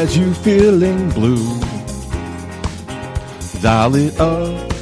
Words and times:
Has 0.00 0.16
you 0.16 0.32
feeling 0.32 1.10
blue? 1.10 1.60
Dial 3.60 3.94
it 3.96 4.18
up. 4.18 4.72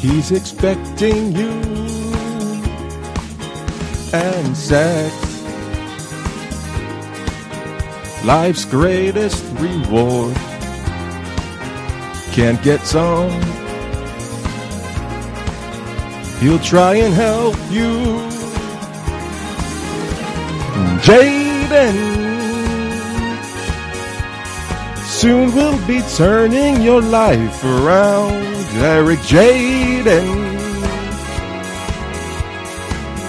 He's 0.00 0.32
expecting 0.32 1.32
you 1.32 1.50
and 4.14 4.56
sex. 4.56 5.12
Life's 8.24 8.64
greatest 8.64 9.44
reward. 9.60 10.34
Can't 12.32 12.62
get 12.62 12.80
some. 12.86 13.30
He'll 16.40 16.60
try 16.60 16.94
and 16.94 17.12
help 17.12 17.58
you. 17.70 17.90
Jaden. 21.04 22.21
Soon 25.22 25.54
we'll 25.54 25.86
be 25.86 26.02
turning 26.16 26.82
your 26.82 27.00
life 27.00 27.62
around. 27.62 28.42
Eric 28.82 29.20
Jaden. 29.20 30.26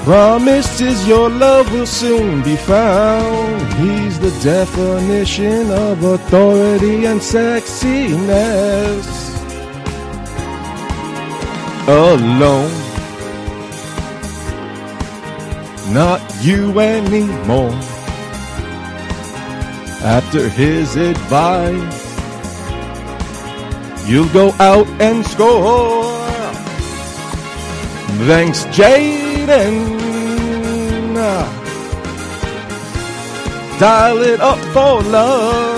Promises 0.04 1.08
your 1.08 1.30
love 1.30 1.72
will 1.72 1.86
soon 1.86 2.42
be 2.42 2.56
found. 2.56 3.74
He's 3.74 4.20
the 4.20 4.32
definition 4.42 5.70
of 5.70 6.04
authority 6.04 7.06
and 7.06 7.22
sexiness. 7.22 9.08
Alone. 11.88 12.74
Not 15.94 16.22
you 16.42 16.80
anymore. 16.80 17.93
After 20.04 20.50
his 20.50 20.98
advice, 20.98 22.18
you'll 24.06 24.28
go 24.34 24.52
out 24.60 24.86
and 25.02 25.26
score. 25.26 26.04
Thanks, 28.28 28.66
Jaden. 28.66 30.04
Dial 33.80 34.22
it 34.24 34.42
up 34.42 34.60
for 34.74 35.02
love. 35.10 35.74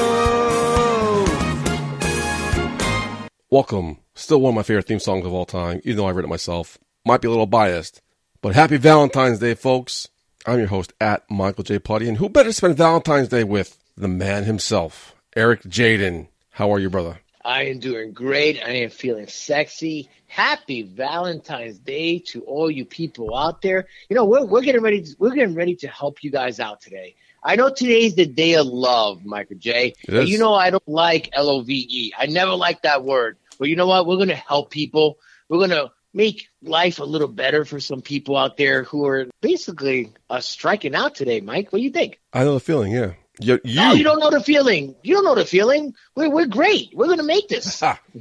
Welcome. 3.52 3.98
Still 4.16 4.42
one 4.42 4.54
of 4.54 4.56
my 4.56 4.64
favorite 4.64 4.88
theme 4.88 5.00
songs 5.00 5.24
of 5.26 5.34
all 5.34 5.46
time, 5.46 5.82
even 5.84 5.98
though 5.98 6.08
I 6.08 6.12
wrote 6.12 6.26
it 6.26 6.30
myself. 6.30 6.80
Might 7.06 7.22
be 7.22 7.28
a 7.28 7.32
little 7.32 7.46
biased. 7.46 8.02
But 8.42 8.56
happy 8.56 8.78
Valentine's 8.78 9.38
Day, 9.38 9.54
folks. 9.54 10.08
I'm 10.48 10.58
your 10.58 10.68
host 10.68 10.94
at 11.00 11.30
Michael 11.30 11.64
J. 11.64 11.78
Putty, 11.78 12.08
and 12.08 12.18
who 12.18 12.28
better 12.28 12.52
spend 12.52 12.76
Valentine's 12.76 13.28
Day 13.28 13.44
with 13.44 13.78
the 13.98 14.08
man 14.08 14.44
himself, 14.44 15.16
Eric 15.36 15.64
Jaden. 15.64 16.28
How 16.52 16.74
are 16.74 16.80
you, 16.80 16.90
brother? 16.90 17.20
I 17.44 17.66
am 17.66 17.80
doing 17.80 18.12
great. 18.12 18.62
I 18.62 18.72
am 18.72 18.90
feeling 18.90 19.28
sexy. 19.28 20.10
Happy 20.26 20.82
Valentine's 20.82 21.78
Day 21.78 22.20
to 22.20 22.42
all 22.42 22.72
you 22.72 22.86
people 22.86 23.36
out 23.36 23.62
there. 23.62 23.88
You 24.10 24.16
know, 24.16 24.26
we're, 24.26 24.46
we're 24.46 24.62
getting 24.62 24.82
ready. 24.82 25.04
To, 25.04 25.16
we're 25.20 25.36
getting 25.36 25.54
ready 25.54 25.76
to 25.78 25.88
help 25.88 26.24
you 26.24 26.32
guys 26.32 26.60
out 26.60 26.82
today. 26.82 27.16
I 27.44 27.56
know 27.56 27.70
today's 27.70 28.16
the 28.16 28.26
day 28.26 28.56
of 28.56 28.66
love, 28.66 29.24
Michael 29.24 29.58
J. 29.58 29.94
You 30.08 30.40
know 30.40 30.56
I 30.56 30.72
don't 30.72 30.88
like 30.88 31.30
L 31.34 31.50
O 31.50 31.62
V 31.62 31.88
E. 31.88 32.12
I 32.18 32.26
never 32.26 32.56
like 32.56 32.82
that 32.82 33.04
word. 33.04 33.38
But 33.60 33.70
you 33.70 33.76
know 33.76 33.88
what? 33.88 34.08
We're 34.08 34.16
going 34.16 34.30
to 34.30 34.36
help 34.36 34.72
people. 34.72 35.20
We're 35.48 35.60
going 35.60 35.70
to 35.70 35.92
make 36.14 36.48
life 36.64 37.00
a 37.00 37.04
little 37.04 37.28
better 37.28 37.64
for 37.64 37.80
some 37.80 38.02
people 38.02 38.36
out 38.36 38.58
there 38.58 38.84
who 38.84 39.06
are 39.06 39.28
basically 39.42 40.12
uh, 40.30 40.40
striking 40.40 40.96
out 40.96 41.14
today. 41.14 41.42
Mike, 41.42 41.72
what 41.72 41.80
do 41.80 41.84
you 41.84 41.92
think? 41.92 42.20
I 42.34 42.44
know 42.44 42.56
the 42.56 42.60
feeling. 42.60 42.92
Yeah. 42.92 43.14
You, 43.40 43.60
you. 43.64 43.76
No, 43.76 43.94
you 43.94 44.04
don't 44.04 44.20
know 44.20 44.30
the 44.30 44.42
feeling. 44.42 44.96
You 45.04 45.16
don't 45.16 45.26
know 45.26 45.36
the 45.36 45.46
feeling. 45.46 45.94
We're, 46.16 46.30
we're 46.30 46.46
great. 46.46 46.90
We're 46.94 47.08
going 47.08 47.18
to 47.20 47.24
make 47.24 47.48
this. 47.50 47.80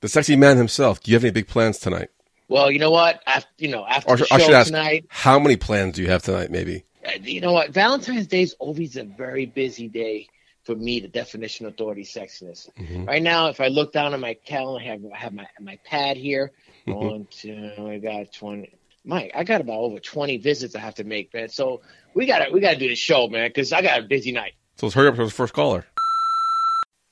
the 0.00 0.08
sexy 0.08 0.36
man 0.36 0.56
himself. 0.56 1.02
Do 1.02 1.10
you 1.10 1.16
have 1.16 1.24
any 1.24 1.32
big 1.32 1.48
plans 1.48 1.78
tonight? 1.78 2.08
Well, 2.48 2.70
you 2.70 2.78
know 2.78 2.90
what? 2.90 3.22
After, 3.26 3.48
you 3.58 3.68
know, 3.68 3.86
after 3.86 4.10
or, 4.10 4.16
the 4.18 4.26
I 4.30 4.38
should 4.38 4.54
ask, 4.54 4.66
tonight, 4.68 5.06
how 5.08 5.38
many 5.38 5.56
plans 5.56 5.94
do 5.94 6.02
you 6.02 6.08
have 6.10 6.22
tonight? 6.22 6.50
Maybe. 6.50 6.84
uh, 7.06 7.12
you 7.22 7.40
know 7.40 7.52
what? 7.52 7.70
Valentine's 7.70 8.26
Day 8.26 8.42
is 8.42 8.54
always 8.58 8.96
a 8.96 9.04
very 9.04 9.46
busy 9.46 9.88
day 9.88 10.28
for 10.62 10.74
me. 10.74 11.00
The 11.00 11.08
definition 11.08 11.66
of 11.66 11.72
authority 11.72 12.04
sexiness. 12.04 12.68
Mhm. 12.78 13.06
Right 13.06 13.22
now, 13.22 13.48
if 13.48 13.60
I 13.60 13.68
look 13.68 13.92
down 13.92 14.12
at 14.14 14.20
my 14.20 14.34
calendar, 14.34 14.84
I 14.84 14.88
have 14.88 15.00
I 15.12 15.16
have 15.16 15.32
my 15.32 15.46
my 15.60 15.78
pad 15.84 16.16
here. 16.16 16.52
Mm-hmm. 16.86 17.06
One, 17.06 17.26
two, 17.30 17.72
I 17.78 17.98
got 17.98 18.32
twenty. 18.32 18.74
Mike, 19.06 19.32
I 19.34 19.44
got 19.44 19.60
about 19.62 19.78
over 19.80 19.98
twenty 19.98 20.36
visits 20.36 20.74
I 20.74 20.80
have 20.80 20.94
to 20.96 21.04
make, 21.04 21.32
man. 21.34 21.48
So 21.48 21.80
we 22.14 22.26
gotta 22.26 22.50
we 22.52 22.60
gotta 22.60 22.78
do 22.78 22.88
the 22.88 22.94
show, 22.94 23.28
man, 23.28 23.48
because 23.48 23.72
I 23.72 23.82
got 23.82 24.00
a 24.00 24.02
busy 24.02 24.32
night. 24.32 24.54
So 24.76 24.86
let's 24.86 24.94
hurry 24.94 25.08
up 25.08 25.16
to 25.16 25.24
the 25.24 25.30
first 25.30 25.52
caller. 25.52 25.84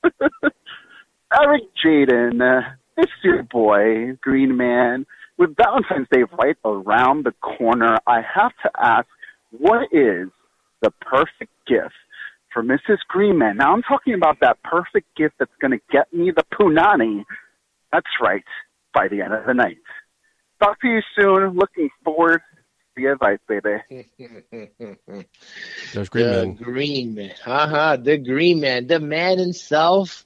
Eric 1.32 1.62
Jaden, 1.84 2.40
uh, 2.40 2.68
it's 2.96 3.12
your 3.22 3.42
boy, 3.42 4.16
Green 4.20 4.56
Man. 4.56 5.06
With 5.38 5.56
Valentine's 5.56 6.08
Day 6.12 6.24
right 6.38 6.56
around 6.64 7.24
the 7.24 7.32
corner, 7.40 7.98
I 8.06 8.20
have 8.20 8.52
to 8.62 8.70
ask, 8.78 9.06
what 9.50 9.88
is 9.92 10.28
the 10.82 10.90
perfect 11.00 11.52
gift 11.66 11.94
for 12.52 12.62
Mrs. 12.62 12.98
Green 13.08 13.38
Man? 13.38 13.56
Now, 13.56 13.72
I'm 13.72 13.82
talking 13.82 14.14
about 14.14 14.40
that 14.40 14.62
perfect 14.62 15.06
gift 15.16 15.36
that's 15.38 15.50
going 15.60 15.70
to 15.70 15.80
get 15.90 16.12
me 16.12 16.32
the 16.32 16.44
punani. 16.52 17.24
That's 17.92 18.06
right, 18.20 18.44
by 18.92 19.08
the 19.08 19.22
end 19.22 19.32
of 19.32 19.46
the 19.46 19.54
night. 19.54 19.78
Talk 20.62 20.80
to 20.82 20.88
you 20.88 21.00
soon. 21.18 21.54
Looking 21.56 21.88
forward 22.04 22.42
to 22.96 23.02
the 23.02 23.06
advice, 23.12 23.38
baby. 23.48 24.06
There's 25.94 26.08
Green 26.08 26.26
the 26.26 26.32
Man. 26.46 26.54
Green 26.54 27.14
Man. 27.14 27.32
Uh-huh. 27.46 27.96
The 27.96 28.18
Green 28.18 28.60
Man. 28.60 28.86
The 28.86 29.00
man 29.00 29.38
himself. 29.38 30.24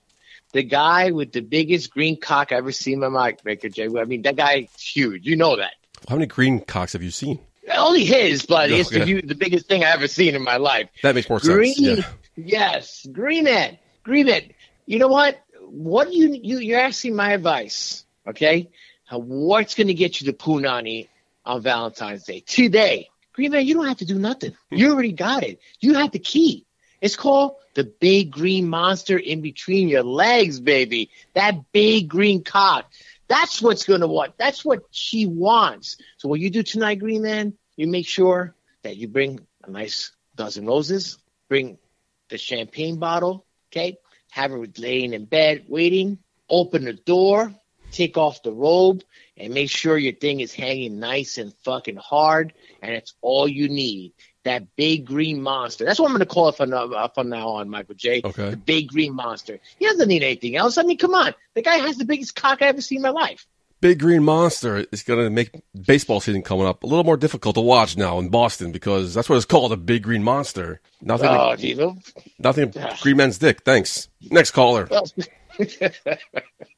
The 0.53 0.62
guy 0.62 1.10
with 1.10 1.32
the 1.32 1.41
biggest 1.43 1.91
green 1.91 2.19
cock 2.19 2.50
I 2.53 2.56
ever 2.56 2.72
seen 2.72 3.03
in 3.03 3.12
my 3.12 3.26
mic 3.28 3.44
maker, 3.44 3.69
Jay. 3.69 3.88
I 3.88 4.05
mean, 4.05 4.22
that 4.22 4.37
guy's 4.37 4.69
huge. 4.78 5.26
You 5.26 5.37
know 5.37 5.56
that. 5.56 5.72
How 6.09 6.15
many 6.15 6.26
green 6.26 6.60
cocks 6.60 6.93
have 6.94 7.03
you 7.03 7.10
seen? 7.10 7.41
Only 7.75 8.05
his, 8.05 8.47
but 8.47 8.71
it's 8.71 8.91
Okay. 8.94 9.05
the, 9.15 9.21
the 9.22 9.34
biggest 9.34 9.66
thing 9.66 9.82
I 9.84 9.91
ever 9.91 10.06
seen 10.06 10.34
in 10.37 10.43
my 10.43 10.56
life. 10.56 10.88
That 11.03 11.15
makes 11.16 11.28
more 11.28 11.41
Green, 11.41 11.75
sense. 11.75 11.99
Yeah. 12.37 12.71
yes, 12.71 13.06
Green 13.10 13.44
Man, 13.44 13.76
Green 14.05 14.26
Man. 14.26 14.43
You 14.87 15.00
know 15.00 15.09
what? 15.09 15.37
What 15.62 16.09
do 16.09 16.16
you 16.16 16.38
you 16.41 16.59
you're 16.59 16.78
asking 16.81 17.16
my 17.16 17.32
advice? 17.32 18.05
Okay, 18.26 18.71
How- 19.05 19.19
what's 19.19 19.75
going 19.75 19.88
to 19.88 19.94
get 19.94 20.21
you 20.21 20.26
the 20.31 20.32
punani 20.32 21.09
on 21.46 21.62
Valentine's 21.62 22.24
Day 22.24 22.40
today? 22.40 23.08
Green 23.32 23.52
Man, 23.52 23.66
you 23.66 23.74
don't 23.74 23.86
have 23.86 23.98
to 23.98 24.04
do 24.04 24.18
nothing. 24.18 24.56
You 24.70 24.86
hmm. 24.86 24.92
already 24.92 25.12
got 25.12 25.42
it. 25.42 25.60
You 25.80 25.94
have 25.94 26.12
the 26.12 26.18
key. 26.18 26.66
It's 27.00 27.16
called 27.16 27.56
the 27.74 27.84
big 27.84 28.30
green 28.30 28.68
monster 28.68 29.18
in 29.18 29.42
between 29.42 29.88
your 29.88 30.02
legs, 30.02 30.60
baby. 30.60 31.10
That 31.34 31.70
big 31.72 32.08
green 32.08 32.42
cock. 32.42 32.90
That's 33.28 33.60
what's 33.60 33.84
gonna 33.84 34.06
want. 34.06 34.34
That's 34.38 34.64
what 34.64 34.82
she 34.90 35.26
wants. 35.26 35.98
So 36.16 36.28
what 36.28 36.40
you 36.40 36.50
do 36.50 36.62
tonight, 36.62 37.00
Green 37.00 37.22
Man, 37.22 37.54
you 37.76 37.86
make 37.86 38.06
sure 38.06 38.54
that 38.82 38.96
you 38.96 39.08
bring 39.08 39.40
a 39.64 39.70
nice 39.70 40.12
dozen 40.36 40.66
roses, 40.66 41.18
bring 41.48 41.78
the 42.28 42.38
champagne 42.38 42.98
bottle, 42.98 43.44
okay? 43.70 43.98
Have 44.30 44.52
her 44.52 44.64
laying 44.78 45.12
in 45.12 45.24
bed 45.24 45.64
waiting. 45.68 46.18
Open 46.48 46.84
the 46.84 46.92
door, 46.92 47.52
take 47.96 48.16
off 48.18 48.42
the 48.42 48.52
robe, 48.52 49.02
and 49.36 49.52
make 49.54 49.70
sure 49.70 49.96
your 49.98 50.12
thing 50.14 50.40
is 50.40 50.52
hanging 50.52 50.98
nice 50.98 51.38
and 51.38 51.52
fucking 51.64 51.96
hard. 51.96 52.52
And 52.82 52.92
it's 52.94 53.14
all 53.20 53.48
you 53.48 53.68
need. 53.68 54.12
That 54.44 54.76
big 54.76 55.06
green 55.06 55.42
monster. 55.42 55.84
That's 55.84 55.98
what 55.98 56.06
I'm 56.06 56.12
going 56.12 56.20
to 56.20 56.26
call 56.26 56.48
it 56.50 56.56
from 56.56 56.70
now, 56.70 56.84
uh, 56.84 57.08
from 57.08 57.28
now 57.28 57.48
on, 57.48 57.68
Michael 57.68 57.96
J. 57.96 58.20
Okay. 58.24 58.50
The 58.50 58.56
big 58.56 58.88
green 58.88 59.12
monster. 59.14 59.58
He 59.78 59.87
doesn't 59.87 60.06
need 60.06 60.22
anything 60.22 60.54
else. 60.54 60.78
I 60.78 60.84
mean, 60.84 60.98
come 60.98 61.14
on. 61.14 61.34
The 61.54 61.62
guy 61.62 61.78
has 61.78 61.96
the 61.96 62.04
biggest 62.04 62.37
cock 62.37 62.62
I 62.62 62.66
ever 62.66 62.81
seen 62.81 62.98
in 62.98 63.02
my 63.02 63.10
life. 63.10 63.44
Big 63.81 63.99
Green 64.00 64.22
Monster 64.25 64.87
is 64.90 65.02
going 65.02 65.22
to 65.22 65.28
make 65.28 65.50
baseball 65.87 66.20
season 66.20 66.42
coming 66.42 66.66
up 66.66 66.82
a 66.82 66.87
little 66.87 67.04
more 67.04 67.19
difficult 67.19 67.56
to 67.56 67.60
watch 67.60 67.96
now 67.96 68.19
in 68.19 68.31
Boston 68.31 68.72
because 68.72 69.12
that's 69.12 69.28
what 69.28 69.37
it's 69.37 69.44
called, 69.44 69.70
a 69.70 69.76
Big 69.76 70.02
Green 70.02 70.22
Monster. 70.22 70.81
Nothing, 71.02 71.28
Oh, 71.28 71.54
geez. 71.56 71.78
Nothing. 72.38 72.72
Green 73.02 73.19
Man's 73.19 73.37
dick. 73.38 73.62
Thanks. 73.64 74.08
Next 74.31 74.52
caller. 74.52 74.88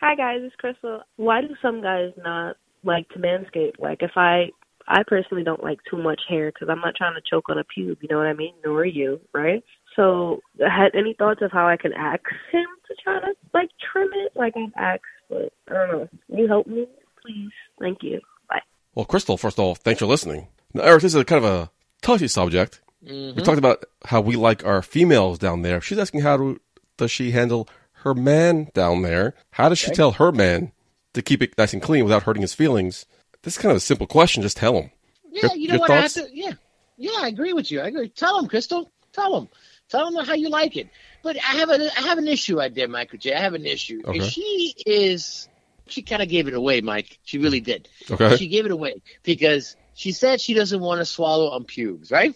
Hi 0.00 0.14
guys, 0.14 0.38
it's 0.42 0.54
Crystal. 0.54 1.00
Why 1.16 1.40
do 1.40 1.48
some 1.60 1.82
guys 1.82 2.12
not 2.16 2.56
like 2.84 3.08
to 3.10 3.18
manscape? 3.18 3.72
Like 3.80 4.00
if 4.00 4.12
I, 4.14 4.50
I 4.86 5.02
personally 5.04 5.42
don't 5.42 5.62
like 5.62 5.80
too 5.90 5.96
much 5.96 6.20
hair 6.28 6.52
because 6.52 6.68
I'm 6.70 6.80
not 6.80 6.94
trying 6.94 7.14
to 7.14 7.20
choke 7.28 7.48
on 7.48 7.58
a 7.58 7.64
pube. 7.64 7.96
You 8.00 8.08
know 8.08 8.18
what 8.18 8.28
I 8.28 8.32
mean? 8.32 8.54
Nor 8.64 8.82
are 8.82 8.84
you, 8.84 9.20
right? 9.34 9.64
So, 9.96 10.40
had 10.60 10.94
any 10.94 11.14
thoughts 11.18 11.40
of 11.42 11.50
how 11.50 11.66
I 11.66 11.76
can 11.76 11.92
ask 11.94 12.22
him 12.52 12.64
to 12.86 12.94
try 13.02 13.18
to 13.18 13.34
like 13.52 13.70
trim 13.92 14.08
it? 14.14 14.32
Like 14.36 14.54
I've 14.56 14.72
asked, 14.76 15.02
but 15.28 15.52
I 15.68 15.74
don't 15.74 15.90
know. 15.90 16.08
Can 16.28 16.38
you 16.38 16.46
help 16.46 16.68
me, 16.68 16.86
please? 17.20 17.50
Thank 17.80 17.98
you. 18.02 18.20
Bye. 18.48 18.60
Well, 18.94 19.04
Crystal, 19.04 19.36
first 19.36 19.58
of 19.58 19.64
all, 19.64 19.74
thanks 19.74 19.98
for 19.98 20.06
listening. 20.06 20.46
Now, 20.74 20.84
Eric, 20.84 21.02
this 21.02 21.14
is 21.14 21.20
a 21.20 21.24
kind 21.24 21.44
of 21.44 21.50
a 21.50 21.70
touchy 22.02 22.28
subject. 22.28 22.80
Mm-hmm. 23.04 23.36
We 23.36 23.42
talked 23.42 23.58
about 23.58 23.84
how 24.04 24.20
we 24.20 24.36
like 24.36 24.64
our 24.64 24.80
females 24.80 25.40
down 25.40 25.62
there. 25.62 25.80
She's 25.80 25.98
asking 25.98 26.20
how 26.20 26.36
do, 26.36 26.60
does 26.96 27.10
she 27.10 27.32
handle 27.32 27.68
her 28.02 28.14
man 28.14 28.68
down 28.74 29.02
there? 29.02 29.34
How 29.50 29.68
does 29.68 29.78
she 29.78 29.86
Okay. 29.88 29.94
tell 29.96 30.12
her 30.12 30.32
man 30.32 30.72
to 31.14 31.22
keep 31.22 31.42
it 31.42 31.56
nice 31.58 31.72
and 31.72 31.82
clean 31.82 32.04
without 32.04 32.22
hurting 32.24 32.42
his 32.42 32.54
feelings? 32.54 33.06
This 33.42 33.54
is 33.56 33.58
kind 33.62 33.70
of 33.70 33.76
a 33.76 33.80
simple 33.80 34.06
question. 34.06 34.42
Just 34.42 34.56
tell 34.56 34.74
him. 34.80 34.90
Yeah, 35.30 35.42
Your- 35.48 35.56
you 35.56 35.68
know 35.68 35.78
what? 35.78 35.90
I 35.90 36.00
have 36.02 36.12
to, 36.14 36.28
yeah, 36.32 36.52
yeah, 36.96 37.12
I 37.20 37.28
agree 37.28 37.52
with 37.52 37.70
you. 37.70 37.80
I 37.80 37.88
agree. 37.88 38.08
Tell 38.08 38.38
him, 38.38 38.48
Crystal. 38.48 38.90
Tell 39.12 39.36
him. 39.38 39.48
Tell 39.88 40.06
him 40.08 40.24
how 40.24 40.34
you 40.34 40.48
like 40.50 40.76
it. 40.76 40.88
But 41.22 41.36
I 41.36 41.56
have 41.56 41.70
a 41.70 41.98
I 41.98 42.02
have 42.02 42.18
an 42.18 42.28
issue 42.28 42.58
right 42.58 42.74
there, 42.74 42.88
Michael 42.88 43.18
J. 43.18 43.32
I 43.34 43.40
have 43.40 43.54
an 43.54 43.64
issue. 43.66 44.02
Okay. 44.04 44.20
She 44.20 44.74
is 44.86 45.48
she 45.86 46.02
kind 46.02 46.20
of 46.22 46.28
gave 46.28 46.46
it 46.46 46.54
away, 46.54 46.80
Mike. 46.82 47.18
She 47.24 47.38
really 47.38 47.60
did. 47.60 47.88
Okay. 48.10 48.36
She 48.36 48.48
gave 48.48 48.66
it 48.66 48.70
away 48.70 49.00
because 49.22 49.76
she 49.94 50.12
said 50.12 50.40
she 50.40 50.52
doesn't 50.54 50.80
want 50.80 51.00
to 51.00 51.04
swallow 51.06 51.50
on 51.50 51.64
pubes, 51.64 52.10
right? 52.10 52.34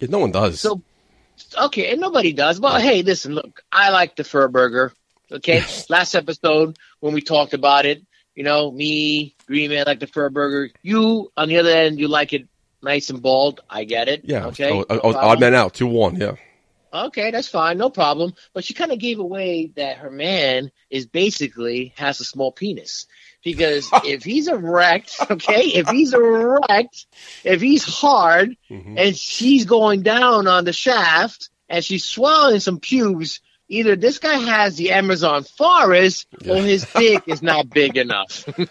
Yeah, 0.00 0.08
no 0.10 0.18
one 0.18 0.32
does. 0.32 0.60
So, 0.60 0.80
okay, 1.58 1.90
and 1.92 2.00
nobody 2.00 2.32
does. 2.32 2.58
Well, 2.58 2.80
hey, 2.80 3.02
listen, 3.02 3.34
look, 3.34 3.62
I 3.70 3.90
like 3.90 4.16
the 4.16 4.24
fur 4.24 4.48
burger. 4.48 4.92
Okay, 5.32 5.62
last 5.88 6.14
episode 6.14 6.76
when 7.00 7.14
we 7.14 7.20
talked 7.20 7.54
about 7.54 7.86
it, 7.86 8.02
you 8.34 8.44
know, 8.44 8.70
me, 8.70 9.34
Green 9.46 9.70
Man, 9.70 9.84
like 9.86 10.00
the 10.00 10.06
fur 10.06 10.28
burger. 10.30 10.70
You, 10.82 11.30
on 11.36 11.48
the 11.48 11.58
other 11.58 11.70
end, 11.70 11.98
you 11.98 12.08
like 12.08 12.32
it 12.32 12.46
nice 12.82 13.10
and 13.10 13.22
bald. 13.22 13.60
I 13.70 13.84
get 13.84 14.08
it. 14.08 14.22
yeah. 14.24 14.46
Okay. 14.46 14.68
I, 14.68 14.70
no 14.72 14.84
I, 14.90 14.94
I 14.96 15.06
was 15.06 15.16
odd 15.16 15.40
man 15.40 15.54
out. 15.54 15.74
Two 15.74 15.86
one. 15.86 16.16
Yeah. 16.16 16.34
Okay, 16.92 17.32
that's 17.32 17.48
fine, 17.48 17.76
no 17.78 17.90
problem. 17.90 18.34
But 18.52 18.64
she 18.64 18.72
kind 18.72 18.92
of 18.92 19.00
gave 19.00 19.18
away 19.18 19.72
that 19.74 19.96
her 19.98 20.10
man 20.12 20.70
is 20.90 21.06
basically 21.06 21.92
has 21.96 22.20
a 22.20 22.24
small 22.24 22.52
penis. 22.52 23.06
Because 23.42 23.88
if 24.04 24.22
he's 24.22 24.46
erect, 24.46 25.16
okay, 25.30 25.62
if 25.62 25.88
he's 25.88 26.14
erect, 26.14 27.06
if 27.42 27.60
he's 27.60 27.82
hard, 27.84 28.56
Mhm. 28.70 28.94
and 28.98 29.16
she's 29.16 29.64
going 29.64 30.02
down 30.02 30.46
on 30.46 30.64
the 30.64 30.72
shaft 30.72 31.50
and 31.68 31.84
she's 31.84 32.04
swallowing 32.04 32.60
some 32.60 32.78
pubes, 32.78 33.40
either 33.68 33.96
this 33.96 34.18
guy 34.18 34.36
has 34.36 34.76
the 34.76 34.92
Amazon 34.92 35.44
forest 35.44 36.26
or 36.48 36.56
his 36.56 36.86
dick 36.96 37.22
is 37.26 37.42
not 37.42 37.70
big 37.70 37.96
enough. 37.96 38.30
so, 38.48 38.66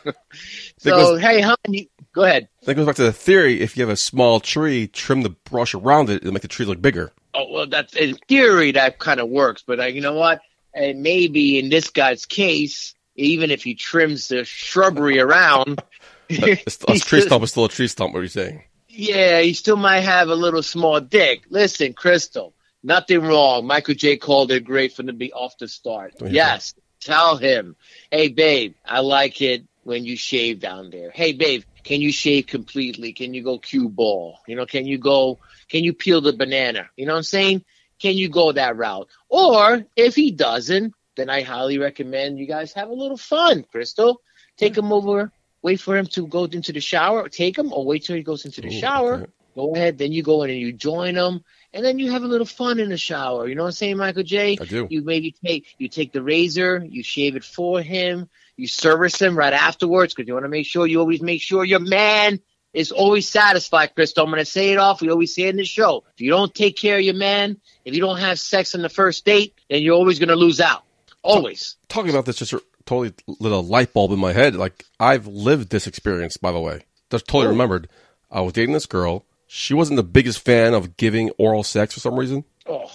Because- 0.83 1.21
hey, 1.21 1.41
honey, 1.41 1.89
go 2.13 2.23
ahead. 2.23 2.47
That 2.65 2.75
goes 2.75 2.85
back 2.85 2.95
to 2.95 3.03
the 3.03 3.13
theory: 3.13 3.61
if 3.61 3.75
you 3.77 3.83
have 3.83 3.89
a 3.93 3.97
small 3.97 4.39
tree, 4.39 4.87
trim 4.87 5.21
the 5.21 5.29
brush 5.29 5.73
around 5.73 6.09
it, 6.09 6.17
it'll 6.17 6.31
make 6.33 6.41
the 6.41 6.47
tree 6.47 6.65
look 6.65 6.81
bigger. 6.81 7.11
Oh 7.33 7.51
well, 7.51 7.67
that's 7.67 7.95
in 7.95 8.15
theory 8.27 8.71
that 8.73 8.99
kind 8.99 9.19
of 9.19 9.29
works, 9.29 9.63
but 9.65 9.79
uh, 9.79 9.85
you 9.85 10.01
know 10.01 10.13
what? 10.13 10.41
And 10.73 11.01
maybe 11.03 11.59
in 11.59 11.69
this 11.69 11.89
guy's 11.89 12.25
case, 12.25 12.95
even 13.15 13.51
if 13.51 13.63
he 13.63 13.75
trims 13.75 14.27
the 14.27 14.43
shrubbery 14.45 15.19
around, 15.19 15.81
A, 16.29 16.51
a 16.53 16.55
tree 16.99 17.21
stump 17.21 17.43
is 17.43 17.51
still 17.51 17.65
a 17.65 17.69
tree 17.69 17.87
stump. 17.87 18.13
What 18.13 18.19
are 18.19 18.23
you 18.23 18.29
saying? 18.29 18.63
yeah, 18.95 19.41
he 19.41 19.53
still 19.53 19.75
might 19.75 20.01
have 20.01 20.29
a 20.29 20.35
little 20.35 20.61
small 20.63 20.99
dick. 21.01 21.43
Listen, 21.49 21.93
Crystal, 21.93 22.53
nothing 22.83 23.21
wrong. 23.21 23.65
Michael 23.65 23.95
J 23.95 24.17
called 24.17 24.51
it 24.51 24.65
great 24.65 24.93
from 24.93 25.07
the 25.07 25.13
be 25.13 25.31
off 25.33 25.57
the 25.57 25.67
start. 25.67 26.13
Yes, 26.21 26.73
tell 27.01 27.37
him, 27.37 27.75
hey 28.11 28.27
babe, 28.27 28.75
I 28.85 28.99
like 28.99 29.41
it 29.41 29.65
when 29.83 30.05
you 30.05 30.15
shave 30.15 30.59
down 30.59 30.89
there. 30.89 31.11
Hey 31.11 31.33
babe, 31.33 31.63
can 31.83 32.01
you 32.01 32.11
shave 32.11 32.47
completely? 32.47 33.13
Can 33.13 33.33
you 33.33 33.43
go 33.43 33.57
cue 33.57 33.89
ball? 33.89 34.39
You 34.47 34.55
know, 34.55 34.65
can 34.65 34.85
you 34.85 34.97
go? 34.97 35.39
Can 35.69 35.83
you 35.83 35.93
peel 35.93 36.21
the 36.21 36.33
banana? 36.33 36.89
You 36.95 37.05
know 37.05 37.13
what 37.13 37.17
I'm 37.17 37.23
saying? 37.23 37.63
Can 37.99 38.15
you 38.15 38.29
go 38.29 38.51
that 38.51 38.75
route? 38.75 39.07
Or 39.29 39.85
if 39.95 40.15
he 40.15 40.31
doesn't, 40.31 40.93
then 41.15 41.29
I 41.29 41.41
highly 41.41 41.77
recommend 41.77 42.39
you 42.39 42.47
guys 42.47 42.73
have 42.73 42.89
a 42.89 42.93
little 42.93 43.17
fun. 43.17 43.63
Crystal, 43.63 44.21
take 44.57 44.77
him 44.77 44.91
over. 44.91 45.31
Wait 45.61 45.79
for 45.79 45.95
him 45.95 46.05
to 46.07 46.27
go 46.27 46.43
into 46.43 46.73
the 46.73 46.81
shower. 46.81 47.29
Take 47.29 47.57
him, 47.57 47.71
or 47.71 47.85
wait 47.85 48.03
till 48.03 48.17
he 48.17 48.23
goes 48.23 48.43
into 48.43 48.59
the 48.59 48.67
Ooh, 48.67 48.79
shower. 48.79 49.13
okay. 49.15 49.31
Go 49.55 49.73
ahead. 49.75 49.97
Then 49.97 50.11
you 50.11 50.23
go 50.23 50.43
in 50.43 50.49
and 50.49 50.59
you 50.59 50.73
join 50.73 51.13
them, 51.15 51.43
and 51.73 51.83
then 51.83 51.99
you 51.99 52.11
have 52.11 52.23
a 52.23 52.27
little 52.27 52.45
fun 52.45 52.79
in 52.79 52.89
the 52.89 52.97
shower. 52.97 53.47
You 53.47 53.55
know 53.55 53.63
what 53.63 53.67
I'm 53.69 53.73
saying, 53.73 53.97
Michael 53.97 54.23
J? 54.23 54.57
I 54.59 54.65
do. 54.65 54.87
You 54.89 55.01
maybe 55.03 55.31
take 55.43 55.75
you 55.77 55.87
take 55.89 56.11
the 56.11 56.21
razor, 56.21 56.85
you 56.87 57.03
shave 57.03 57.35
it 57.35 57.43
for 57.43 57.81
him, 57.81 58.29
you 58.57 58.67
service 58.67 59.19
him 59.21 59.37
right 59.37 59.53
afterwards 59.53 60.13
because 60.13 60.27
you 60.27 60.33
want 60.33 60.45
to 60.45 60.49
make 60.49 60.65
sure 60.67 60.85
you 60.87 60.99
always 60.99 61.21
make 61.21 61.41
sure 61.41 61.63
your 61.63 61.79
man 61.79 62.39
is 62.73 62.91
always 62.91 63.27
satisfied. 63.27 63.93
Crystal, 63.95 64.23
I'm 64.23 64.31
going 64.31 64.39
to 64.39 64.45
say 64.49 64.71
it 64.71 64.77
off. 64.77 65.01
We 65.01 65.09
always 65.11 65.33
say 65.35 65.43
it 65.43 65.49
in 65.49 65.57
the 65.57 65.65
show. 65.65 66.03
If 66.15 66.21
you 66.21 66.29
don't 66.31 66.53
take 66.53 66.75
care 66.77 66.97
of 66.97 67.03
your 67.03 67.13
man, 67.15 67.57
if 67.85 67.93
you 67.93 68.01
don't 68.01 68.17
have 68.19 68.39
sex 68.39 68.73
on 68.75 68.81
the 68.81 68.89
first 68.89 69.25
date, 69.25 69.53
then 69.69 69.81
you're 69.83 69.95
always 69.95 70.17
going 70.19 70.29
to 70.29 70.35
lose 70.35 70.59
out. 70.59 70.83
Always. 71.21 71.75
Talking 71.87 72.09
about 72.09 72.25
this 72.25 72.37
just 72.37 72.53
totally 72.85 73.13
lit 73.27 73.51
a 73.51 73.57
light 73.57 73.93
bulb 73.93 74.11
in 74.11 74.19
my 74.19 74.33
head. 74.33 74.55
Like 74.55 74.85
I've 74.99 75.27
lived 75.27 75.69
this 75.69 75.87
experience, 75.87 76.37
by 76.37 76.51
the 76.51 76.59
way. 76.59 76.81
Just 77.11 77.27
totally 77.27 77.45
Oh. 77.47 77.51
remembered. 77.51 77.89
I 78.31 78.41
was 78.41 78.53
dating 78.53 78.73
this 78.73 78.87
girl. 78.87 79.23
She 79.55 79.75
wasn't 79.75 79.97
the 79.97 80.03
biggest 80.17 80.39
fan 80.43 80.73
of 80.73 80.97
giving 80.97 81.29
oral 81.37 81.63
sex 81.63 81.93
for 81.93 81.99
some 81.99 82.15
reason, 82.17 82.43
Oh, 82.65 82.89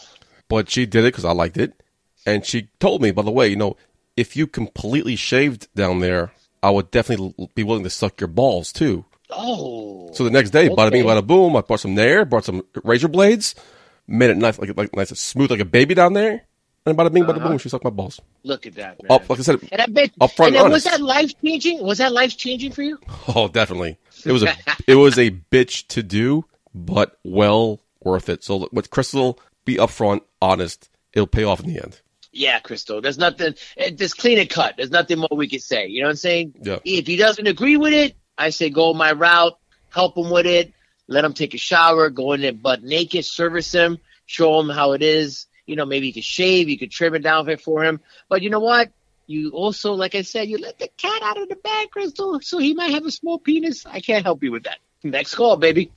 but 0.48 0.68
she 0.68 0.86
did 0.86 1.04
it 1.04 1.12
because 1.12 1.24
I 1.24 1.30
liked 1.30 1.56
it. 1.56 1.72
And 2.26 2.44
she 2.44 2.68
told 2.80 3.00
me, 3.00 3.12
by 3.12 3.22
the 3.22 3.30
way, 3.30 3.46
you 3.46 3.54
know, 3.54 3.76
if 4.16 4.34
you 4.36 4.48
completely 4.48 5.14
shaved 5.14 5.68
down 5.76 6.00
there, 6.00 6.32
I 6.60 6.70
would 6.70 6.90
definitely 6.90 7.32
l- 7.38 7.48
be 7.54 7.62
willing 7.62 7.84
to 7.84 7.90
suck 7.90 8.20
your 8.20 8.26
balls 8.26 8.72
too. 8.72 9.04
oh. 9.30 10.10
So 10.14 10.24
the 10.24 10.30
next 10.30 10.50
day, 10.50 10.68
bada 10.68 10.90
bing, 10.90 11.04
bada 11.04 11.24
boom, 11.24 11.54
I 11.54 11.60
brought 11.60 11.78
some 11.78 11.94
nair, 11.94 12.24
brought 12.24 12.44
some 12.44 12.62
razor 12.82 13.06
blades, 13.08 13.54
made 14.08 14.30
it 14.30 14.36
nice, 14.36 14.58
like 14.58 14.76
like 14.76 14.96
nice 14.96 15.10
and 15.10 15.18
smooth, 15.18 15.52
like 15.52 15.60
a 15.60 15.64
baby 15.64 15.94
down 15.94 16.14
there. 16.14 16.42
And 16.84 16.98
bada 16.98 17.12
bing, 17.12 17.22
bada 17.24 17.36
Uh-huh. 17.36 17.50
boom, 17.50 17.58
she 17.58 17.68
sucked 17.68 17.84
my 17.84 17.90
balls. 17.90 18.20
Look 18.42 18.66
at 18.66 18.74
that, 18.74 19.00
man. 19.02 19.12
Up, 19.12 19.30
like 19.30 19.38
I 19.38 19.42
said, 19.42 19.60
and 19.70 19.80
I 19.80 19.86
bet. 19.86 20.10
Up 20.20 20.32
front 20.32 20.56
and 20.56 20.64
then 20.64 20.72
was 20.72 20.82
that 20.84 21.00
life 21.00 21.30
changing? 21.44 21.84
Was 21.86 21.98
that 21.98 22.10
life 22.12 22.36
changing 22.36 22.72
for 22.72 22.82
you? 22.82 22.98
Oh, 23.36 23.46
definitely. 23.46 23.96
It 24.24 24.32
was 24.32 24.42
a 24.42 24.54
it 24.86 24.94
was 24.94 25.18
a 25.18 25.30
bitch 25.30 25.86
to 25.88 26.02
do, 26.02 26.44
but 26.74 27.18
well 27.24 27.80
worth 28.02 28.28
it. 28.28 28.44
So 28.44 28.68
with 28.72 28.90
Crystal, 28.90 29.38
be 29.64 29.76
upfront, 29.76 30.20
honest. 30.40 30.88
It'll 31.12 31.26
pay 31.26 31.44
off 31.44 31.60
in 31.60 31.72
the 31.72 31.82
end. 31.82 32.00
Yeah, 32.32 32.58
Crystal. 32.60 33.00
There's 33.00 33.18
nothing. 33.18 33.54
eh, 33.76 33.90
Just 33.90 34.18
clean 34.18 34.38
and 34.38 34.48
cut. 34.48 34.74
There's 34.76 34.90
nothing 34.90 35.18
more 35.18 35.28
we 35.32 35.48
can 35.48 35.60
say. 35.60 35.86
You 35.86 36.02
know 36.02 36.08
what 36.08 36.12
I'm 36.12 36.16
saying? 36.16 36.54
Yeah. 36.62 36.78
If 36.84 37.06
he 37.06 37.16
doesn't 37.16 37.46
agree 37.46 37.76
with 37.76 37.92
it, 37.94 38.14
I 38.36 38.50
say 38.50 38.70
go 38.70 38.92
my 38.94 39.12
route. 39.12 39.58
Help 39.90 40.16
him 40.16 40.30
with 40.30 40.46
it. 40.46 40.72
Let 41.08 41.24
him 41.24 41.32
take 41.32 41.54
a 41.54 41.58
shower. 41.58 42.10
Go 42.10 42.32
in 42.34 42.42
there 42.42 42.52
butt 42.52 42.82
naked. 42.82 43.24
Service 43.24 43.72
him. 43.72 43.98
Show 44.26 44.60
him 44.60 44.68
how 44.68 44.92
it 44.92 45.02
is. 45.02 45.46
You 45.66 45.76
know, 45.76 45.86
maybe 45.86 46.06
you 46.06 46.12
could 46.12 46.24
shave. 46.24 46.68
You 46.68 46.78
could 46.78 46.90
trim 46.90 47.14
it 47.14 47.22
down 47.22 47.56
for 47.56 47.82
him. 47.82 48.00
But 48.28 48.42
you 48.42 48.50
know 48.50 48.60
what? 48.60 48.90
You 49.28 49.50
also, 49.50 49.92
like 49.92 50.14
I 50.14 50.22
said, 50.22 50.48
you 50.48 50.56
let 50.56 50.78
the 50.78 50.88
cat 50.96 51.22
out 51.22 51.40
of 51.40 51.50
the 51.50 51.56
bag, 51.56 51.90
Crystal. 51.90 52.40
So 52.40 52.56
he 52.56 52.72
might 52.72 52.92
have 52.92 53.04
a 53.04 53.10
small 53.10 53.38
penis. 53.38 53.84
I 53.84 54.00
can't 54.00 54.24
help 54.24 54.42
you 54.42 54.50
with 54.50 54.62
that. 54.64 54.78
Next 55.04 55.34
call, 55.34 55.58
baby. 55.58 55.92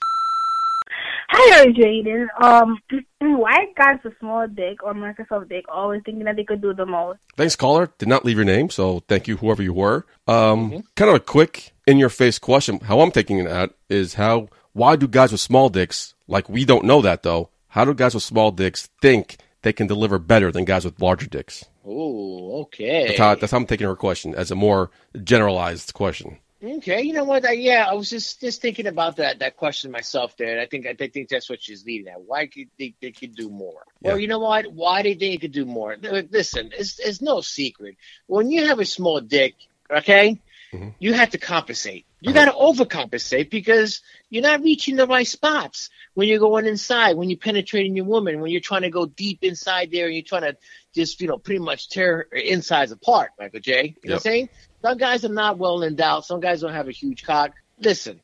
Hi, 1.30 1.68
Jaden. 1.68 2.28
Um, 2.44 2.78
why 3.22 3.68
guys 3.78 4.00
with 4.04 4.20
small 4.20 4.48
dick 4.50 4.84
or 4.84 4.94
Microsoft 4.94 5.48
dick 5.48 5.64
always 5.70 6.02
thinking 6.04 6.26
that 6.26 6.36
they 6.36 6.44
could 6.44 6.62
do 6.62 6.74
the 6.74 6.86
most? 6.86 7.20
Thanks, 7.38 7.56
caller. 7.56 7.90
Did 7.98 8.10
not 8.10 8.26
leave 8.26 8.36
your 8.36 8.44
name, 8.44 8.70
so 8.70 9.00
thank 9.08 9.30
you, 9.30 9.38
whoever 9.38 9.64
you 9.64 9.72
were. 9.72 10.06
Um, 10.28 10.84
kind 10.98 11.10
of 11.10 11.16
a 11.16 11.20
quick, 11.22 11.72
in 11.88 11.98
your 11.98 12.10
face 12.10 12.38
question. 12.38 12.82
How 12.82 13.00
I'm 13.00 13.12
taking 13.12 13.40
it 13.40 13.48
at 13.48 13.72
is 13.88 14.16
how, 14.16 14.50
why 14.74 14.98
do 14.98 15.08
guys 15.08 15.32
with 15.32 15.40
small 15.40 15.70
dicks, 15.70 16.16
like 16.28 16.50
we 16.50 16.66
don't 16.66 16.84
know 16.84 17.02
that 17.02 17.24
though, 17.24 17.50
how 17.70 17.86
do 17.86 17.94
guys 17.94 18.14
with 18.14 18.24
small 18.24 18.52
dicks 18.52 18.90
think 19.02 19.38
they 19.62 19.74
can 19.74 19.88
deliver 19.88 20.20
better 20.20 20.52
than 20.52 20.66
guys 20.66 20.86
with 20.86 21.02
larger 21.02 21.28
dicks? 21.28 21.66
Oh, 21.86 22.62
okay. 22.64 23.08
That's 23.08 23.20
how, 23.20 23.36
that's 23.36 23.52
how 23.52 23.58
I'm 23.58 23.66
taking 23.66 23.88
her 23.88 23.96
question 23.96 24.36
as 24.36 24.52
a 24.52 24.56
more 24.56 24.92
generalized 25.24 25.94
question. 25.94 26.38
Okay, 26.64 27.02
you 27.02 27.14
know 27.14 27.24
what? 27.24 27.44
I, 27.44 27.54
yeah, 27.54 27.88
I 27.90 27.96
was 27.96 28.08
just 28.12 28.40
just 28.40 28.62
thinking 28.62 28.86
about 28.86 29.16
that 29.16 29.40
that 29.40 29.58
question 29.58 29.90
myself 29.90 30.38
there, 30.38 30.52
and 30.52 30.62
I 30.62 30.68
think 30.68 30.86
I 30.86 30.94
think 30.94 31.28
that's 31.28 31.50
what 31.50 31.60
she's 31.60 31.84
leading 31.86 32.08
at. 32.08 32.22
Why 32.22 32.46
could 32.46 32.68
they, 32.78 32.94
they 33.02 33.10
could 33.10 33.34
do 33.34 33.50
more? 33.50 33.84
Well, 34.02 34.20
you 34.20 34.28
know 34.28 34.38
what? 34.38 34.72
Why 34.72 35.02
do 35.02 35.10
you 35.10 35.16
think 35.16 35.34
they 35.34 35.48
could 35.48 35.54
do 35.54 35.66
more? 35.66 35.98
Listen, 36.00 36.70
it's 36.78 37.00
it's 37.00 37.20
no 37.20 37.42
secret. 37.42 37.98
When 38.28 38.52
you 38.52 38.68
have 38.68 38.80
a 38.80 38.86
small 38.86 39.22
dick, 39.22 39.56
okay, 39.90 40.40
Mhm. 40.74 40.94
you 41.00 41.14
have 41.14 41.32
to 41.32 41.38
compensate. 41.38 42.06
You 42.22 42.34
got 42.34 42.46
to 42.46 42.52
overcompensate 42.52 43.50
because 43.50 44.02
you're 44.30 44.44
not 44.44 44.62
reaching 44.62 44.96
the 44.96 45.08
right 45.08 45.28
spots 45.28 45.90
when 46.14 46.28
you're 46.28 46.40
going 46.40 46.66
inside, 46.66 47.18
when 47.18 47.30
you're 47.30 47.38
penetrating 47.40 47.96
your 47.96 48.06
woman, 48.06 48.40
when 48.40 48.52
you're 48.52 48.62
trying 48.62 48.84
to 48.84 48.90
go 48.90 49.06
deep 49.06 49.40
inside 49.44 49.92
there, 49.92 50.06
and 50.06 50.14
you're 50.16 50.24
trying 50.24 50.44
to 50.44 50.56
just 50.94 51.20
you 51.20 51.28
know 51.28 51.38
pretty 51.38 51.60
much 51.60 51.90
tear 51.90 52.28
her 52.32 52.38
insides 52.38 52.92
apart, 52.92 53.32
Michael 53.40 53.60
J. 53.60 53.96
You 54.04 54.10
know 54.10 54.14
what 54.14 54.16
I'm 54.16 54.20
saying? 54.22 54.50
Some 54.82 54.98
guys 54.98 55.26
are 55.26 55.30
not 55.30 55.58
well 55.58 55.84
endowed. 55.84 56.26
Some 56.26 56.40
guys 56.40 56.62
don't 56.62 56.74
have 56.74 56.88
a 56.88 56.92
huge 56.92 57.24
cock. 57.24 57.52
Listen, 57.80 58.22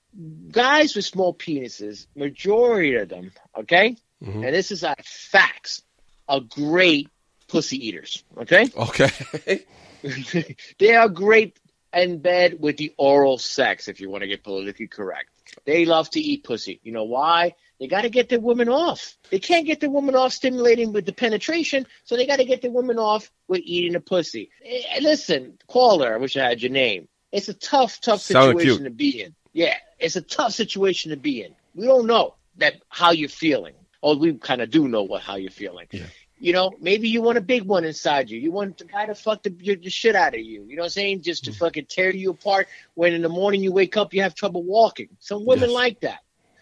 guys 0.51 0.95
with 0.95 1.05
small 1.05 1.33
penises, 1.33 2.05
majority 2.15 2.95
of 2.95 3.09
them, 3.09 3.31
okay, 3.57 3.97
Mhm. 4.23 4.45
and 4.45 4.53
this 4.55 4.71
is 4.71 4.83
a 4.83 4.95
facts, 5.03 5.81
are 6.29 6.39
great 6.41 7.09
pussy 7.47 7.87
eaters. 7.87 8.23
Okay, 8.37 8.69
Okay. 8.75 9.65
they 10.79 10.95
are 10.95 11.09
great 11.09 11.57
in 11.93 12.19
bed 12.19 12.57
with 12.59 12.77
the 12.77 12.93
oral 12.97 13.37
sex. 13.37 13.87
If 13.87 13.99
you 13.99 14.09
want 14.09 14.21
to 14.21 14.27
get 14.27 14.43
politically 14.43 14.87
correct, 14.87 15.29
they 15.65 15.85
love 15.85 16.09
to 16.11 16.19
eat 16.19 16.43
pussy. 16.43 16.79
You 16.83 16.91
know 16.91 17.05
why? 17.05 17.55
They 17.79 17.87
got 17.87 18.01
to 18.01 18.09
get 18.09 18.29
their 18.29 18.39
woman 18.39 18.69
off. 18.69 19.15
They 19.29 19.39
can't 19.39 19.65
get 19.65 19.79
the 19.79 19.89
woman 19.89 20.15
off 20.15 20.33
stimulating 20.33 20.93
with 20.93 21.05
the 21.05 21.13
penetration, 21.13 21.85
so 22.05 22.15
they 22.15 22.25
got 22.25 22.37
to 22.37 22.45
get 22.45 22.61
the 22.61 22.71
woman 22.71 22.97
off 22.97 23.31
with 23.47 23.61
eating 23.63 23.93
the 23.93 23.99
pussy. 23.99 24.49
Eh, 24.65 24.99
listen, 25.01 25.57
caller, 25.67 26.13
I 26.13 26.17
wish 26.17 26.37
I 26.37 26.47
had 26.47 26.61
your 26.61 26.71
name. 26.71 27.07
It's 27.31 27.49
a 27.49 27.53
tough, 27.53 28.01
tough 28.01 28.21
situation 28.21 28.77
cute. 28.77 28.83
to 28.83 28.89
be 28.89 29.21
in. 29.23 29.35
Yeah, 29.53 29.75
it's 29.99 30.15
a 30.15 30.21
tough 30.21 30.53
situation 30.53 31.11
to 31.11 31.17
be 31.17 31.43
in. 31.43 31.53
We 31.75 31.85
don't 31.85 32.07
know 32.07 32.35
that 32.57 32.75
how 32.89 33.11
you're 33.11 33.29
feeling, 33.29 33.75
or 34.01 34.15
we 34.15 34.33
kind 34.35 34.61
of 34.61 34.71
do 34.71 34.87
know 34.87 35.03
what 35.03 35.21
how 35.21 35.35
you're 35.35 35.51
feeling. 35.51 35.87
Yeah. 35.91 36.05
You 36.39 36.53
know, 36.53 36.71
maybe 36.79 37.09
you 37.09 37.21
want 37.21 37.37
a 37.37 37.41
big 37.41 37.63
one 37.63 37.83
inside 37.83 38.29
you. 38.29 38.39
You 38.39 38.51
want 38.51 38.77
the 38.77 38.85
guy 38.85 39.07
to 39.07 39.15
fuck 39.15 39.41
the, 39.43 39.49
the 39.49 39.89
shit 39.89 40.15
out 40.15 40.35
of 40.35 40.39
you. 40.39 40.63
You 40.67 40.75
know 40.75 40.81
what 40.81 40.87
I'm 40.87 40.91
saying? 40.91 41.23
Just 41.23 41.45
to 41.45 41.51
mm-hmm. 41.51 41.59
fucking 41.59 41.85
tear 41.85 42.11
you 42.11 42.31
apart. 42.31 42.67
When 42.93 43.13
in 43.13 43.21
the 43.23 43.29
morning 43.29 43.63
you 43.63 43.71
wake 43.71 43.97
up, 43.97 44.13
you 44.13 44.21
have 44.21 44.35
trouble 44.35 44.63
walking. 44.63 45.09
Some 45.19 45.45
women 45.45 45.69
Yes. 45.69 45.75
like 45.75 45.99
that. 46.01 46.19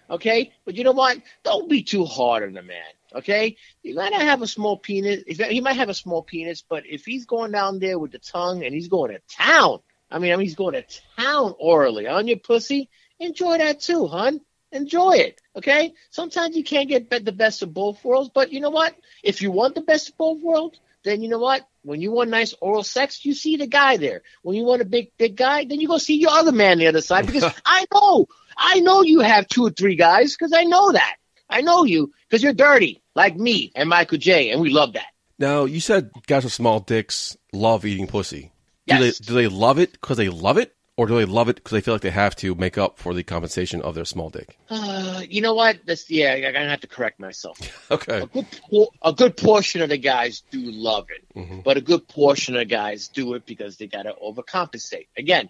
Okay, 0.10 0.54
but 0.66 0.76
you 0.76 0.84
know 0.84 0.92
what? 0.92 1.18
Don't 1.44 1.70
be 1.70 1.82
too 1.82 2.06
hard 2.06 2.44
on 2.44 2.54
the 2.54 2.62
man. 2.62 2.84
Okay, 3.14 3.58
you 3.82 3.96
gotta 3.96 4.18
have 4.18 4.42
a 4.42 4.48
small 4.48 4.78
penis. 4.78 5.24
He 5.28 5.62
might 5.62 5.78
have 5.78 5.90
a 5.90 5.94
small 5.94 6.22
penis, 6.22 6.64
but 6.68 6.86
if 6.86 7.06
he's 7.06 7.26
going 7.26 7.52
down 7.52 7.80
there 7.80 7.98
with 7.98 8.12
the 8.12 8.20
tongue 8.20 8.64
and 8.64 8.74
he's 8.74 8.88
going 8.88 9.12
to 9.14 9.22
town, 9.36 9.80
I 10.12 10.20
mean, 10.20 10.32
I 10.32 10.36
mean, 10.36 10.46
he's 10.46 10.56
going 10.56 10.74
to 10.74 10.86
town 11.18 11.56
orally 11.58 12.08
on 12.08 12.28
your 12.28 12.38
pussy. 12.38 12.90
Enjoy 13.20 13.58
that 13.58 13.80
too, 13.80 14.08
hun. 14.08 14.42
Enjoy 14.76 15.14
it. 15.14 15.42
Okay. 15.56 15.94
Sometimes 16.10 16.56
you 16.56 16.64
can't 16.64 16.90
get 16.90 17.10
the 17.10 17.32
best 17.32 17.62
of 17.62 17.74
both 17.74 18.04
worlds, 18.04 18.30
but 18.34 18.52
you 18.52 18.60
know 18.60 18.70
what? 18.70 18.96
If 19.24 19.42
you 19.42 19.50
want 19.52 19.74
the 19.76 19.82
best 19.82 20.10
of 20.10 20.18
both 20.18 20.42
worlds, 20.42 20.80
then 21.04 21.22
you 21.22 21.30
know 21.30 21.40
what? 21.40 21.68
When 21.84 22.02
you 22.02 22.12
want 22.12 22.30
nice 22.30 22.54
oral 22.62 22.84
sex, 22.84 23.24
you 23.24 23.34
see 23.34 23.58
the 23.58 23.68
guy 23.68 23.98
there. 23.98 24.24
When 24.42 24.56
you 24.58 24.64
want 24.64 24.82
a 24.82 24.86
big, 24.86 25.12
big 25.18 25.38
guy, 25.38 25.64
then 25.66 25.80
you 25.80 25.88
go 25.88 25.98
see 25.98 26.18
your 26.18 26.32
other 26.32 26.52
man 26.52 26.74
on 26.74 26.78
the 26.80 26.88
other 26.88 27.02
side 27.02 27.26
because 27.32 27.46
I 27.66 27.86
know, 27.94 28.28
I 28.58 28.80
know 28.82 29.02
you 29.04 29.22
have 29.22 29.48
two 29.48 29.66
or 29.68 29.70
three 29.70 29.96
guys 29.96 30.36
because 30.36 30.52
I 30.54 30.64
know 30.64 30.92
that. 30.92 31.16
I 31.50 31.62
know 31.62 31.84
you 31.86 32.12
because 32.28 32.44
you're 32.44 32.54
dirty 32.54 33.02
like 33.16 33.36
me 33.38 33.72
and 33.76 33.88
Michael 33.88 34.18
J. 34.18 34.50
And 34.50 34.62
we 34.62 34.72
love 34.72 34.94
that. 34.94 35.08
Now, 35.40 35.66
you 35.66 35.80
said 35.80 36.10
guys 36.28 36.44
with 36.44 36.54
small 36.54 36.80
dicks 36.80 37.38
love 37.54 37.86
eating 37.86 38.08
pussy. 38.08 38.52
Do 38.88 38.96
Yes. 38.96 39.20
they 39.20 39.26
do 39.26 39.34
they 39.34 39.48
love 39.48 39.80
it 39.80 39.94
because 39.94 40.18
they 40.18 40.30
love 40.30 40.58
it, 40.58 40.75
or 40.98 41.08
do 41.08 41.16
they 41.18 41.26
love 41.26 41.50
it 41.50 41.56
because 41.58 41.72
they 41.72 41.82
feel 41.82 41.94
like 41.94 42.02
they 42.02 42.10
have 42.10 42.36
to 42.38 42.56
make 42.56 42.78
up 42.78 42.98
for 43.00 43.14
the 43.14 43.24
compensation 43.24 43.82
of 43.82 43.96
their 43.96 44.06
small 44.06 44.30
dick? 44.30 44.58
Uh, 44.70 45.22
you 45.30 45.42
know 45.42 45.54
what? 45.54 45.80
That's 45.86 46.10
yeah. 46.10 46.34
I'm 46.34 46.54
gonna 46.54 46.70
have 46.70 46.82
to 46.82 46.88
correct 46.88 47.20
myself. 47.20 47.60
Okay. 47.92 48.20
A 48.22 48.26
good, 48.28 48.46
por- 48.70 48.90
a 49.04 49.14
good 49.14 49.38
portion 49.38 49.82
of 49.82 49.90
the 49.90 49.98
guys 49.98 50.44
do 50.52 50.60
love 50.72 51.08
it, 51.10 51.24
Mhm. 51.38 51.64
but 51.64 51.78
a 51.78 51.82
good 51.82 52.08
portion 52.08 52.56
of 52.56 52.60
the 52.60 52.66
guys 52.66 53.08
do 53.10 53.34
it 53.36 53.46
because 53.46 53.78
they 53.78 53.88
gotta 53.88 54.14
overcompensate. 54.24 55.08
Again, 55.18 55.50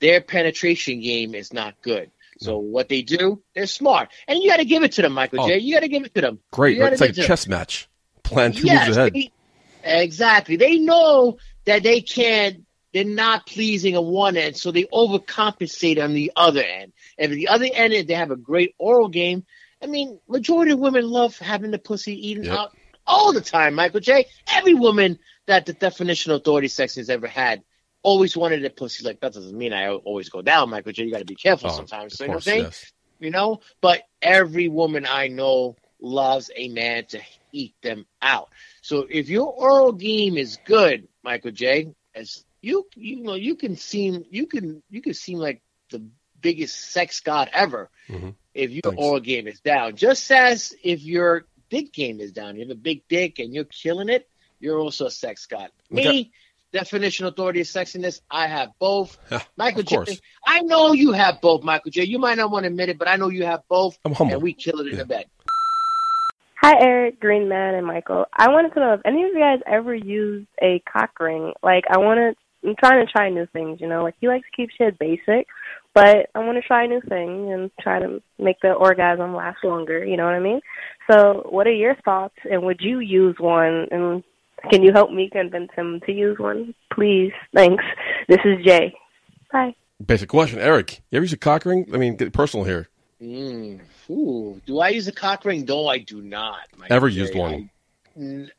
their 0.00 0.20
penetration 0.20 1.00
game 1.00 1.34
is 1.34 1.52
not 1.52 1.74
good. 1.82 2.10
So 2.38 2.58
what 2.58 2.88
they 2.90 3.00
do, 3.00 3.40
they're 3.54 3.66
smart, 3.66 4.10
and 4.28 4.38
you 4.42 4.50
got 4.50 4.58
to 4.58 4.66
give 4.66 4.82
it 4.82 4.92
to 4.92 5.02
them, 5.02 5.14
Michael 5.14 5.40
Oh. 5.40 5.48
J. 5.48 5.56
You 5.58 5.72
got 5.74 5.80
to 5.80 5.88
give 5.88 6.04
it 6.04 6.14
to 6.16 6.20
them. 6.20 6.38
Great. 6.50 6.76
It's 6.76 7.00
like 7.00 7.10
a 7.10 7.12
give 7.14 7.16
them. 7.22 7.26
chess 7.28 7.46
match. 7.46 7.88
Plan 8.24 8.52
two 8.52 8.66
Yes, 8.66 8.88
moves 8.88 8.98
ahead. 8.98 9.14
they- 9.14 9.32
exactly. 9.84 10.56
They 10.56 10.76
know 10.78 11.38
that 11.64 11.82
they 11.82 12.02
can't. 12.02 12.65
They're 12.96 13.04
not 13.04 13.46
pleasing 13.46 13.94
on 13.94 14.06
one 14.06 14.38
end, 14.38 14.56
so 14.56 14.70
they 14.70 14.84
overcompensate 14.84 16.02
on 16.02 16.14
the 16.14 16.32
other 16.34 16.62
end. 16.62 16.94
And 17.18 17.30
at 17.30 17.34
the 17.36 17.48
other 17.48 17.68
end, 17.70 18.08
they 18.08 18.14
have 18.14 18.30
a 18.30 18.36
great 18.36 18.74
oral 18.78 19.08
game, 19.08 19.44
I 19.82 19.86
mean, 19.86 20.18
majority 20.26 20.72
of 20.72 20.78
women 20.78 21.06
love 21.06 21.36
having 21.38 21.70
the 21.70 21.78
pussy 21.78 22.28
eaten 22.30 22.44
Yep. 22.44 22.58
out 22.58 22.76
all 23.06 23.34
the 23.34 23.42
time. 23.42 23.74
Michael 23.74 24.00
J. 24.00 24.24
Every 24.50 24.72
woman 24.72 25.18
that 25.44 25.66
the 25.66 25.74
definition 25.74 26.32
of 26.32 26.40
authority 26.40 26.68
sex 26.68 26.94
has 26.94 27.10
ever 27.10 27.26
had 27.26 27.62
always 28.02 28.34
wanted 28.34 28.64
a 28.64 28.70
pussy. 28.70 29.04
Like 29.04 29.20
that 29.20 29.34
doesn't 29.34 29.56
mean 29.56 29.74
I 29.74 29.90
always 29.90 30.30
go 30.30 30.40
down, 30.40 30.70
Michael 30.70 30.92
J. 30.92 31.04
You 31.04 31.12
got 31.12 31.18
to 31.18 31.24
be 31.26 31.34
careful 31.34 31.70
Oh, 31.70 31.76
sometimes. 31.76 32.18
you 32.18 32.26
know 32.26 32.32
course, 32.32 32.46
yes. 32.46 32.92
you 33.18 33.30
know. 33.30 33.60
But 33.82 34.04
every 34.22 34.68
woman 34.68 35.06
I 35.06 35.28
know 35.28 35.76
loves 36.00 36.50
a 36.56 36.68
man 36.68 37.04
to 37.06 37.20
eat 37.52 37.74
them 37.82 38.06
out. 38.22 38.48
So 38.80 39.06
if 39.10 39.28
your 39.28 39.52
oral 39.52 39.92
game 39.92 40.38
is 40.38 40.58
good, 40.64 41.06
Michael 41.22 41.50
J, 41.52 41.94
as 42.14 42.44
you 42.66 42.84
you 42.96 43.22
know 43.22 43.34
you 43.34 43.54
can 43.54 43.76
seem 43.76 44.24
you 44.30 44.46
can 44.46 44.82
you 44.90 45.00
can 45.00 45.14
seem 45.14 45.38
like 45.38 45.62
the 45.90 46.02
biggest 46.40 46.74
sex 46.90 47.20
god 47.20 47.48
ever 47.52 47.88
Mhm. 48.10 48.34
if 48.54 48.70
your 48.72 48.82
Thanks. 48.82 48.98
oral 49.02 49.20
game 49.20 49.46
is 49.46 49.60
down. 49.60 49.94
Just 49.96 50.30
as 50.32 50.74
if 50.82 51.02
your 51.02 51.46
dick 51.70 51.92
game 51.92 52.20
is 52.20 52.32
down, 52.32 52.56
you 52.56 52.62
have 52.62 52.70
a 52.70 52.74
big 52.90 53.02
dick 53.08 53.38
and 53.38 53.54
you're 53.54 53.64
killing 53.82 54.08
it, 54.08 54.28
you're 54.60 54.78
also 54.78 55.06
a 55.06 55.10
sex 55.10 55.46
god. 55.46 55.70
Me, 55.90 56.06
Okay. 56.08 56.30
definition 56.72 57.26
authority 57.26 57.60
of 57.60 57.66
sexiness, 57.68 58.20
I 58.30 58.46
have 58.48 58.70
both. 58.80 59.16
Yeah, 59.30 59.42
Michael 59.56 59.80
of 59.80 59.86
course. 59.86 60.08
J, 60.14 60.20
I 60.46 60.60
know 60.62 60.92
you 60.92 61.12
have 61.12 61.40
both, 61.40 61.62
Michael 61.62 61.90
J. 61.90 62.04
You 62.04 62.18
might 62.18 62.36
not 62.36 62.50
want 62.50 62.64
to 62.64 62.68
admit 62.68 62.88
it, 62.88 62.98
but 62.98 63.08
I 63.08 63.16
know 63.16 63.28
you 63.28 63.44
have 63.44 63.62
both, 63.68 63.96
I'm 64.04 64.12
humble. 64.12 64.34
and 64.34 64.42
we 64.42 64.52
kill 64.52 64.80
it 64.80 64.86
in 64.88 64.92
Yeah. 64.94 64.98
the 64.98 65.06
bed. 65.06 65.26
Hi, 66.62 66.74
Eric, 66.80 67.20
Green 67.20 67.48
Man, 67.48 67.74
and 67.74 67.86
Michael. 67.86 68.26
I 68.32 68.48
wanted 68.50 68.72
to 68.74 68.80
know 68.80 68.92
if 68.94 69.00
any 69.04 69.22
of 69.24 69.28
you 69.34 69.38
guys 69.38 69.60
ever 69.66 69.94
used 69.94 70.48
a 70.60 70.80
cock 70.92 71.18
ring. 71.20 71.52
Like, 71.62 71.84
I 71.90 71.98
want 71.98 72.18
to. 72.18 72.34
I'm 72.66 72.74
trying 72.76 73.04
to 73.04 73.10
try 73.10 73.30
new 73.30 73.46
things. 73.52 73.80
You 73.80 73.88
know, 73.88 74.02
like 74.02 74.14
he 74.20 74.28
likes 74.28 74.46
to 74.50 74.56
keep 74.56 74.70
shit 74.76 74.98
basic, 74.98 75.46
but 75.94 76.28
I 76.34 76.40
want 76.40 76.56
to 76.60 76.66
try 76.66 76.84
a 76.84 76.88
new 76.88 77.00
thing 77.00 77.52
and 77.52 77.70
try 77.80 78.00
to 78.00 78.20
make 78.38 78.60
the 78.60 78.72
orgasm 78.72 79.34
last 79.34 79.58
longer. 79.62 80.04
You 80.04 80.16
know 80.16 80.24
what 80.24 80.34
I 80.34 80.40
mean? 80.40 80.60
So, 81.10 81.46
what 81.48 81.66
are 81.66 81.72
your 81.72 81.94
thoughts? 82.04 82.34
And 82.50 82.62
would 82.62 82.80
you 82.80 82.98
use 82.98 83.36
one? 83.38 83.86
And 83.90 84.24
can 84.70 84.82
you 84.82 84.92
help 84.92 85.12
me 85.12 85.30
convince 85.30 85.70
him 85.74 86.00
to 86.06 86.12
use 86.12 86.38
one, 86.38 86.74
please? 86.92 87.32
Thanks. 87.54 87.84
This 88.28 88.40
is 88.44 88.64
Jay. 88.64 88.94
Bye. 89.52 89.74
Basic 90.04 90.28
question, 90.28 90.58
Eric. 90.58 91.00
You 91.10 91.18
ever 91.18 91.24
use 91.24 91.32
a 91.32 91.38
cock 91.38 91.64
ring? 91.64 91.88
I 91.94 91.96
mean, 91.96 92.16
get 92.16 92.32
personal 92.32 92.66
here. 92.66 92.88
Mm, 93.22 93.80
ooh, 94.10 94.60
do 94.66 94.80
I 94.80 94.90
use 94.90 95.08
a 95.08 95.12
cock 95.12 95.44
ring? 95.44 95.64
No, 95.64 95.88
I 95.88 95.98
do 95.98 96.20
not. 96.20 96.58
Michael 96.76 96.96
Ever 96.96 97.08
J. 97.08 97.20
used 97.20 97.34
one? 97.34 97.70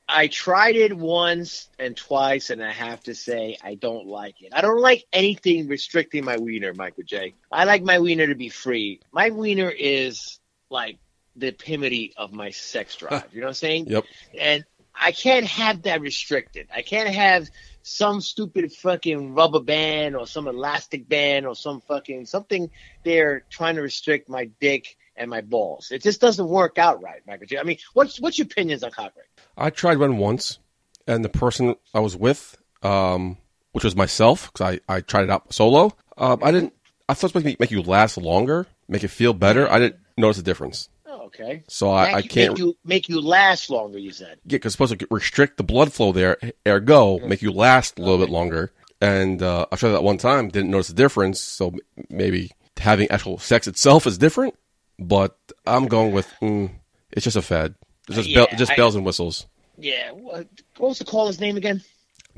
I, 0.07 0.27
tried 0.27 0.75
it 0.75 0.95
once 0.95 1.69
and 1.79 1.97
twice, 1.97 2.49
and 2.51 2.63
I 2.63 2.71
have 2.71 3.01
to 3.03 3.15
say 3.15 3.57
I 3.63 3.75
don't 3.75 4.05
like 4.05 4.41
it. 4.41 4.53
I 4.53 4.61
don't 4.61 4.81
like 4.81 5.05
anything 5.11 5.67
restricting 5.67 6.23
my 6.25 6.37
wiener, 6.37 6.73
Michael 6.73 7.03
J. 7.03 7.33
I 7.51 7.63
like 7.63 7.83
my 7.83 7.99
wiener 7.99 8.27
to 8.27 8.35
be 8.35 8.49
free. 8.49 9.01
My 9.11 9.31
wiener 9.31 9.69
is 9.69 10.39
like 10.69 10.99
the 11.35 11.47
epitome 11.47 12.13
of 12.17 12.33
my 12.33 12.51
sex 12.51 12.95
drive. 12.95 13.25
You 13.31 13.41
know 13.41 13.47
what 13.47 13.51
I'm 13.51 13.55
saying? 13.55 13.87
Yep. 13.87 14.05
and 14.39 14.65
I 14.99 15.11
can't 15.11 15.45
have 15.45 15.83
that 15.83 16.01
restricted. 16.01 16.67
I 16.73 16.81
can't 16.81 17.09
have 17.09 17.49
some 17.83 18.19
stupid 18.19 18.71
fucking 18.73 19.33
rubber 19.33 19.59
band 19.59 20.15
or 20.15 20.27
some 20.27 20.47
elastic 20.47 21.07
band 21.07 21.45
or 21.45 21.55
some 21.55 21.81
fucking 21.81 22.25
something 22.25 22.69
there 23.03 23.45
trying 23.49 23.75
to 23.75 23.81
restrict 23.81 24.27
my 24.29 24.45
dick 24.59 24.97
and 25.15 25.29
my 25.29 25.41
balls. 25.41 25.91
It 25.91 26.03
just 26.03 26.19
doesn't 26.19 26.47
work 26.47 26.77
out 26.77 27.01
right, 27.01 27.21
Michael 27.25 27.47
J. 27.47 27.57
I 27.59 27.63
mean, 27.63 27.77
what's 27.93 28.19
what's 28.19 28.37
your 28.37 28.45
opinions 28.45 28.83
on 28.83 28.91
cock 28.91 29.13
ring? 29.15 29.25
I 29.57 29.69
tried 29.71 29.97
one 29.97 30.17
once, 30.17 30.59
and 31.07 31.25
the 31.25 31.29
person 31.29 31.75
I 31.93 31.99
was 31.99 32.15
with, 32.15 32.57
um, 32.83 33.37
which 33.71 33.83
was 33.83 33.95
myself, 33.95 34.51
because 34.53 34.79
I, 34.87 34.93
I 34.95 35.01
tried 35.01 35.23
it 35.23 35.29
out 35.29 35.51
solo. 35.53 35.95
Um, 36.17 36.39
I 36.43 36.51
didn't. 36.51 36.73
I 37.09 37.13
thought 37.13 37.31
it 37.31 37.33
was 37.35 37.43
supposed 37.43 37.43
to 37.45 37.49
make, 37.51 37.59
make 37.59 37.71
you 37.71 37.81
last 37.81 38.17
longer, 38.17 38.67
make 38.87 39.03
it 39.03 39.07
feel 39.09 39.33
better. 39.33 39.69
I 39.71 39.79
didn't 39.79 39.99
notice 40.17 40.37
the 40.37 40.43
difference, 40.43 40.89
Oh, 41.05 41.21
okay. 41.27 41.63
so 41.69 41.89
I, 41.89 42.15
I 42.15 42.21
can't 42.21 42.51
make 42.53 42.57
you 42.59 42.77
make 42.83 43.09
you 43.09 43.21
last 43.21 43.69
longer. 43.69 43.97
You 43.97 44.11
said. 44.11 44.37
yeah, 44.45 44.57
because 44.57 44.73
it's 44.73 44.73
supposed 44.73 44.99
to 44.99 45.07
restrict 45.09 45.57
the 45.57 45.63
blood 45.63 45.93
flow 45.93 46.11
there, 46.11 46.37
ergo 46.67 47.19
make 47.19 47.41
you 47.41 47.51
last 47.51 47.97
a 47.97 48.01
little 48.01 48.17
bit 48.17 48.29
longer. 48.29 48.71
And 48.99 49.41
uh, 49.43 49.67
I 49.71 49.75
tried 49.75 49.91
that 49.91 50.03
one 50.03 50.17
time, 50.17 50.49
didn't 50.49 50.71
notice 50.71 50.87
the 50.87 50.95
difference. 50.95 51.39
So 51.39 51.67
m- 51.67 51.77
maybe 52.09 52.51
having 52.77 53.09
actual 53.11 53.37
sex 53.37 53.67
itself 53.67 54.05
is 54.07 54.17
different, 54.17 54.55
but 54.99 55.37
I'm 55.67 55.85
going 55.87 56.11
with 56.13 56.27
mm, 56.41 56.71
it's 57.11 57.23
just 57.23 57.37
a 57.37 57.41
fad. 57.43 57.75
It's 58.07 58.15
just 58.17 58.29
uh, 58.29 58.33
bell, 58.33 58.47
Yeah, 58.51 58.57
just 58.57 58.71
I- 58.71 58.75
bells 58.75 58.95
and 58.95 59.05
whistles. 59.05 59.45
Yeah. 59.77 60.11
What, 60.11 60.47
what 60.77 60.89
was 60.89 60.99
the 60.99 61.05
caller's 61.05 61.39
name 61.39 61.55
again? 61.57 61.83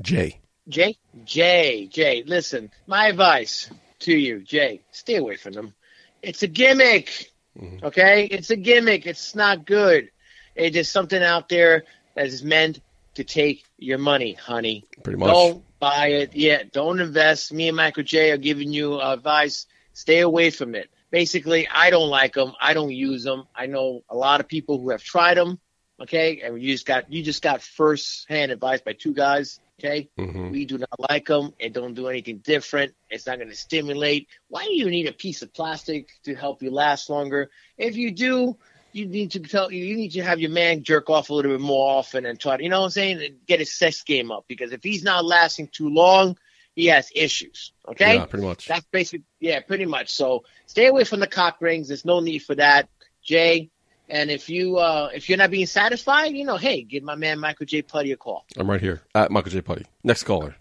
Jay, 0.02 0.40
Jay? 0.68 0.96
Jay, 1.24 1.86
Jay, 1.86 2.22
listen, 2.26 2.70
my 2.86 3.06
advice 3.08 3.70
to 4.00 4.12
you, 4.16 4.40
Jay, 4.40 4.80
stay 4.92 5.16
away 5.16 5.36
from 5.36 5.52
them. 5.52 5.74
It's 6.22 6.42
a 6.42 6.46
gimmick. 6.46 7.30
Mm-hmm. 7.58 7.84
Okay? 7.86 8.24
It's 8.26 8.50
a 8.50 8.56
gimmick. 8.56 9.06
It's 9.06 9.34
not 9.34 9.64
good. 9.66 10.10
It's 10.54 10.74
just 10.74 10.92
something 10.92 11.22
out 11.22 11.48
there 11.48 11.84
that 12.14 12.26
is 12.26 12.42
meant 12.42 12.80
to 13.14 13.24
take 13.24 13.64
your 13.78 13.98
money, 13.98 14.34
honey. 14.34 14.84
pretty 15.02 15.18
much. 15.18 15.30
Don't 15.30 15.64
buy 15.78 16.08
it. 16.08 16.34
Yeah, 16.36 16.62
don't 16.70 17.00
invest. 17.00 17.52
Me 17.52 17.68
and 17.68 17.76
Michael 17.76 18.02
J 18.04 18.30
are 18.30 18.36
giving 18.36 18.72
you 18.72 19.00
advice. 19.00 19.66
Stay 19.94 20.20
away 20.20 20.50
from 20.50 20.74
it. 20.74 20.90
Basically, 21.10 21.66
I 21.68 21.90
don't 21.90 22.08
like 22.08 22.34
them. 22.34 22.52
I 22.60 22.74
don't 22.74 22.92
use 22.92 23.24
them. 23.24 23.44
I 23.54 23.66
know 23.66 24.02
a 24.08 24.16
lot 24.16 24.40
of 24.40 24.48
people 24.48 24.78
who 24.80 24.90
have 24.90 25.02
tried 25.02 25.36
them. 25.36 25.60
Okay, 26.00 26.40
and 26.40 26.62
you 26.62 26.72
just 26.72 26.86
got 26.86 27.12
you 27.12 27.22
just 27.22 27.42
got 27.42 27.60
first 27.60 28.26
hand 28.28 28.50
advice 28.52 28.80
by 28.80 28.94
two 28.94 29.12
guys. 29.12 29.60
Okay, 29.78 30.08
Mhm. 30.18 30.50
we 30.50 30.64
do 30.66 30.78
not 30.78 31.00
like 31.10 31.26
them. 31.26 31.52
It 31.58 31.72
don't 31.72 31.94
do 31.94 32.08
anything 32.08 32.38
different. 32.38 32.94
It's 33.10 33.26
not 33.26 33.36
going 33.38 33.48
to 33.50 33.56
stimulate. 33.56 34.28
Why 34.48 34.64
do 34.64 34.74
you 34.74 34.88
need 34.90 35.08
a 35.08 35.12
piece 35.12 35.42
of 35.42 35.52
plastic 35.52 36.08
to 36.24 36.34
help 36.34 36.62
you 36.62 36.70
last 36.70 37.10
longer? 37.10 37.50
If 37.76 37.96
you 37.96 38.10
do, 38.12 38.56
you 38.92 39.06
need 39.06 39.32
to 39.32 39.40
tell 39.40 39.70
you 39.70 39.96
need 39.96 40.12
to 40.12 40.22
have 40.22 40.40
your 40.40 40.50
man 40.50 40.84
jerk 40.84 41.10
off 41.10 41.30
a 41.30 41.34
little 41.34 41.52
bit 41.52 41.60
more 41.60 41.98
often 41.98 42.24
and 42.26 42.38
try 42.40 42.56
to, 42.56 42.62
you 42.62 42.68
know 42.68 42.80
what 42.80 42.86
I'm 42.86 42.90
saying, 42.92 43.36
get 43.46 43.58
his 43.58 43.72
sex 43.72 44.02
game 44.02 44.30
up 44.30 44.44
because 44.48 44.72
if 44.72 44.82
he's 44.82 45.02
not 45.02 45.24
lasting 45.24 45.68
too 45.68 45.88
long, 45.88 46.36
he 46.74 46.86
has 46.86 47.10
issues. 47.14 47.72
Okay, 47.88 48.14
Yeah, 48.14 48.24
pretty 48.26 48.46
much. 48.46 48.66
that's 48.68 48.86
basically 48.92 49.24
Yeah, 49.40 49.60
pretty 49.60 49.86
much. 49.86 50.10
So 50.10 50.44
stay 50.66 50.86
away 50.86 51.04
from 51.04 51.20
the 51.20 51.26
cock 51.26 51.56
rings. 51.60 51.88
There's 51.88 52.04
no 52.04 52.20
need 52.20 52.40
for 52.40 52.54
that, 52.54 52.88
Jay. 53.22 53.70
And 54.08 54.30
if 54.30 54.48
you 54.48 54.76
uh 54.78 55.08
if 55.14 55.28
you're 55.28 55.38
not 55.38 55.50
being 55.50 55.66
satisfied, 55.66 56.32
you 56.34 56.44
know, 56.44 56.56
hey, 56.56 56.82
give 56.82 57.02
my 57.02 57.14
man 57.14 57.38
Michael 57.38 57.66
J. 57.66 57.82
Putty 57.82 58.12
a 58.12 58.16
call. 58.16 58.44
I'm 58.56 58.68
right 58.70 58.80
here 58.80 59.02
at 59.14 59.30
Michael 59.30 59.50
J. 59.52 59.60
Putty. 59.60 59.84
Next 60.04 60.24
caller. 60.24 60.56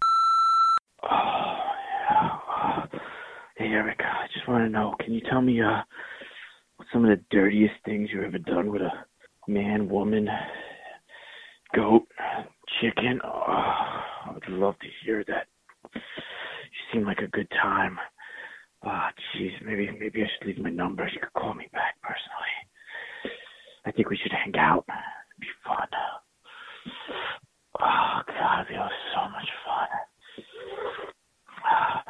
Oh, 1.04 1.56
yeah. 2.12 2.86
Hey, 3.58 3.66
Eric, 3.68 4.00
I 4.04 4.28
just 4.34 4.48
want 4.48 4.63
to 4.66 4.70
know, 4.70 4.96
can 5.00 5.13
you 5.13 5.22
tell 5.30 5.42
me 5.42 5.62
uh, 5.62 5.82
what's 6.78 6.92
some 6.94 7.06
of 7.06 7.10
the 7.10 7.24
dirtiest 7.32 7.75
things 7.86 8.10
you've 8.13 8.24
ever 8.24 8.38
done 8.38 8.72
with 8.72 8.82
a 8.82 8.92
man, 9.48 9.89
woman, 9.89 10.30
goat, 11.75 12.08
chicken? 12.82 13.20
Oh, 13.24 13.44
I'd 14.36 14.48
love 14.50 14.78
to 14.80 14.88
hear 15.04 15.24
that 15.28 15.48
seemed 16.91 17.05
like 17.05 17.19
a 17.19 17.27
good 17.27 17.50
time. 17.51 17.98
Ah, 18.84 19.10
oh, 19.10 19.38
jeez, 19.38 19.51
maybe 19.65 19.89
maybe 20.00 20.24
I 20.24 20.27
should 20.27 20.48
leave 20.48 20.60
my 20.60 20.69
number. 20.69 21.08
You 21.08 21.19
could 21.19 21.34
call 21.34 21.53
me 21.53 21.67
back 21.74 21.96
personally. 22.01 23.36
I 23.86 23.91
think 23.91 24.10
we 24.10 24.17
should 24.17 24.31
hang 24.31 24.55
out. 24.58 24.86
It'd 24.88 25.41
be 25.41 25.48
fun. 25.65 25.88
Oh 27.81 28.22
God, 28.27 28.65
it 28.69 28.77
was 28.77 28.91
so 29.13 29.22
much 29.29 29.50
fun. 29.65 29.88
Ah. 31.65 32.03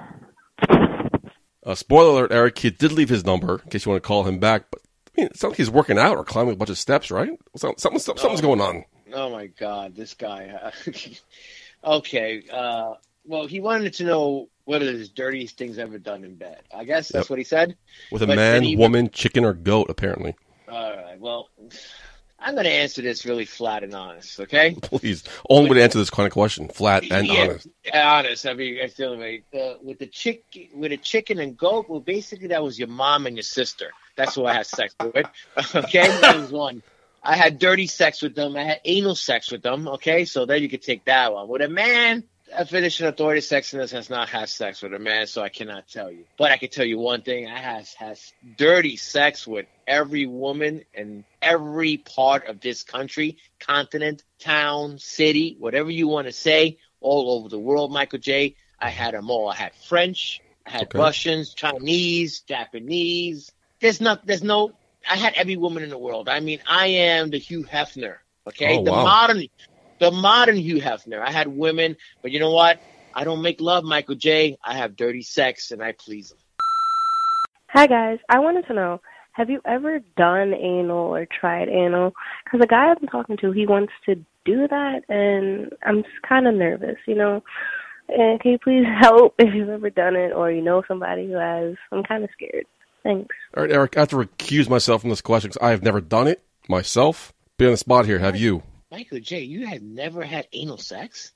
Uh, 1.66 1.76
spoiler 1.76 2.12
alert, 2.12 2.32
Eric, 2.32 2.58
he 2.60 2.70
did 2.70 2.92
leave 2.92 3.10
his 3.10 3.26
number 3.26 3.62
in 3.64 3.70
case 3.70 3.86
you 3.86 3.92
want 3.92 4.02
to 4.02 4.08
call 4.08 4.24
him 4.24 4.40
back. 4.40 4.66
But 4.72 4.82
I 5.08 5.22
mean, 5.22 5.28
it 5.28 5.38
sounds 5.38 5.52
like 5.52 5.58
he's 5.58 5.70
working 5.70 5.98
out 5.98 6.18
or 6.18 6.24
climbing 6.24 6.54
a 6.54 6.58
bunch 6.58 6.70
of 6.70 6.78
steps, 6.78 7.12
right? 7.12 7.32
Something, 7.56 8.00
something's 8.00 8.10
oh, 8.40 8.42
going 8.42 8.62
on. 8.62 8.86
Oh 9.14 9.30
my 9.30 9.48
God, 9.48 9.96
this 9.96 10.14
guy. 10.14 10.50
Uh, 10.50 10.92
okay, 11.98 12.44
uh, 12.52 12.94
well, 13.26 13.46
he 13.48 13.60
wanted 13.60 13.94
to 13.96 14.04
know 14.04 14.50
what 14.66 14.82
are 14.82 14.98
the 14.98 15.08
dirtiest 15.08 15.58
things 15.58 15.78
ever 15.78 15.98
done 15.98 16.24
in 16.24 16.36
bed. 16.36 16.62
I 16.76 16.84
guess 16.84 17.10
that's 17.10 17.26
Yep. 17.26 17.30
what 17.30 17.40
he 17.40 17.46
said. 17.46 17.76
With 18.12 18.22
a 18.22 18.28
But 18.28 18.36
man, 18.36 18.64
he- 18.64 18.76
woman, 18.76 19.10
chicken, 19.10 19.44
or 19.46 19.54
goat, 19.54 19.90
apparently. 19.90 20.36
All 20.72 20.92
right. 20.96 21.20
Well, 21.20 21.50
I'm 22.38 22.54
going 22.54 22.66
to 22.66 22.72
answer 22.72 23.02
this 23.02 23.26
really 23.26 23.46
flat 23.46 23.84
and 23.84 23.94
honest. 23.96 24.40
Okay. 24.40 24.76
Please. 24.82 25.24
Only 25.50 25.72
way 25.72 25.78
to 25.78 25.84
answer 25.84 25.98
this 25.98 26.12
kind 26.12 26.28
of 26.28 26.34
question. 26.34 26.68
Flat 26.70 27.04
and 27.12 27.28
Yeah, 27.28 27.42
honest. 27.42 27.68
yeah, 27.84 28.14
honest. 28.14 28.46
I 28.46 28.54
mean, 28.54 28.78
that's 28.80 28.94
the 28.94 29.08
only 29.08 29.18
way. 29.18 29.44
Uh, 29.60 29.74
with 29.82 29.98
the 30.00 30.06
chick, 30.06 30.44
with 30.76 30.92
a 30.92 30.98
chicken 30.98 31.40
and 31.40 31.58
goat, 31.58 31.90
well, 31.90 32.00
basically 32.00 32.48
that 32.50 32.64
was 32.64 32.78
your 32.78 32.88
mom 32.88 33.26
and 33.26 33.36
your 33.36 33.44
sister. 33.44 33.90
That's 34.16 34.36
who 34.36 34.46
I 34.46 34.54
had 34.54 34.68
sex 34.68 34.94
with. 35.02 35.26
Okay, 35.76 36.08
that 36.08 36.38
was 36.38 36.52
one. 36.52 36.84
I 37.24 37.36
had 37.36 37.60
dirty 37.60 37.88
sex 37.88 38.22
with 38.22 38.36
them. 38.36 38.56
I 38.56 38.64
had 38.64 38.82
anal 38.86 39.16
sex 39.16 39.52
with 39.52 39.62
them. 39.62 39.88
Okay, 39.88 40.24
so 40.24 40.46
then 40.46 40.62
you 40.62 40.70
could 40.70 40.82
take 40.84 41.04
that 41.06 41.34
one. 41.34 41.48
With 41.50 41.62
a 41.62 41.68
man, 41.68 42.24
a 42.54 42.66
finished 42.66 43.02
authority 43.02 43.42
sexiness 43.42 43.92
has 43.92 44.10
not 44.10 44.30
had 44.30 44.50
sex 44.50 44.82
with 44.82 44.94
a 44.94 45.00
man, 45.00 45.28
so 45.28 45.42
I 45.42 45.50
cannot 45.50 45.88
tell 45.88 46.12
you. 46.12 46.26
But 46.38 46.52
I 46.52 46.58
can 46.58 46.70
tell 46.70 46.86
you 46.86 46.98
one 46.98 47.22
thing: 47.22 47.48
I 47.48 47.58
has 47.58 47.94
has 47.96 48.34
dirty 48.58 48.98
sex 48.98 49.46
with 49.48 49.66
every 49.88 50.26
woman 50.26 50.84
in 50.94 51.26
every 51.42 51.98
part 51.98 52.48
of 52.48 52.60
this 52.60 52.84
country, 52.84 53.38
continent, 53.60 54.24
town, 54.40 54.98
city, 55.00 55.56
whatever 55.60 55.90
you 55.90 56.08
want 56.08 56.28
to 56.28 56.34
say, 56.34 56.78
all 57.02 57.38
over 57.40 57.50
the 57.50 57.60
world. 57.60 57.92
Michael 57.92 58.20
J. 58.20 58.56
I 58.80 58.90
had 58.90 59.14
them 59.14 59.30
all. 59.30 59.50
I 59.50 59.56
had 59.56 59.74
French, 59.76 60.42
I 60.66 60.72
had 60.72 60.84
Okay. 60.84 61.00
Russians, 61.00 61.54
Chinese, 61.54 62.42
Japanese. 62.42 63.52
There's 63.82 64.00
not. 64.02 64.26
There's 64.26 64.44
no. 64.44 64.72
I 65.10 65.16
had 65.16 65.34
every 65.36 65.56
woman 65.58 65.84
in 65.84 65.90
the 65.90 65.98
world. 65.98 66.30
I 66.30 66.40
mean, 66.40 66.60
I 66.68 66.88
am 66.88 67.30
the 67.30 67.38
Hugh 67.40 67.64
Hefner. 67.64 68.18
Okay, 68.48 68.78
Oh, 68.78 68.84
the 68.84 68.92
wow. 68.92 69.04
modern, 69.04 69.48
the 70.00 70.12
modern 70.12 70.56
Hugh 70.56 70.82
Hefner. 70.82 71.22
I 71.22 71.32
had 71.32 71.48
women, 71.48 71.98
but 72.22 72.32
you 72.32 72.40
know 72.40 72.52
what? 72.52 72.82
I 73.14 73.24
don't 73.24 73.42
make 73.42 73.60
love, 73.60 73.84
Michael 73.84 74.16
J. 74.16 74.58
I 74.64 74.78
have 74.78 74.96
dirty 74.96 75.22
sex, 75.22 75.72
and 75.72 75.84
I 75.84 75.94
please 75.94 76.30
them. 76.30 76.38
Hi 77.70 77.86
guys, 77.86 78.18
I 78.28 78.40
wanted 78.40 78.66
to 78.66 78.74
know, 78.74 79.00
have 79.34 79.50
you 79.50 79.62
ever 79.64 80.00
done 80.18 80.56
anal 80.56 81.16
or 81.16 81.28
tried 81.28 81.70
anal? 81.70 82.14
Because 82.44 82.62
the 82.62 82.68
guy 82.68 82.90
I've 82.90 83.00
been 83.00 83.10
talking 83.10 83.38
to, 83.38 83.52
he 83.52 83.68
wants 83.68 83.94
to 84.06 84.16
do 84.44 84.68
that, 84.68 85.02
and 85.08 85.72
I'm 85.84 86.02
just 86.02 86.22
kind 86.28 86.48
of 86.48 86.56
nervous, 86.56 86.98
you 87.08 87.16
know. 87.16 87.44
And 88.10 88.40
can 88.42 88.52
you 88.52 88.58
please 88.58 88.86
help 89.00 89.36
if 89.38 89.54
you've 89.54 89.70
ever 89.70 89.92
done 89.92 90.16
it 90.16 90.32
or 90.34 90.52
you 90.52 90.62
know 90.62 90.84
somebody 90.88 91.28
who 91.28 91.34
has? 91.34 91.76
I'm 91.92 92.04
kind 92.04 92.24
of 92.24 92.32
scared. 92.34 92.66
Thanks. 93.04 93.36
All 93.56 93.64
right, 93.64 93.72
Eric, 93.72 93.96
I 93.98 94.02
have 94.02 94.10
to 94.10 94.18
recuse 94.18 94.68
myself 94.68 95.02
from 95.02 95.12
this 95.12 95.22
question 95.22 95.52
because 95.52 95.66
I 95.66 95.70
have 95.70 95.84
never 95.84 96.02
done 96.02 96.28
it 96.28 96.44
myself. 96.68 97.32
Be 97.58 97.66
on 97.66 97.72
the 97.72 97.78
spot 97.78 98.08
here. 98.08 98.20
Have 98.20 98.36
you? 98.36 98.64
Michael 98.92 99.20
J. 99.20 99.42
You 99.42 99.68
have 99.68 99.82
never 99.82 100.24
had 100.24 100.48
anal 100.54 100.78
sex? 100.78 101.32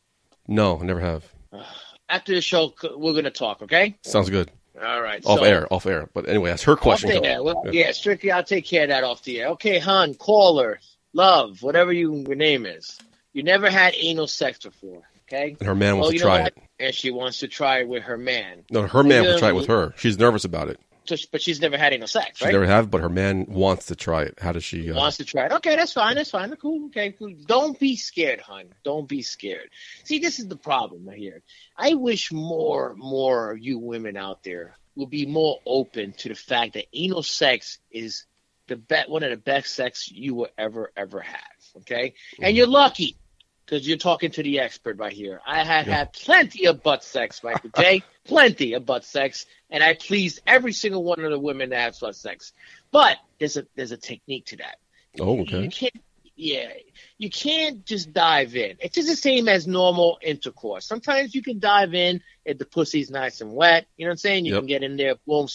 No, 0.48 0.79
I 0.79 0.83
never 0.83 1.00
have. 1.00 1.24
Uh, 1.51 1.63
after 2.10 2.33
the 2.33 2.41
show, 2.41 2.74
we're 2.96 3.13
gonna 3.13 3.31
talk. 3.31 3.61
Okay? 3.61 3.96
Sounds 4.03 4.29
good. 4.29 4.51
All 4.81 5.01
right. 5.01 5.24
Off 5.25 5.39
so- 5.39 5.46
air, 5.46 5.72
off 5.72 5.85
air. 5.85 6.09
But 6.13 6.27
anyway, 6.27 6.50
that's 6.50 6.63
her 6.63 6.75
question. 6.75 7.11
Off 7.11 7.24
air. 7.24 7.44
Well, 7.44 7.63
Yeah. 7.66 7.85
yeah, 7.85 7.92
strictly, 7.92 8.31
I'll 8.31 8.44
take 8.44 8.66
care 8.66 8.83
of 8.83 8.89
that 8.89 9.03
off 9.03 9.24
the 9.24 9.42
air. 9.42 9.50
Okay, 9.50 9.77
hon, 9.79 10.16
caller, 10.16 10.79
love, 11.13 11.61
whatever 11.61 11.94
you, 11.94 12.16
your 12.27 12.35
name 12.35 12.66
is. 12.66 12.98
You 13.33 13.44
never 13.44 13.70
had 13.70 13.94
anal 13.98 14.27
sex 14.27 14.59
before, 14.59 15.03
okay? 15.24 15.55
And 15.59 15.68
her 15.68 15.75
man 15.75 15.98
wants 15.98 16.07
Well, 16.07 16.18
to 16.18 16.24
try 16.24 16.42
it. 16.46 16.57
And 16.79 16.94
she 16.94 17.11
wants 17.11 17.39
to 17.39 17.48
try 17.48 17.79
it 17.81 17.87
with 17.87 18.03
her 18.03 18.18
man. 18.18 18.63
No, 18.72 18.87
her 18.87 19.03
man 19.03 19.24
will 19.24 19.39
try 19.39 19.50
it 19.50 19.55
with 19.55 19.68
her. 19.68 19.94
She's 19.98 20.18
nervous 20.20 20.44
about 20.44 20.70
it. 20.70 20.79
So, 21.05 21.16
but 21.31 21.42
she's 21.42 21.59
never 21.59 21.77
had 21.77 21.94
anal 21.94 22.07
sex, 22.07 22.39
She 22.39 22.46
right? 22.46 22.51
never 22.51 22.66
have, 22.66 22.89
but 22.89 23.01
her 23.01 23.09
man 23.09 23.46
wants 23.48 23.87
to 23.87 23.96
try 23.96 24.24
it. 24.24 24.39
How 24.39 24.51
does 24.53 24.63
she? 24.63 24.92
Uh, 24.92 24.96
wants 24.96 25.18
to 25.18 25.25
try 25.25 25.46
it. 25.48 25.51
Okay, 25.51 25.75
that's 25.75 25.94
fine. 25.94 26.16
That's 26.16 26.31
fine. 26.31 26.55
Cool. 26.55 26.85
Okay, 26.87 27.11
cool. 27.11 27.33
Don't 27.46 27.77
be 27.79 27.96
scared, 27.96 28.39
hon. 28.39 28.66
Don't 28.83 29.07
be 29.07 29.22
scared. 29.22 29.70
See, 30.05 30.20
this 30.20 30.39
is 30.39 30.48
the 30.48 30.55
problem 30.55 31.09
here. 31.13 31.42
I 31.77 31.96
wish 31.96 32.31
more, 32.31 32.96
more 32.98 33.51
of 33.51 33.59
you 33.59 33.79
women 33.79 34.16
out 34.16 34.44
there 34.44 34.77
would 34.96 35.09
be 35.09 35.25
more 35.25 35.59
open 35.66 36.13
to 36.13 36.29
the 36.29 36.35
fact 36.35 36.74
that 36.74 36.85
anal 36.94 37.24
sex 37.24 37.79
is 37.92 38.25
the 38.68 38.77
be- 38.77 39.03
one 39.07 39.24
of 39.24 39.31
the 39.31 39.37
best 39.37 39.74
sex 39.74 40.09
you 40.09 40.35
will 40.35 40.50
ever, 40.57 40.92
ever 40.96 41.20
have. 41.20 41.39
Okay, 41.77 42.13
and 42.42 42.55
you're 42.55 42.68
lucky 42.68 43.18
because 43.65 43.87
you're 43.87 43.97
talking 43.97 44.31
to 44.31 44.43
the 44.43 44.59
expert 44.59 44.97
right 44.97 45.13
here. 45.13 45.39
I 45.45 45.63
have 45.63 45.87
Yeah. 45.87 45.97
had 45.97 46.13
plenty 46.13 46.65
of 46.65 46.83
butt 46.83 47.03
sex, 47.03 47.43
Michael 47.43 47.69
J. 47.77 48.03
plenty 48.25 48.73
of 48.73 48.85
butt 48.85 49.03
sex, 49.05 49.45
and 49.69 49.83
I 49.83 49.93
pleased 49.93 50.41
every 50.47 50.73
single 50.73 51.03
one 51.03 51.19
of 51.23 51.31
the 51.31 51.39
women 51.39 51.69
that 51.69 51.79
have 51.79 51.99
butt 51.99 52.15
sex. 52.15 52.53
But 52.91 53.17
there's 53.39 53.57
a 53.57 53.65
there's 53.75 53.91
a 53.91 53.97
technique 53.97 54.45
to 54.47 54.57
that. 54.57 54.77
oh, 55.19 55.41
okay. 55.41 55.63
You 55.63 55.69
can't, 55.69 56.01
yeah, 56.35 56.69
you 57.17 57.29
can't 57.29 57.85
just 57.85 58.11
dive 58.13 58.55
in. 58.55 58.77
It's 58.79 58.95
just 58.95 59.07
the 59.07 59.15
same 59.15 59.47
as 59.47 59.67
normal 59.67 60.17
intercourse. 60.21 60.85
Sometimes 60.85 61.35
you 61.35 61.41
can 61.43 61.59
dive 61.59 61.93
in 61.93 62.21
if 62.45 62.57
the 62.57 62.65
pussy's 62.65 63.09
nice 63.11 63.39
and 63.41 63.53
wet. 63.53 63.85
You 63.97 64.05
know 64.05 64.09
what 64.09 64.13
I'm 64.13 64.17
saying? 64.17 64.45
You 64.45 64.53
Yep. 64.53 64.61
can 64.61 64.67
get 64.67 64.83
in 64.83 64.97
there, 64.97 65.15
boom, 65.27 65.47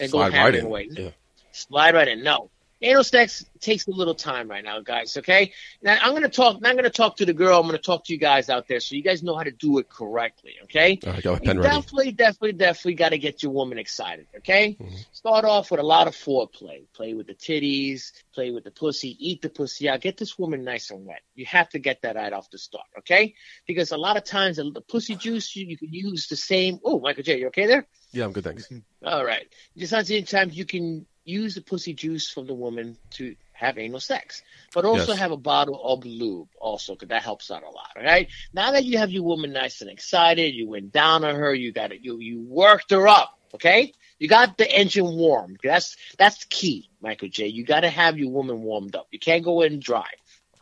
and 0.00 0.10
Slide 0.10 0.32
go 0.32 0.38
right 0.38 0.54
in. 0.54 0.64
away. 0.66 0.88
Yeah. 0.90 1.10
Slide 1.52 1.94
right 1.94 2.08
in. 2.08 2.22
No. 2.22 2.50
Anal 2.82 3.04
sex 3.04 3.44
takes 3.60 3.86
a 3.86 3.90
little 3.90 4.14
time 4.14 4.48
right 4.50 4.62
now, 4.62 4.80
guys. 4.80 5.16
Okay. 5.16 5.52
Now 5.82 5.96
I'm 6.02 6.12
gonna 6.12 6.28
talk. 6.28 6.56
I'm 6.62 6.76
gonna 6.76 6.90
talk 6.90 7.16
to 7.16 7.24
the 7.24 7.32
girl. 7.32 7.58
I'm 7.58 7.66
gonna 7.66 7.78
talk 7.78 8.04
to 8.04 8.12
you 8.12 8.18
guys 8.18 8.50
out 8.50 8.68
there, 8.68 8.80
so 8.80 8.94
you 8.96 9.02
guys 9.02 9.22
know 9.22 9.34
how 9.34 9.44
to 9.44 9.50
do 9.50 9.78
it 9.78 9.88
correctly. 9.88 10.56
Okay. 10.64 10.98
All 11.06 11.12
right, 11.14 11.22
got 11.22 11.32
my 11.32 11.38
pen 11.38 11.58
ready. 11.58 11.68
definitely, 11.74 12.12
definitely, 12.12 12.52
definitely 12.52 12.94
got 12.94 13.08
to 13.10 13.18
get 13.18 13.42
your 13.42 13.52
woman 13.52 13.78
excited. 13.78 14.26
Okay, 14.38 14.76
Mm-hmm. 14.78 14.94
start 15.12 15.46
off 15.46 15.70
with 15.70 15.80
a 15.80 15.82
lot 15.82 16.06
of 16.06 16.14
foreplay. 16.14 16.84
Play 16.92 17.14
with 17.14 17.26
the 17.28 17.34
titties, 17.34 18.12
play 18.34 18.50
with 18.50 18.64
the 18.64 18.70
pussy, 18.70 19.16
eat 19.18 19.40
the 19.40 19.48
pussy 19.48 19.88
out. 19.88 20.02
Get 20.02 20.18
this 20.18 20.38
woman 20.38 20.62
nice 20.62 20.90
and 20.90 21.06
wet. 21.06 21.22
You 21.34 21.46
have 21.46 21.70
to 21.70 21.78
get 21.78 22.02
that 22.02 22.16
right 22.16 22.32
off 22.32 22.50
the 22.50 22.58
start. 22.58 22.86
Okay, 22.98 23.34
because 23.66 23.90
a 23.92 23.96
lot 23.96 24.18
of 24.18 24.24
times 24.24 24.58
the, 24.58 24.70
the 24.70 24.82
pussy 24.82 25.16
juice 25.16 25.56
you, 25.56 25.64
you 25.66 25.78
can 25.78 25.92
use 25.92 26.26
the 26.26 26.36
same. 26.36 26.78
Oh, 26.84 27.00
Michael 27.00 27.22
J, 27.22 27.38
you 27.38 27.46
okay 27.46 27.66
there? 27.66 27.86
Yeah, 28.12 28.24
I'm 28.24 28.32
good. 28.32 28.44
Thanks. 28.44 28.68
All 29.02 29.24
right. 29.24 29.46
Just 29.78 29.92
at 29.94 30.00
the 30.00 30.06
same 30.06 30.24
time, 30.24 30.50
you 30.52 30.64
can 30.66 31.06
use 31.26 31.54
the 31.54 31.60
pussy 31.62 31.92
juice 31.94 32.30
from 32.30 32.46
the 32.46 32.54
woman 32.54 32.96
to 33.12 33.36
have 33.52 33.78
anal 33.78 34.00
sex, 34.00 34.42
but 34.74 34.84
also 34.86 35.12
Yes. 35.12 35.20
have 35.20 35.32
a 35.32 35.36
bottle 35.36 35.80
of 35.84 36.04
lube 36.06 36.48
also, 36.60 36.94
because 36.94 37.08
that 37.08 37.22
helps 37.22 37.50
out 37.50 37.62
a 37.62 37.70
lot. 37.70 37.90
All 37.96 38.02
right. 38.04 38.28
Now 38.54 38.72
that 38.72 38.84
you 38.84 38.98
have 38.98 39.10
your 39.10 39.24
woman 39.24 39.52
nice 39.52 39.80
and 39.82 39.90
excited, 39.90 40.54
you 40.54 40.68
went 40.68 40.92
down 40.92 41.24
on 41.24 41.34
her, 41.36 41.54
you 41.54 41.72
got 41.72 41.92
it, 41.92 42.00
you 42.02 42.18
you 42.20 42.40
worked 42.42 42.90
her 42.92 43.08
up. 43.08 43.38
Okay. 43.54 43.92
You 44.18 44.28
got 44.28 44.56
the 44.58 44.70
engine 44.70 45.16
warm. 45.16 45.56
That's 45.62 45.96
that's 46.18 46.44
key, 46.44 46.90
Michael 47.02 47.28
J. 47.28 47.48
You 47.48 47.64
got 47.64 47.80
to 47.80 47.90
have 47.90 48.18
your 48.18 48.30
woman 48.30 48.62
warmed 48.62 48.94
up. 48.96 49.08
You 49.10 49.18
can't 49.18 49.44
go 49.44 49.62
in 49.62 49.80
dry. 49.80 50.08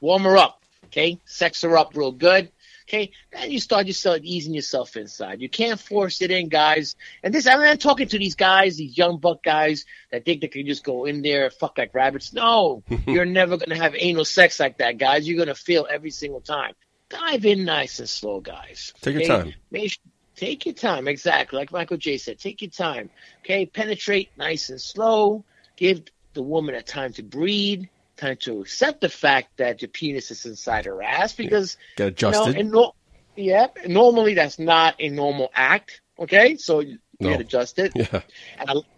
Warm 0.01 0.23
her 0.25 0.37
up. 0.37 0.63
Okay. 0.87 1.21
Sex 1.25 1.63
her 1.63 1.77
up 1.77 1.97
real 1.97 2.13
good. 2.13 2.51
Okay, 2.87 3.13
then 3.33 3.51
you 3.51 3.61
start 3.61 3.87
yourself 3.87 4.19
easing 4.23 4.53
yourself 4.53 4.95
inside. 4.97 5.41
You 5.41 5.49
can't 5.49 5.81
force 5.81 6.21
it 6.21 6.31
in, 6.31 6.51
guys. 6.51 6.97
And 7.23 7.33
this, 7.33 7.47
I'm 7.47 7.79
talking 7.79 8.09
to 8.09 8.19
these 8.19 8.35
guys, 8.35 8.77
these 8.77 8.97
young 8.97 9.17
buck 9.17 9.43
guys 9.43 9.87
that 10.13 10.27
think 10.27 10.43
they 10.43 10.49
can 10.49 10.67
just 10.67 10.85
go 10.85 11.07
in 11.07 11.23
there 11.23 11.47
and 11.47 11.53
fuck 11.55 11.79
like 11.79 11.95
rabbits. 11.95 12.35
No, 12.35 12.83
you're 13.07 13.25
never 13.25 13.57
gonna 13.57 13.77
have 13.77 13.95
anal 13.97 14.27
sex 14.27 14.61
like 14.61 14.79
that, 14.79 14.99
guys. 14.99 15.27
You're 15.27 15.39
gonna 15.39 15.55
feel 15.55 15.87
every 15.91 16.11
single 16.11 16.43
time. 16.43 16.75
Dive 17.09 17.47
in 17.47 17.65
nice 17.65 18.01
and 18.01 18.09
slow, 18.09 18.41
guys. 18.41 18.93
Take 19.01 19.15
your 19.15 19.27
time. 19.27 19.55
Make 19.71 19.99
take 20.37 20.67
your 20.67 20.75
time, 20.75 21.09
exactly. 21.09 21.59
Like 21.59 21.73
Michael 21.73 21.97
J 21.97 22.19
said, 22.19 22.39
take 22.39 22.61
your 22.61 22.71
time. 22.71 23.09
Okay, 23.41 23.65
penetrate 23.65 24.31
nice 24.37 24.69
and 24.69 24.81
slow. 24.81 25.45
Give 25.77 26.03
the 26.35 26.43
woman 26.43 26.75
a 26.75 26.83
time 26.83 27.13
to 27.15 27.23
breathe, 27.23 27.85
time 28.17 28.37
to 28.41 28.61
accept 28.61 29.01
the 29.01 29.09
fact 29.09 29.57
that 29.59 29.83
your 29.83 29.89
penis 29.89 30.31
is 30.31 30.47
inside 30.47 30.85
her 30.87 31.03
ass 31.03 31.33
because 31.33 31.77
Get 31.97 32.21
you 32.23 32.31
know, 32.31 32.47
and 32.47 32.71
no, 32.71 32.93
yeah, 33.37 33.69
normally 33.87 34.35
that's 34.35 34.59
not 34.59 34.97
a 34.99 35.09
normal 35.09 35.51
act. 35.55 36.01
Okay, 36.19 36.57
so 36.57 36.81
you 36.81 36.99
No. 37.21 37.31
get 37.31 37.41
adjusted. 37.41 37.93
yeah. 37.95 38.23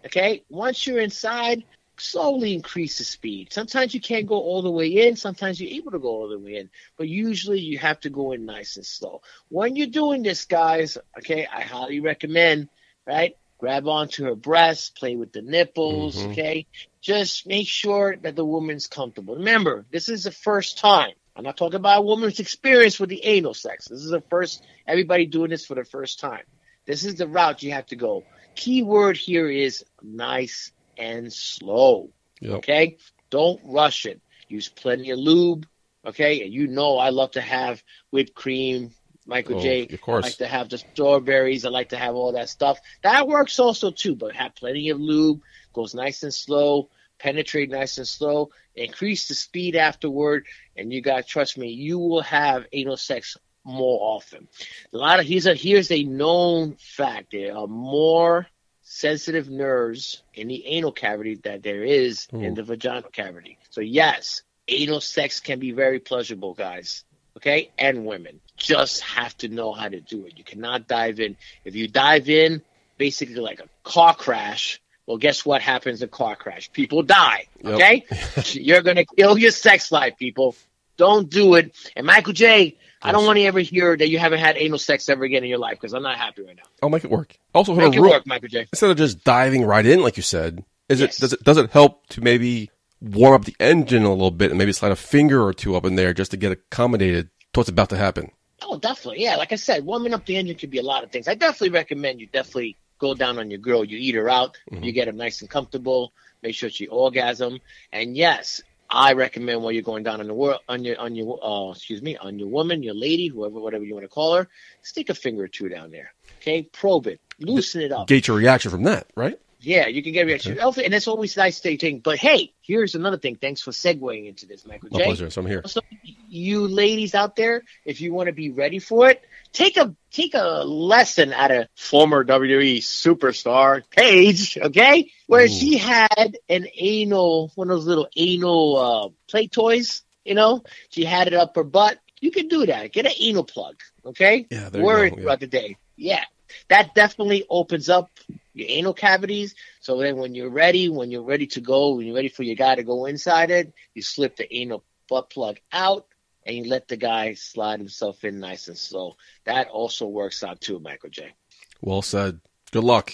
Okay, 0.05 0.43
once 0.49 0.85
you're 0.85 0.99
inside, 0.99 1.63
slowly 1.97 2.53
increase 2.53 2.99
the 2.99 3.03
speed. 3.03 3.51
Sometimes 3.51 3.93
you 3.93 4.01
can't 4.01 4.27
go 4.27 4.35
all 4.35 4.61
the 4.61 4.71
way 4.71 5.07
in. 5.07 5.15
Sometimes 5.15 5.59
you're 5.59 5.73
able 5.73 5.91
to 5.91 5.99
go 5.99 6.09
all 6.09 6.29
the 6.29 6.39
way 6.39 6.55
in, 6.55 6.69
but 6.97 7.07
usually 7.07 7.59
you 7.59 7.79
have 7.79 7.99
to 8.01 8.09
go 8.09 8.33
in 8.33 8.45
nice 8.45 8.77
and 8.77 8.85
slow. 8.85 9.21
When 9.49 9.75
you're 9.75 9.87
doing 9.87 10.23
this, 10.23 10.45
guys, 10.45 10.97
okay, 11.17 11.47
I 11.51 11.61
highly 11.61 11.99
recommend, 11.99 12.69
right? 13.05 13.35
Grab 13.57 13.87
onto 13.87 14.25
her 14.25 14.35
breasts, 14.35 14.89
play 14.89 15.15
with 15.15 15.31
the 15.31 15.41
nipples, 15.41 16.15
Mhm. 16.17 16.31
okay? 16.31 16.67
Just 17.01 17.47
make 17.47 17.67
sure 17.67 18.15
that 18.17 18.35
the 18.35 18.45
woman's 18.45 18.87
comfortable. 18.87 19.35
Remember, 19.35 19.85
this 19.91 20.09
is 20.09 20.25
the 20.25 20.31
first 20.31 20.77
time. 20.77 21.13
I'm 21.35 21.43
not 21.43 21.57
talking 21.57 21.75
about 21.77 21.99
a 21.99 22.01
woman's 22.01 22.39
experience 22.39 22.99
with 22.99 23.09
the 23.09 23.23
anal 23.23 23.53
sex. 23.53 23.87
This 23.87 23.99
is 24.03 24.09
the 24.09 24.21
first, 24.21 24.63
everybody 24.87 25.25
doing 25.25 25.49
this 25.49 25.65
for 25.65 25.75
the 25.75 25.85
first 25.85 26.19
time. 26.19 26.43
This 26.85 27.03
is 27.03 27.15
the 27.15 27.27
route 27.27 27.63
you 27.63 27.71
have 27.73 27.85
to 27.87 27.95
go. 27.95 28.23
Key 28.55 28.83
word 28.83 29.17
here 29.17 29.49
is 29.49 29.85
nice 30.01 30.71
and 30.97 31.31
slow. 31.31 32.09
Yep. 32.41 32.53
Okay? 32.57 32.97
Don't 33.29 33.59
rush 33.63 34.05
it. 34.05 34.21
Use 34.47 34.69
plenty 34.69 35.11
of 35.11 35.19
lube. 35.19 35.67
Okay? 36.05 36.43
And 36.43 36.53
you 36.53 36.67
know 36.67 36.97
I 36.97 37.09
love 37.09 37.31
to 37.31 37.41
have 37.41 37.83
whipped 38.09 38.33
cream, 38.33 38.91
Michael 39.27 39.57
Oh, 39.57 39.61
J. 39.61 39.87
of 39.91 40.01
course. 40.01 40.23
I 40.23 40.27
like 40.29 40.37
to 40.37 40.47
have 40.47 40.69
the 40.69 40.77
strawberries. 40.77 41.65
I 41.65 41.69
like 41.69 41.89
to 41.89 41.97
have 41.97 42.15
all 42.15 42.31
that 42.31 42.49
stuff. 42.49 42.79
That 43.03 43.27
works 43.27 43.59
also 43.59 43.91
too, 43.91 44.15
but 44.15 44.35
have 44.35 44.55
plenty 44.55 44.89
of 44.89 44.99
lube. 44.99 45.41
Goes 45.73 45.93
nice 45.93 46.23
and 46.23 46.33
slow. 46.33 46.89
Penetrate 47.19 47.69
nice 47.69 47.97
and 47.97 48.07
slow. 48.07 48.51
Increase 48.75 49.27
the 49.27 49.33
speed 49.33 49.75
afterward, 49.75 50.45
and 50.75 50.93
you 50.93 51.01
got 51.01 51.27
trust 51.27 51.57
me, 51.57 51.69
you 51.69 51.99
will 51.99 52.21
have 52.21 52.65
anal 52.71 52.95
sex 52.97 53.37
more 53.63 53.99
often. 54.15 54.47
A 54.93 54.97
lot 54.97 55.19
of 55.19 55.25
here's 55.25 55.45
a 55.45 55.53
here's 55.55 55.91
a 55.91 56.03
known 56.03 56.75
fact. 56.75 57.31
There 57.31 57.55
are 57.57 57.67
more 57.67 58.47
sensitive 58.83 59.49
nerves 59.49 60.23
in 60.33 60.47
the 60.47 60.65
anal 60.67 60.93
cavity 60.93 61.35
that 61.43 61.63
there 61.63 61.83
is 61.83 62.27
in 62.31 62.53
the 62.53 62.63
vaginal 62.63 63.01
cavity. 63.11 63.57
So 63.71 63.81
yes, 63.81 64.43
anal 64.67 65.01
sex 65.01 65.39
can 65.41 65.59
be 65.59 65.71
very 65.71 65.99
pleasurable, 65.99 66.53
guys. 66.53 67.03
Okay, 67.37 67.69
and 67.77 68.05
women 68.05 68.39
just 68.57 69.01
have 69.01 69.37
to 69.37 69.47
know 69.47 69.71
how 69.71 69.87
to 69.87 69.99
do 70.01 70.25
it. 70.25 70.33
You 70.37 70.43
cannot 70.43 70.87
dive 70.87 71.19
in. 71.19 71.37
If 71.63 71.75
you 71.75 71.87
dive 71.87 72.29
in, 72.29 72.61
basically 72.97 73.35
like 73.35 73.59
a 73.59 73.69
car 73.83 74.15
crash. 74.15 74.81
Well, 75.05 75.17
guess 75.17 75.45
what 75.45 75.61
happens 75.61 76.01
in 76.01 76.07
a 76.07 76.09
car 76.09 76.35
crash? 76.35 76.71
People 76.73 77.03
die. 77.03 77.45
Yep. 77.63 77.73
Okay, 77.75 78.05
you're 78.53 78.81
gonna 78.81 79.05
kill 79.05 79.37
your 79.37 79.51
sex 79.51 79.91
life, 79.91 80.17
people. 80.17 80.55
Don't 80.97 81.29
do 81.29 81.53
it. 81.53 81.75
And 81.95 82.07
Michael 82.07 82.33
J, 82.33 82.75
I 83.03 83.11
don't 83.11 83.25
want 83.25 83.37
to 83.37 83.43
ever 83.45 83.59
hear 83.59 83.95
that 83.95 84.09
you 84.09 84.17
haven't 84.17 84.39
had 84.39 84.57
anal 84.57 84.79
sex 84.79 85.07
ever 85.07 85.23
again 85.23 85.43
in 85.43 85.49
your 85.49 85.59
life 85.59 85.77
because 85.79 85.93
I'm 85.93 86.01
not 86.01 86.17
happy 86.17 86.41
right 86.41 86.55
now. 86.55 86.63
I'll 86.81 86.89
make 86.89 87.03
it 87.03 87.11
work. 87.11 87.37
Also, 87.53 87.75
Make 87.75 87.93
it 87.93 87.99
work, 87.99 88.25
Michael 88.25 88.49
J. 88.49 88.61
instead 88.73 88.89
of 88.89 88.97
just 88.97 89.23
diving 89.23 89.63
right 89.63 89.85
in, 89.85 90.01
like 90.01 90.17
you 90.17 90.23
said, 90.23 90.65
is 90.89 90.99
Yes. 91.01 91.17
it 91.17 91.21
does 91.21 91.33
it 91.33 91.43
does 91.43 91.57
it 91.57 91.69
help 91.71 92.07
to 92.07 92.21
maybe 92.21 92.71
warm 93.01 93.33
up 93.33 93.45
the 93.45 93.55
engine 93.59 94.03
a 94.03 94.11
little 94.11 94.31
bit 94.31 94.51
and 94.51 94.57
maybe 94.57 94.71
slide 94.71 94.91
a 94.91 94.95
finger 94.95 95.43
or 95.43 95.53
two 95.53 95.75
up 95.75 95.85
in 95.85 95.95
there 95.95 96.13
just 96.13 96.31
to 96.31 96.37
get 96.37 96.51
accommodated 96.51 97.29
to 97.53 97.59
what's 97.59 97.69
about 97.69 97.89
to 97.89 97.97
happen? 97.97 98.31
Oh, 98.63 98.77
definitely. 98.79 99.23
Yeah, 99.23 99.35
like 99.35 99.51
I 99.51 99.55
said, 99.55 99.85
warming 99.85 100.13
up 100.13 100.25
the 100.25 100.35
engine 100.35 100.57
could 100.57 100.71
be 100.71 100.79
a 100.79 100.83
lot 100.83 101.03
of 101.03 101.11
things. 101.11 101.27
I 101.27 101.35
definitely 101.35 101.69
recommend 101.69 102.19
you 102.19 102.27
definitely 102.27 102.75
go 102.99 103.13
down 103.13 103.37
on 103.37 103.51
your 103.51 103.59
girl. 103.59 103.83
You 103.83 103.97
eat 103.97 104.15
her 104.15 104.29
out. 104.29 104.57
You 104.71 104.91
get 104.91 105.07
her 105.07 105.13
nice 105.13 105.41
and 105.41 105.49
comfortable. 105.49 106.13
Make 106.41 106.55
sure 106.55 106.69
she 106.69 106.87
orgasm. 106.87 107.59
And 107.91 108.17
yes, 108.17 108.61
I 108.89 109.13
recommend 109.13 109.61
while 109.61 109.71
you're 109.71 109.83
going 109.83 110.03
down 110.03 110.21
on 110.21 110.27
the 110.27 110.33
world 110.33 110.61
on 110.69 110.83
your 110.83 110.99
on 110.99 111.15
your 111.15 111.39
uh 111.43 111.71
excuse 111.71 112.01
me 112.01 112.15
on 112.17 112.39
your 112.39 112.47
woman, 112.47 112.83
your 112.83 112.93
lady, 112.93 113.27
whoever 113.27 113.59
whatever 113.59 113.83
you 113.83 113.93
want 113.93 114.05
to 114.05 114.09
call 114.09 114.35
her, 114.35 114.47
stick 114.81 115.09
a 115.09 115.13
finger 115.13 115.43
or 115.43 115.47
two 115.47 115.67
down 115.67 115.91
there. 115.91 116.13
Okay, 116.39 116.63
probe 116.63 117.07
it, 117.07 117.19
loosen 117.39 117.81
it 117.81 117.91
up. 117.91 118.07
Gauge 118.07 118.27
your 118.27 118.37
reaction 118.37 118.71
from 118.71 118.83
that, 118.83 119.07
right? 119.15 119.39
Yeah, 119.59 119.87
you 119.87 120.03
can 120.03 120.13
get 120.13 120.21
a 120.21 120.25
reaction. 120.25 120.59
And 120.59 120.93
it's 120.93 121.07
always 121.07 121.35
nice 121.35 121.59
to 121.61 121.77
think. 121.77 122.03
But 122.03 122.19
hey, 122.19 122.53
here's 122.61 122.95
another 122.95 123.17
thing. 123.17 123.35
Thanks 123.35 123.61
for 123.61 123.71
segueing 123.71 124.27
into 124.27 124.45
this, 124.45 124.65
Michael 124.65 124.89
My 124.91 124.99
J. 124.99 125.05
pleasure. 125.05 125.29
So 125.29 125.41
I'm 125.41 125.47
here. 125.47 125.63
So 125.65 125.81
you 126.03 126.67
ladies 126.67 127.15
out 127.15 127.35
there, 127.35 127.63
if 127.85 128.01
you 128.01 128.13
want 128.13 128.27
to 128.27 128.33
be 128.33 128.51
ready 128.51 128.79
for 128.79 129.09
it, 129.09 129.23
take 129.53 129.77
a 129.77 129.95
take 130.11 130.35
a 130.35 130.63
lesson 130.63 131.33
out 131.33 131.51
of 131.51 131.67
former 131.75 132.23
WWE 132.23 132.77
superstar 132.77 133.81
Paige, 133.89 134.57
okay? 134.57 135.11
Where 135.25 135.45
Ooh. 135.45 135.47
she 135.47 135.77
had 135.77 136.37
an 136.49 136.67
anal, 136.75 137.51
one 137.55 137.69
of 137.69 137.77
those 137.77 137.87
little 137.87 138.07
anal 138.15 138.77
uh, 138.77 139.09
play 139.29 139.47
toys, 139.47 140.03
you 140.23 140.35
know? 140.35 140.63
She 140.89 141.03
had 141.03 141.27
it 141.27 141.33
up 141.33 141.55
her 141.55 141.63
butt. 141.63 141.97
You 142.19 142.31
can 142.31 142.47
do 142.47 142.65
that. 142.65 142.91
Get 142.91 143.05
an 143.05 143.11
anal 143.19 143.43
plug, 143.43 143.75
okay? 144.05 144.47
Yeah, 144.49 144.69
Wear 144.73 145.05
it 145.05 145.13
yeah. 145.13 145.21
throughout 145.21 145.39
the 145.39 145.47
day. 145.47 145.77
Yeah. 145.95 146.23
That 146.69 146.95
definitely 146.95 147.45
opens 147.49 147.89
up 147.89 148.09
your 148.53 148.67
anal 148.69 148.93
cavities. 148.93 149.55
So 149.79 149.97
then 149.97 150.17
when 150.17 150.35
you're 150.35 150.49
ready, 150.49 150.89
when 150.89 151.11
you're 151.11 151.23
ready 151.23 151.47
to 151.47 151.61
go, 151.61 151.95
when 151.95 152.07
you're 152.07 152.15
ready 152.15 152.29
for 152.29 152.43
your 152.43 152.55
guy 152.55 152.75
to 152.75 152.83
go 152.83 153.05
inside 153.05 153.51
it, 153.51 153.73
you 153.93 154.01
slip 154.01 154.35
the 154.35 154.53
anal 154.55 154.83
butt 155.09 155.29
plug 155.29 155.57
out 155.71 156.07
and 156.45 156.55
you 156.55 156.63
let 156.65 156.87
the 156.87 156.97
guy 156.97 157.33
slide 157.33 157.79
himself 157.79 158.23
in 158.23 158.39
nice 158.39 158.67
and 158.67 158.77
slow. 158.77 159.15
That 159.45 159.67
also 159.67 160.07
works 160.07 160.43
out 160.43 160.61
too, 160.61 160.79
Michael 160.79 161.09
J. 161.09 161.33
Well 161.81 162.01
said. 162.01 162.39
Good 162.71 162.83
luck. 162.83 163.13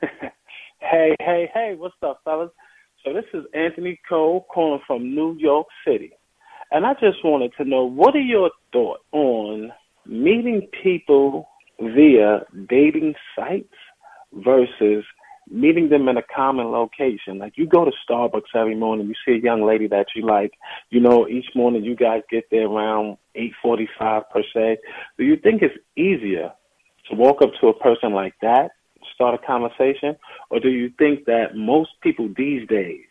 Hey, 0.92 1.14
hey, 1.20 1.48
hey, 1.54 1.74
what's 1.78 1.94
up, 2.02 2.20
fellas? 2.22 2.50
So 3.02 3.14
this 3.14 3.24
is 3.32 3.44
Anthony 3.54 3.98
Cole 4.06 4.46
calling 4.52 4.82
from 4.86 5.14
New 5.14 5.34
York 5.38 5.68
City. 5.86 6.12
And 6.70 6.84
I 6.84 6.92
just 6.94 7.24
wanted 7.24 7.52
to 7.56 7.64
know 7.64 7.84
what 7.84 8.14
are 8.14 8.20
your 8.20 8.50
thoughts 8.72 9.02
on 9.12 9.72
meeting 10.04 10.68
people 10.82 11.48
via 11.82 12.40
dating 12.68 13.14
sites 13.36 13.74
versus 14.32 15.04
meeting 15.50 15.88
them 15.88 16.08
in 16.08 16.16
a 16.16 16.22
common 16.34 16.66
location. 16.70 17.38
Like 17.38 17.54
you 17.56 17.66
go 17.66 17.84
to 17.84 17.90
Starbucks 18.08 18.54
every 18.54 18.74
morning, 18.74 19.08
you 19.08 19.14
see 19.26 19.38
a 19.38 19.42
young 19.42 19.62
lady 19.66 19.88
that 19.88 20.06
you 20.14 20.24
like, 20.24 20.52
you 20.90 21.00
know, 21.00 21.28
each 21.28 21.46
morning 21.54 21.84
you 21.84 21.96
guys 21.96 22.22
get 22.30 22.44
there 22.50 22.66
around 22.66 23.18
eight 23.34 23.52
forty 23.62 23.88
five 23.98 24.22
per 24.30 24.42
se. 24.54 24.78
Do 25.18 25.24
you 25.24 25.36
think 25.36 25.62
it's 25.62 25.74
easier 25.96 26.52
to 27.10 27.16
walk 27.16 27.42
up 27.42 27.50
to 27.60 27.68
a 27.68 27.78
person 27.78 28.12
like 28.12 28.34
that, 28.42 28.70
start 29.14 29.34
a 29.34 29.46
conversation, 29.46 30.16
or 30.50 30.60
do 30.60 30.70
you 30.70 30.90
think 30.98 31.24
that 31.26 31.56
most 31.56 31.90
people 32.02 32.28
these 32.36 32.66
days 32.68 33.04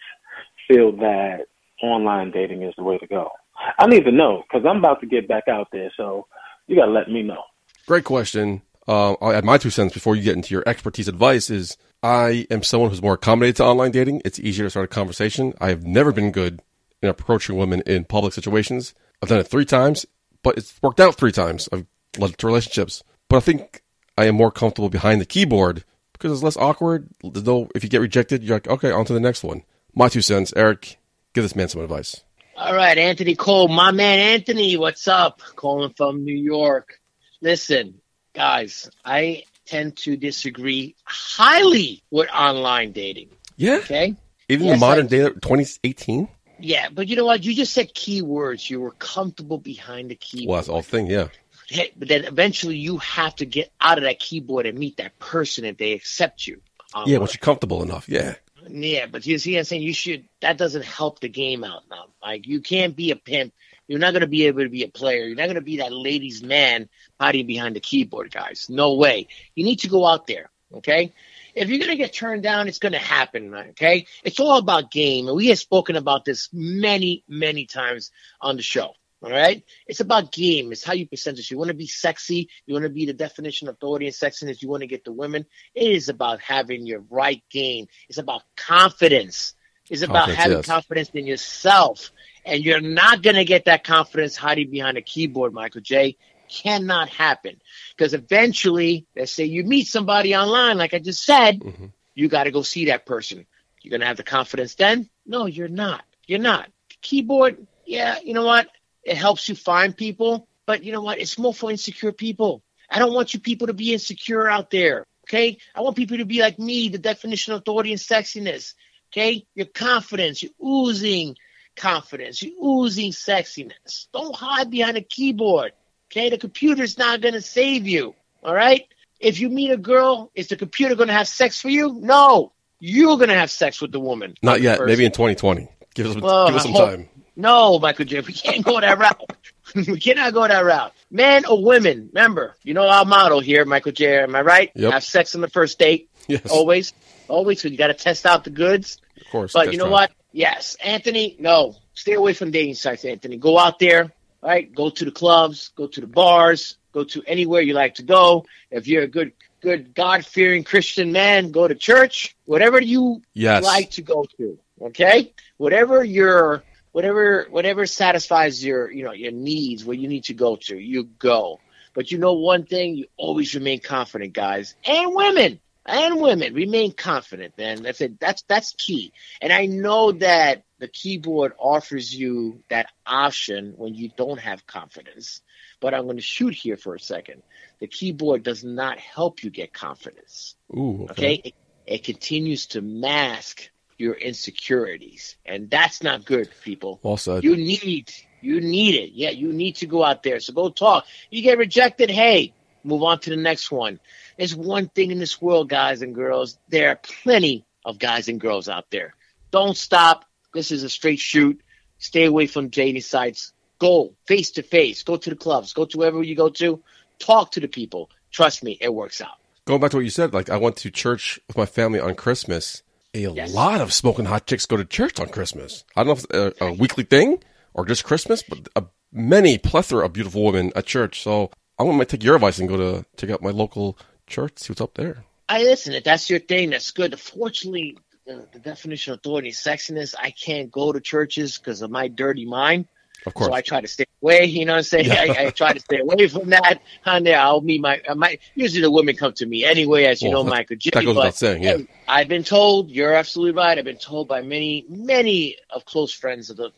feel 0.68 0.94
that 0.94 1.48
online 1.84 2.32
dating 2.32 2.64
is 2.64 2.74
the 2.78 2.84
way 2.84 2.98
to 2.98 3.08
go? 3.08 3.30
I 3.78 3.86
need 3.88 4.06
to 4.06 4.12
know 4.12 4.44
because 4.48 4.66
I'm 4.68 4.78
about 4.78 5.02
to 5.02 5.08
get 5.08 5.28
back 5.28 5.44
out 5.50 5.68
there, 5.72 5.92
so 5.98 6.28
you 6.68 6.78
got 6.78 6.86
to 6.86 6.92
let 6.92 7.10
me 7.10 7.22
know. 7.22 7.44
Great 7.92 8.06
question. 8.06 8.62
Uh, 8.88 9.16
I'll 9.16 9.34
add 9.34 9.44
my 9.44 9.58
two 9.58 9.70
cents 9.70 9.94
before 9.94 10.16
you 10.16 10.24
get 10.24 10.38
into 10.38 10.54
your 10.54 10.64
expertise 10.66 11.10
advice. 11.10 11.50
Is 11.50 11.76
I 12.02 12.48
am 12.50 12.64
someone 12.64 12.90
who's 12.90 13.02
more 13.02 13.16
accommodated 13.16 13.58
to 13.58 13.66
online 13.66 13.92
dating. 13.92 14.22
It's 14.24 14.40
easier 14.40 14.66
to 14.66 14.70
start 14.70 14.86
a 14.86 14.88
conversation. 14.88 15.54
I 15.60 15.68
have 15.68 15.84
never 15.84 16.14
been 16.14 16.32
good 16.32 16.62
in 17.02 17.10
approaching 17.10 17.58
women 17.58 17.84
in 17.86 18.06
public 18.06 18.32
situations. 18.32 18.94
I've 19.22 19.28
done 19.28 19.40
it 19.40 19.48
three 19.50 19.66
times, 19.66 20.06
but 20.42 20.58
it's 20.58 20.82
worked 20.82 21.02
out 21.02 21.16
three 21.16 21.34
times. 21.34 21.68
I've 21.74 21.86
led 22.18 22.38
to 22.38 22.48
relationships, 22.48 23.04
but 23.28 23.36
I 23.36 23.40
think 23.42 23.84
I 24.18 24.24
am 24.24 24.36
more 24.36 24.52
comfortable 24.52 24.88
behind 24.88 25.20
the 25.20 25.26
keyboard 25.26 25.84
because 26.14 26.32
it's 26.32 26.44
less 26.44 26.56
awkward. 26.56 27.10
There's 27.22 27.46
no, 27.46 27.68
if 27.76 27.84
you 27.84 27.90
get 27.90 28.00
rejected, 28.00 28.42
you're 28.42 28.56
like, 28.56 28.70
okay, 28.70 28.92
on 28.92 29.04
to 29.04 29.14
the 29.14 29.20
next 29.20 29.44
one. 29.44 29.64
My 29.94 30.08
two 30.08 30.22
cents, 30.22 30.54
Eric. 30.56 30.98
Give 31.34 31.44
this 31.44 31.58
man 31.58 31.68
some 31.68 31.82
advice. 31.82 32.24
All 32.56 32.74
right, 32.74 32.98
Anthony 32.98 33.36
Cole, 33.36 33.68
my 33.68 33.92
man 33.92 34.20
Anthony, 34.20 34.78
what's 34.78 35.10
up? 35.10 35.42
Calling 35.58 35.94
from 35.98 36.24
New 36.24 36.38
York. 36.38 37.01
Listen, 37.42 38.02
guys, 38.34 38.90
I 39.04 39.44
tend 39.66 39.98
to 39.98 40.16
disagree 40.18 40.96
highly 41.04 42.04
with 42.12 42.30
online 42.30 42.92
dating. 42.92 43.30
Yeah, 43.58 43.78
Okay? 43.78 44.16
even 44.50 44.68
Yes, 44.68 44.76
the 44.80 44.86
modern 44.86 45.06
I- 45.06 45.10
day, 45.10 45.24
2018. 45.30 46.28
Yeah, 46.60 46.90
but 46.92 47.08
you 47.08 47.16
know 47.16 47.26
what? 47.26 47.44
You 47.44 47.56
just 47.56 47.74
said 47.74 47.94
keywords. 47.96 48.70
You 48.70 48.80
were 48.82 48.92
comfortable 48.92 49.58
behind 49.58 50.12
the 50.12 50.16
keyboard. 50.16 50.50
Well, 50.50 50.58
that's 50.58 50.70
all 50.70 50.82
thing. 50.84 51.08
Yeah, 51.08 51.30
Hey, 51.68 51.92
but 51.96 52.08
then 52.10 52.26
eventually 52.26 52.76
you 52.78 52.98
have 52.98 53.36
to 53.38 53.46
get 53.46 53.72
out 53.80 53.98
of 53.98 54.04
that 54.04 54.20
keyboard 54.20 54.66
and 54.66 54.78
meet 54.78 54.98
that 54.98 55.18
person 55.20 55.64
if 55.66 55.78
they 55.78 55.94
accept 55.94 56.46
you. 56.46 56.62
yeah. 57.06 57.18
Once 57.18 57.34
you're 57.34 57.40
comfortable 57.40 57.82
enough, 57.82 58.08
yeah. 58.10 58.36
Yeah, 58.70 59.06
but 59.08 59.26
you 59.26 59.40
see, 59.40 59.58
I'm 59.58 59.64
saying 59.64 59.82
you 59.82 59.94
should. 59.94 60.26
That 60.42 60.58
doesn't 60.58 60.84
help 60.86 61.20
the 61.22 61.30
game 61.30 61.64
out 61.64 61.84
now. 61.90 62.08
Like 62.22 62.46
you 62.46 62.62
can't 62.62 62.96
be 62.96 63.10
a 63.12 63.16
pimp. 63.16 63.54
You're 63.92 64.00
not 64.00 64.14
going 64.14 64.22
to 64.22 64.28
be 64.28 64.48
able 64.48 64.64
to 64.64 64.70
be 64.70 64.84
a 64.84 64.88
player. 64.88 65.26
You're 65.26 65.36
not 65.36 65.48
going 65.48 65.56
to 65.56 65.62
be 65.62 65.78
that 65.78 65.92
ladies' 65.92 66.42
man 66.42 66.88
hiding 67.20 67.46
behind 67.46 67.76
the 67.76 67.82
keyboard, 67.82 68.32
guys. 68.32 68.68
No 68.70 68.94
way. 68.94 69.28
You 69.54 69.66
need 69.66 69.80
to 69.80 69.90
go 69.90 70.06
out 70.06 70.28
there. 70.28 70.50
Okay. 70.74 71.12
If 71.54 71.68
you're 71.68 71.80
going 71.80 71.92
to 71.92 71.98
get 71.98 72.14
turned 72.14 72.42
down, 72.42 72.70
it's 72.70 72.80
going 72.80 72.94
to 72.94 73.00
happen. 73.00 73.54
Okay. 73.72 74.08
It's 74.24 74.40
all 74.40 74.60
about 74.60 74.92
game, 74.92 75.28
and 75.28 75.36
we 75.36 75.48
have 75.48 75.60
spoken 75.60 75.98
about 75.98 76.24
this 76.24 76.48
many, 76.54 77.26
many 77.28 77.66
times 77.66 78.12
on 78.40 78.56
the 78.56 78.64
show. 78.64 78.94
All 79.22 79.30
right. 79.30 79.62
It's 79.86 80.00
about 80.00 80.32
game. 80.32 80.72
It's 80.72 80.86
how 80.86 80.94
you 80.94 81.06
present 81.06 81.38
it. 81.38 81.52
You 81.52 81.58
want 81.58 81.68
to 81.68 81.74
be 81.74 81.88
sexy. 81.88 82.48
You 82.66 82.74
want 82.74 82.84
to 82.84 82.90
be 82.90 83.06
the 83.06 83.14
definition 83.14 83.68
of 83.68 83.76
authority 83.76 84.06
and 84.06 84.16
sexiness. 84.16 84.62
You 84.62 84.70
want 84.70 84.84
to 84.84 84.88
get 84.88 85.04
the 85.04 85.12
women. 85.12 85.46
It 85.76 85.92
is 85.92 86.08
about 86.08 86.40
having 86.40 86.88
your 86.88 87.04
right 87.10 87.44
game. 87.50 87.88
It's 88.08 88.20
about 88.20 88.44
confidence. 88.56 89.54
It's 89.90 90.04
about 90.04 90.28
Confidence, 90.28 90.38
having 90.38 90.58
yes. 90.60 90.66
confidence 90.66 91.10
in 91.10 91.28
yourself. 91.28 92.12
And 92.46 92.64
you're 92.64 92.82
not 92.82 93.22
going 93.22 93.36
to 93.36 93.46
get 93.46 93.66
that 93.66 93.84
confidence 93.84 94.36
hiding 94.36 94.72
behind 94.72 94.98
a 94.98 95.02
keyboard, 95.02 95.54
Michael 95.54 95.82
J. 95.82 96.18
Cannot 96.50 97.10
happen. 97.10 97.62
Because 97.96 98.14
eventually, 98.14 99.06
let's 99.16 99.32
say 99.32 99.46
you 99.46 99.64
meet 99.64 99.88
somebody 99.88 100.36
online, 100.36 100.78
like 100.78 100.94
I 100.94 101.00
just 101.00 101.24
said, 101.24 101.60
Mhm. 101.60 101.92
you 102.16 102.28
got 102.28 102.46
to 102.46 102.52
go 102.52 102.62
see 102.62 102.86
that 102.86 103.06
person. 103.06 103.46
You're 103.82 103.92
going 103.92 104.02
to 104.02 104.08
have 104.08 104.18
the 104.18 104.24
confidence 104.24 104.76
then? 104.76 105.10
No, 105.26 105.46
you're 105.46 105.68
not. 105.68 106.04
You're 106.28 106.40
not. 106.40 106.70
Keyboard, 107.02 107.66
yeah, 107.86 108.20
you 108.24 108.34
know 108.34 108.46
what? 108.46 108.68
It 109.04 109.18
helps 109.18 109.48
you 109.50 109.56
find 109.56 109.96
people, 109.96 110.48
but 110.66 110.84
you 110.84 110.92
know 110.92 111.02
what? 111.02 111.20
It's 111.20 111.38
more 111.38 111.54
for 111.54 111.72
insecure 111.72 112.12
people. 112.12 112.64
I 112.90 113.00
don't 113.00 113.14
want 113.14 113.34
you 113.34 113.40
people 113.40 113.68
to 113.68 113.74
be 113.74 113.94
insecure 113.94 114.50
out 114.50 114.70
there. 114.70 115.06
Okay? 115.28 115.58
I 115.74 115.82
want 115.82 115.96
people 115.96 116.18
to 116.18 116.26
be 116.26 116.42
like 116.42 116.60
me, 116.60 116.90
the 116.90 116.98
definition 116.98 117.54
of 117.54 117.62
authority 117.62 117.92
and 117.92 118.00
sexiness. 118.02 118.74
Okay? 119.12 119.46
Your 119.56 119.68
confidence, 119.68 120.44
you're 120.44 120.52
oozing 120.64 121.38
confidence, 121.76 122.42
you're 122.42 122.54
oozing 122.64 123.12
sexiness. 123.12 124.08
Don't 124.14 124.36
hide 124.36 124.70
behind 124.70 124.98
a 124.98 125.02
keyboard. 125.02 125.74
Okay? 126.12 126.30
The 126.30 126.38
computer's 126.38 126.98
not 126.98 127.22
going 127.22 127.34
to 127.34 127.42
save 127.42 127.88
you. 127.88 128.16
All 128.44 128.54
right? 128.54 128.88
If 129.20 129.40
you 129.40 129.50
meet 129.50 129.72
a 129.72 129.78
girl, 129.78 130.32
is 130.36 130.48
the 130.48 130.56
computer 130.56 130.96
going 130.96 131.08
to 131.08 131.14
have 131.14 131.28
sex 131.28 131.62
for 131.62 131.70
you? 131.70 131.94
No. 132.02 132.52
You're 132.80 133.18
going 133.18 133.30
to 133.30 133.36
have 133.36 133.52
sex 133.52 133.82
with 133.82 133.92
the 133.92 134.00
woman. 134.00 134.36
Not 134.42 134.58
the 134.58 134.64
yet. 134.64 134.78
person. 134.80 134.88
Maybe 134.88 135.06
in 135.06 135.12
2020. 135.12 135.68
Give 135.94 136.08
us, 136.08 136.16
Well, 136.16 136.48
give 136.48 136.56
us 136.56 136.64
some 136.64 136.72
hope- 136.72 136.90
time. 136.90 137.10
No, 137.36 137.80
Michael 137.80 138.06
J. 138.06 138.20
We 138.20 138.34
can't 138.34 138.64
go 138.64 138.80
that 138.80 138.98
route. 139.00 139.38
we 139.76 140.00
cannot 140.00 140.34
go 140.34 140.46
that 140.48 140.66
route. 140.66 140.94
Men 141.10 141.46
or 141.46 141.64
women, 141.64 142.10
remember, 142.14 142.56
you 142.64 142.74
know 142.74 142.88
our 142.88 143.06
motto 143.06 143.40
here, 143.40 143.64
Michael 143.64 143.94
J. 143.94 144.20
Am 144.24 144.36
I 144.36 144.42
right? 144.42 144.72
Yep. 144.76 144.92
Have 144.94 145.04
sex 145.04 145.34
on 145.34 145.42
the 145.42 145.48
first 145.50 145.80
date. 145.80 146.10
Yes. 146.28 146.52
Always, 146.52 146.94
always. 147.30 147.62
So 147.62 147.68
you 147.70 147.78
got 147.78 147.88
to 147.88 147.94
test 147.94 148.26
out 148.26 148.44
the 148.44 148.50
goods. 148.50 149.00
Of 149.20 149.32
course. 149.32 149.54
But 149.54 149.72
you 149.72 149.78
know 149.80 149.90
what? 149.90 150.12
Yes, 150.32 150.78
Anthony. 150.84 151.36
No, 151.40 151.76
stay 151.94 152.14
away 152.14 152.34
from 152.34 152.52
dating 152.52 152.76
sites, 152.76 153.04
Anthony. 153.06 153.38
Go 153.38 153.58
out 153.58 153.80
there, 153.80 154.12
right? 154.42 154.74
Go 154.74 154.90
to 154.90 155.06
the 155.06 155.12
clubs, 155.12 155.72
go 155.76 155.88
to 155.88 156.02
the 156.02 156.08
bars, 156.08 156.78
go 156.94 157.04
to 157.04 157.24
anywhere 157.28 157.62
you 157.62 157.74
like 157.74 157.96
to 157.96 158.04
go. 158.04 158.46
If 158.70 158.88
you're 158.88 159.04
a 159.04 159.08
good, 159.08 159.34
good 159.62 159.94
God 159.94 160.26
fearing 160.26 160.64
Christian 160.64 161.12
man, 161.12 161.52
go 161.52 161.68
to 161.68 161.76
church. 161.76 162.36
Whatever 162.46 162.82
you 162.82 163.22
Yes. 163.34 163.64
like 163.64 163.92
to 163.92 164.02
go 164.02 164.26
to. 164.38 164.58
Okay, 164.82 165.32
whatever 165.58 166.04
your 166.04 166.64
whatever 166.92 167.46
whatever 167.52 167.86
satisfies 167.86 168.66
your 168.66 168.90
you 168.92 169.04
know 169.04 169.12
your 169.12 169.32
needs, 169.32 169.86
where 169.86 169.96
you 169.96 170.08
need 170.08 170.24
to 170.24 170.34
go 170.34 170.56
to, 170.56 170.76
you 170.76 171.04
go. 171.04 171.60
But 171.94 172.12
you 172.12 172.18
know 172.18 172.34
one 172.34 172.66
thing, 172.66 172.96
you 172.96 173.06
always 173.18 173.54
remain 173.54 173.80
confident, 173.80 174.34
guys, 174.34 174.74
and 174.86 175.14
women, 175.14 175.60
and 175.92 176.22
women 176.22 176.54
remain 176.54 176.94
confident. 176.94 177.58
Man, 177.58 177.84
that's 177.84 178.02
it. 178.02 178.20
That's 178.20 178.44
that's 178.44 178.74
key. 178.78 179.12
And 179.42 179.52
I 179.52 179.66
know 179.66 180.14
that 180.14 180.64
the 180.80 180.88
keyboard 180.88 181.54
offers 181.60 182.14
you 182.14 182.64
that 182.70 182.88
option 183.06 183.74
when 183.76 183.94
you 183.94 184.10
don't 184.16 184.40
have 184.40 184.66
confidence. 184.66 185.42
But 185.80 185.94
I'm 185.94 186.06
going 186.06 186.18
to 186.18 186.24
shoot 186.24 186.54
here 186.54 186.78
for 186.78 186.96
a 186.96 187.00
second. 187.00 187.44
The 187.80 187.88
keyboard 187.88 188.44
does 188.44 188.64
not 188.64 189.00
help 189.00 189.44
you 189.44 189.50
get 189.50 189.74
confidence. 189.74 190.56
Ooh. 190.76 191.04
Okay. 191.04 191.12
Okay, 191.12 191.42
it, 191.44 191.54
it 191.86 192.04
continues 192.04 192.68
to 192.68 192.82
mask 192.82 193.70
your 193.98 194.14
insecurities, 194.16 195.36
and 195.46 195.70
that's 195.70 196.02
not 196.02 196.26
good, 196.26 196.50
people. 196.64 197.00
Well 197.04 197.18
said. 197.18 197.44
You 197.44 197.56
need 197.56 198.12
you 198.42 198.62
need 198.62 198.96
it. 198.96 199.12
Yeah, 199.14 199.30
you 199.30 199.54
need 199.54 199.76
to 199.78 199.86
go 199.86 200.04
out 200.04 200.24
there. 200.24 200.40
So 200.40 200.54
go 200.54 200.70
talk. 200.70 201.06
You 201.30 201.42
get 201.42 201.58
rejected, 201.58 202.10
hey, 202.10 202.54
move 202.84 203.04
on 203.04 203.20
to 203.20 203.30
the 203.30 203.38
next 203.38 203.72
one. 203.72 204.00
There's 204.42 204.56
one 204.56 204.88
thing 204.90 205.12
in 205.12 205.20
this 205.20 205.40
world, 205.40 205.70
guys 205.70 206.02
and 206.02 206.16
girls. 206.16 206.58
There 206.70 206.90
are 206.90 206.96
plenty 206.96 207.64
of 207.86 208.00
guys 208.00 208.28
and 208.28 208.42
girls 208.42 208.68
out 208.68 208.90
there. 208.90 209.14
Don't 209.52 209.78
stop. 209.78 210.26
This 210.52 210.72
is 210.72 210.82
a 210.82 210.90
straight 210.90 211.20
shoot. 211.20 211.62
Stay 212.00 212.26
away 212.26 212.48
from 212.48 212.70
dating 212.70 213.04
sites. 213.04 213.54
Go 213.78 214.16
face 214.26 214.50
to 214.54 214.64
face. 214.64 215.04
Go 215.04 215.16
to 215.16 215.30
the 215.30 215.36
clubs. 215.36 215.74
Go 215.74 215.86
to 215.86 215.96
wherever 215.96 216.24
you 216.24 216.36
go 216.36 216.50
to. 216.50 216.82
Talk 217.20 217.52
to 217.52 217.60
the 217.60 217.68
people. 217.68 218.10
Trust 218.32 218.64
me, 218.64 218.80
it 218.82 218.92
works 218.92 219.22
out. 219.22 219.38
Going 219.66 219.80
back 219.80 219.92
to 219.92 219.98
what 219.98 220.06
you 220.06 220.10
said, 220.10 220.34
like 220.34 220.50
I 220.50 220.58
went 220.58 220.76
to 220.78 220.90
church 220.90 221.40
with 221.48 221.56
my 221.56 221.68
family 221.68 222.00
on 222.00 222.16
Christmas. 222.16 222.82
A 223.14 223.20
Yes. 223.20 223.54
lot 223.54 223.80
of 223.80 223.94
smoking 223.94 224.26
hot 224.26 224.48
chicks 224.48 224.66
go 224.66 224.76
to 224.76 224.86
church 224.86 225.20
on 225.20 225.30
Christmas. 225.30 225.84
I 225.96 226.04
don't 226.04 226.08
know 226.08 226.14
if 226.14 226.50
it's 226.52 226.62
a, 226.62 226.66
a 226.66 226.74
weekly 226.74 227.04
thing 227.04 227.44
or 227.76 227.86
just 227.86 228.06
Christmas, 228.06 228.42
but 228.42 228.68
a, 228.76 228.86
many 229.14 229.60
plethora 229.60 230.04
of 230.04 230.14
beautiful 230.14 230.44
women 230.46 230.72
at 230.76 230.88
church. 230.88 231.22
So 231.22 231.52
I 231.78 231.84
might 231.84 232.10
take 232.10 232.24
your 232.24 232.36
advice 232.38 232.58
and 232.58 232.68
go 232.68 232.78
to 232.78 233.06
check 233.18 233.30
out 233.30 233.44
my 233.44 233.52
local 233.52 234.00
church, 234.32 234.54
see 234.58 234.72
what's 234.72 234.82
up 234.82 234.96
there. 234.96 235.24
I 235.48 235.64
listen. 235.64 235.94
If 235.94 236.04
that's 236.04 236.30
your 236.30 236.40
thing, 236.40 236.70
that's 236.70 236.92
good. 236.92 237.20
Fortunately, 237.20 237.98
the, 238.26 238.48
the 238.54 238.60
definition 238.60 239.14
of 239.14 239.20
authority 239.20 239.50
is 239.50 239.58
sexiness. 239.58 240.16
I 240.18 240.32
can't 240.32 240.72
go 240.72 240.92
to 240.92 241.02
churches 241.02 241.58
because 241.58 241.82
of 241.82 241.92
my 241.92 242.08
dirty 242.08 242.46
mind. 242.46 242.88
Of 243.26 243.34
course. 243.36 243.50
So 243.50 243.54
I 243.54 243.62
try 243.62 243.82
to 243.82 243.88
stay 243.88 244.06
away. 244.24 244.46
You 244.46 244.66
know 244.66 244.74
what 244.74 244.78
I'm 244.78 244.84
saying? 244.84 245.12
I, 245.12 245.48
I 245.48 245.50
try 245.52 245.74
to 245.74 245.80
stay 245.80 246.00
away 246.00 246.28
from 246.28 246.50
that. 246.50 246.82
On 247.06 247.24
there, 247.24 247.40
I'll 247.40 247.62
meet 247.62 247.82
my, 247.82 248.02
uh, 248.08 248.16
my. 248.16 248.40
Usually 248.56 248.82
the 248.82 248.90
women 248.90 249.16
come 249.16 249.34
to 249.34 249.46
me 249.46 249.64
anyway, 249.64 250.06
as 250.06 250.22
you 250.22 250.30
Well, 250.30 250.44
know, 250.44 250.50
Michael 250.50 250.78
J. 250.78 250.92
that 250.92 251.04
goes 251.04 251.16
but, 251.16 251.20
without 251.20 251.36
saying, 251.36 251.64
yeah. 251.64 251.78
I've 252.08 252.28
been 252.28 252.44
told. 252.44 252.90
You're 252.90 253.14
absolutely 253.14 253.54
right. 253.54 253.78
I've 253.78 253.86
been 253.86 253.98
told 253.98 254.28
by 254.28 254.42
many, 254.42 254.86
many 254.90 255.58
of 255.70 255.86
close 255.86 256.14
friends 256.14 256.50
of 256.50 256.58
the, 256.58 256.72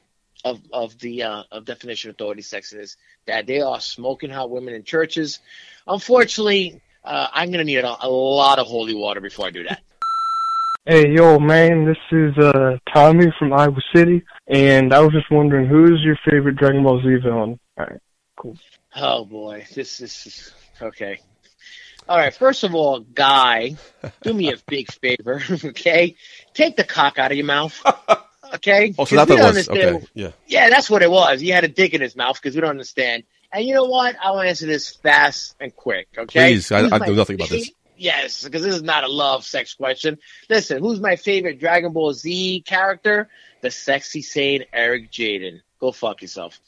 of 0.43 0.59
of 0.73 0.97
the 0.99 1.23
uh, 1.23 1.43
of 1.51 1.65
definition 1.65 2.09
of 2.09 2.15
authority 2.15 2.41
sexiness 2.41 2.97
that 3.25 3.47
they 3.47 3.61
are 3.61 3.79
smoking 3.79 4.29
hot 4.29 4.49
women 4.49 4.73
in 4.73 4.83
churches. 4.83 5.39
Unfortunately, 5.87 6.81
uh, 7.05 7.27
I'm 7.31 7.51
gonna 7.51 7.63
need 7.63 7.77
a, 7.77 8.05
a 8.05 8.09
lot 8.09 8.59
of 8.59 8.67
holy 8.67 8.95
water 8.95 9.21
before 9.21 9.47
I 9.47 9.51
do 9.51 9.63
that. 9.63 9.81
Hey, 10.85 11.11
yo, 11.11 11.39
man, 11.39 11.85
this 11.85 11.97
is 12.11 12.37
uh 12.37 12.77
Tommy 12.93 13.27
from 13.39 13.53
Iowa 13.53 13.77
City, 13.95 14.21
and 14.47 14.93
I 14.93 14.99
was 14.99 15.11
just 15.13 15.31
wondering 15.31 15.67
who 15.67 15.85
is 15.93 16.01
your 16.01 16.17
favorite 16.29 16.55
Dragon 16.57 16.83
Ball 16.83 17.01
Z 17.01 17.07
villain? 17.23 17.59
All 17.77 17.85
right, 17.85 17.99
cool. 18.35 18.57
Oh 18.95 19.23
boy, 19.25 19.65
this 19.73 20.01
is 20.01 20.53
okay. 20.81 21.19
All 22.09 22.17
right, 22.17 22.33
first 22.35 22.65
of 22.65 22.75
all, 22.75 22.99
guy, 22.99 23.77
do 24.23 24.33
me 24.33 24.51
a 24.51 24.57
big 24.67 24.91
favor, 24.91 25.41
okay? 25.63 26.15
Take 26.53 26.75
the 26.75 26.83
cock 26.83 27.17
out 27.17 27.31
of 27.31 27.37
your 27.37 27.45
mouth, 27.45 27.81
okay? 28.55 28.93
Oh, 28.97 29.05
so 29.05 29.15
'Cause 29.15 29.25
that 29.25 29.29
we 29.29 29.37
don't 29.37 29.45
was 29.55 29.69
understand- 29.69 29.95
okay. 29.97 30.07
Yeah. 30.13 30.31
Yeah, 30.47 30.69
that's 30.69 30.89
what 30.89 31.01
it 31.01 31.09
was. 31.09 31.39
He 31.39 31.47
had 31.47 31.63
a 31.63 31.69
dick 31.69 31.93
in 31.93 32.01
his 32.01 32.17
mouth 32.17 32.35
because 32.41 32.55
we 32.55 32.61
don't 32.61 32.71
understand. 32.71 33.23
And 33.53 33.65
you 33.65 33.75
know 33.75 33.85
what? 33.85 34.15
I 34.21 34.31
want 34.31 34.45
to 34.45 34.49
answer 34.49 34.65
this 34.65 34.89
fast 34.95 35.55
and 35.59 35.75
quick, 35.75 36.07
okay? 36.17 36.53
Please, 36.53 36.71
I- 36.71 36.81
Who's 36.81 36.91
I 36.91 36.97
know 36.97 37.13
nothing 37.13 37.35
about 37.35 37.49
this. 37.49 37.71
Yes, 37.95 38.43
because 38.43 38.63
this 38.63 38.75
is 38.75 38.81
not 38.81 39.03
a 39.03 39.07
love 39.07 39.45
sex 39.45 39.75
question. 39.75 40.17
Listen, 40.49 40.79
who's 40.79 40.99
my 40.99 41.15
favorite 41.15 41.59
Dragon 41.59 41.93
Ball 41.93 42.11
Z 42.13 42.63
character? 42.65 43.29
The 43.61 43.69
sexy 43.69 44.21
Saiyan 44.21 44.65
Eric 44.73 45.11
Jaden. 45.11 45.59
Go 45.79 45.91
fuck 45.91 46.21
yourself. 46.21 46.59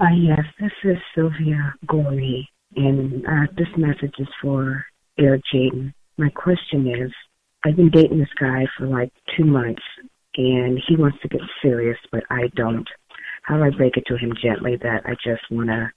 Uh, 0.00 0.06
yes, 0.16 0.40
this 0.58 0.72
is 0.84 0.96
Sylvia 1.14 1.74
Gorey, 1.86 2.48
and 2.74 3.24
uh, 3.26 3.46
this 3.56 3.68
message 3.76 4.14
is 4.18 4.26
for 4.42 4.84
Eric 5.18 5.42
Jaden. 5.54 5.92
My 6.16 6.30
question 6.30 6.88
is, 6.88 7.12
I've 7.64 7.76
been 7.76 7.90
dating 7.90 8.18
this 8.18 8.28
guy 8.40 8.66
for 8.76 8.86
like 8.86 9.12
two 9.36 9.44
months, 9.44 9.82
and 10.36 10.80
he 10.88 10.96
wants 10.96 11.18
to 11.22 11.28
get 11.28 11.40
serious, 11.62 11.98
but 12.10 12.24
I 12.30 12.48
don't. 12.56 12.88
How 13.46 13.56
do 13.56 13.62
I 13.62 13.70
break 13.70 13.96
it 13.96 14.04
to 14.08 14.16
him 14.16 14.32
gently 14.42 14.76
that 14.82 15.02
I 15.06 15.14
just 15.24 15.42
want 15.50 15.68
to 15.68 15.90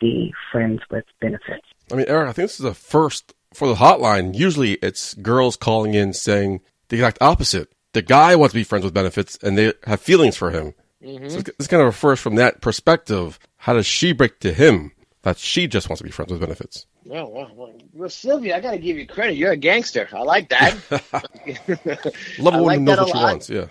be 0.00 0.34
friends 0.50 0.80
with 0.90 1.04
benefits? 1.20 1.64
I 1.92 1.94
mean, 1.94 2.06
Eric, 2.08 2.28
I 2.28 2.32
think 2.32 2.48
this 2.48 2.58
is 2.58 2.64
the 2.64 2.74
first 2.74 3.32
for 3.54 3.68
the 3.68 3.76
hotline. 3.76 4.34
Usually 4.34 4.72
it's 4.74 5.14
girls 5.14 5.56
calling 5.56 5.94
in 5.94 6.12
saying 6.12 6.62
the 6.88 6.96
exact 6.96 7.18
opposite. 7.20 7.72
The 7.92 8.02
guy 8.02 8.34
wants 8.34 8.54
to 8.54 8.58
be 8.58 8.64
friends 8.64 8.84
with 8.84 8.92
benefits 8.92 9.38
and 9.40 9.56
they 9.56 9.72
have 9.84 10.00
feelings 10.00 10.36
for 10.36 10.50
him. 10.50 10.74
Mm-hmm. 11.00 11.28
So 11.28 11.38
it's 11.38 11.50
it's 11.60 11.68
kind 11.68 11.80
of 11.80 11.88
a 11.88 11.92
first 11.92 12.22
from 12.22 12.34
that 12.36 12.60
perspective. 12.60 13.38
How 13.58 13.74
does 13.74 13.86
she 13.86 14.12
break 14.12 14.40
to 14.40 14.52
him 14.52 14.90
that 15.22 15.38
she 15.38 15.68
just 15.68 15.88
wants 15.88 16.00
to 16.00 16.04
be 16.04 16.10
friends 16.10 16.32
with 16.32 16.40
benefits? 16.40 16.86
Well, 17.04 17.30
well, 17.30 17.50
well, 17.54 17.72
well, 17.92 18.08
Sylvia, 18.08 18.56
I 18.56 18.60
got 18.60 18.72
to 18.72 18.78
give 18.78 18.96
you 18.96 19.06
credit. 19.06 19.36
You're 19.36 19.52
a 19.52 19.56
gangster. 19.56 20.08
I 20.12 20.22
like 20.22 20.48
that. 20.48 20.74
Love 22.40 22.54
a 22.54 22.62
woman 22.62 22.64
like 22.64 22.78
who 22.78 22.84
knows 22.84 22.98
what 22.98 23.06
she 23.06 23.14
lot. 23.14 23.22
wants. 23.22 23.48
Yeah. 23.48 23.66